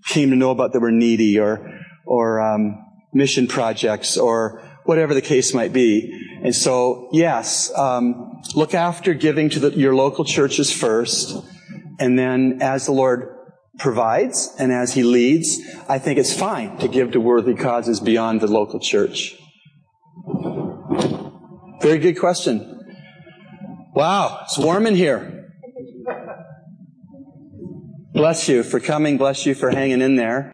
came 0.08 0.30
to 0.30 0.36
know 0.36 0.52
about 0.52 0.72
that 0.74 0.80
were 0.80 0.92
needy 0.92 1.38
or, 1.38 1.82
or 2.06 2.40
um, 2.40 2.84
mission 3.14 3.48
projects 3.48 4.18
or 4.18 4.64
whatever 4.88 5.14
the 5.14 5.22
case 5.22 5.54
might 5.54 5.74
be. 5.74 6.12
And 6.42 6.56
so, 6.56 7.10
yes, 7.12 7.72
um, 7.76 8.42
look 8.56 8.74
after 8.74 9.14
giving 9.14 9.50
to 9.50 9.60
the, 9.60 9.72
your 9.72 9.94
local 9.94 10.24
churches 10.24 10.72
first, 10.72 11.36
and 12.00 12.18
then 12.18 12.60
as 12.62 12.86
the 12.86 12.94
Lord 12.94 13.36
provides 13.78 14.56
and 14.58 14.72
as 14.72 14.94
He 14.94 15.04
leads, 15.04 15.60
I 15.90 16.00
think 16.00 16.18
it's 16.18 16.34
fine 16.34 16.78
to 16.78 16.88
give 16.88 17.12
to 17.12 17.20
worthy 17.20 17.54
causes 17.54 18.00
beyond 18.00 18.42
the 18.42 18.48
local 18.48 18.80
church. 18.80 19.36
Very 21.82 22.00
good 22.00 22.20
question. 22.20 22.74
Wow, 23.94 24.40
it's 24.44 24.58
warm 24.58 24.88
in 24.88 24.96
here. 24.96 25.52
Bless 28.14 28.48
you 28.48 28.64
for 28.64 28.80
coming. 28.80 29.18
Bless 29.18 29.46
you 29.46 29.54
for 29.54 29.70
hanging 29.70 30.02
in 30.02 30.16
there. 30.16 30.46